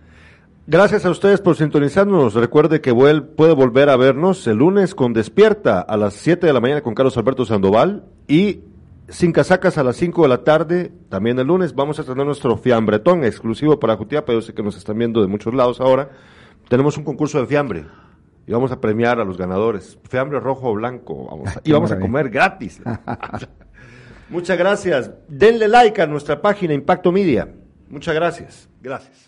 Gracias 0.67 1.05
a 1.05 1.11
ustedes 1.11 1.41
por 1.41 1.55
sintonizarnos. 1.55 2.33
Recuerde 2.33 2.81
que 2.81 2.91
vuel- 2.91 3.23
puede 3.35 3.53
volver 3.53 3.89
a 3.89 3.97
vernos 3.97 4.47
el 4.47 4.57
lunes 4.57 4.95
con 4.95 5.13
Despierta 5.13 5.79
a 5.81 5.95
las 5.95 6.13
7 6.15 6.47
de 6.47 6.53
la 6.53 6.59
mañana 6.59 6.81
con 6.81 6.95
Carlos 6.95 7.15
Alberto 7.17 7.45
Sandoval 7.45 8.05
y 8.27 8.61
Sin 9.07 9.31
Casacas 9.31 9.77
a 9.77 9.83
las 9.83 9.95
5 9.97 10.23
de 10.23 10.27
la 10.29 10.43
tarde. 10.43 10.91
También 11.09 11.37
el 11.37 11.45
lunes 11.45 11.75
vamos 11.75 11.99
a 11.99 12.03
tener 12.03 12.25
nuestro 12.25 12.57
fiambretón 12.57 13.23
exclusivo 13.23 13.79
para 13.79 13.95
Jutiapa. 13.95 14.33
Yo 14.33 14.41
sé 14.41 14.55
que 14.55 14.63
nos 14.63 14.75
están 14.75 14.97
viendo 14.97 15.21
de 15.21 15.27
muchos 15.27 15.53
lados 15.53 15.79
ahora. 15.79 16.09
Tenemos 16.67 16.97
un 16.97 17.03
concurso 17.03 17.39
de 17.39 17.45
fiambre 17.45 17.85
y 18.47 18.51
vamos 18.51 18.71
a 18.71 18.81
premiar 18.81 19.19
a 19.19 19.23
los 19.23 19.37
ganadores. 19.37 19.99
Fiambre 20.09 20.39
rojo 20.39 20.69
o 20.71 20.73
blanco. 20.73 21.27
Vamos 21.29 21.55
a- 21.55 21.61
y 21.63 21.71
vamos 21.71 21.91
a 21.91 21.99
comer 21.99 22.29
gratis. 22.31 22.81
Muchas 24.29 24.57
gracias. 24.57 25.11
Denle 25.27 25.67
like 25.67 26.01
a 26.01 26.07
nuestra 26.07 26.41
página 26.41 26.73
Impacto 26.73 27.11
Media. 27.11 27.47
Muchas 27.87 28.15
gracias. 28.15 28.67
Gracias. 28.81 29.24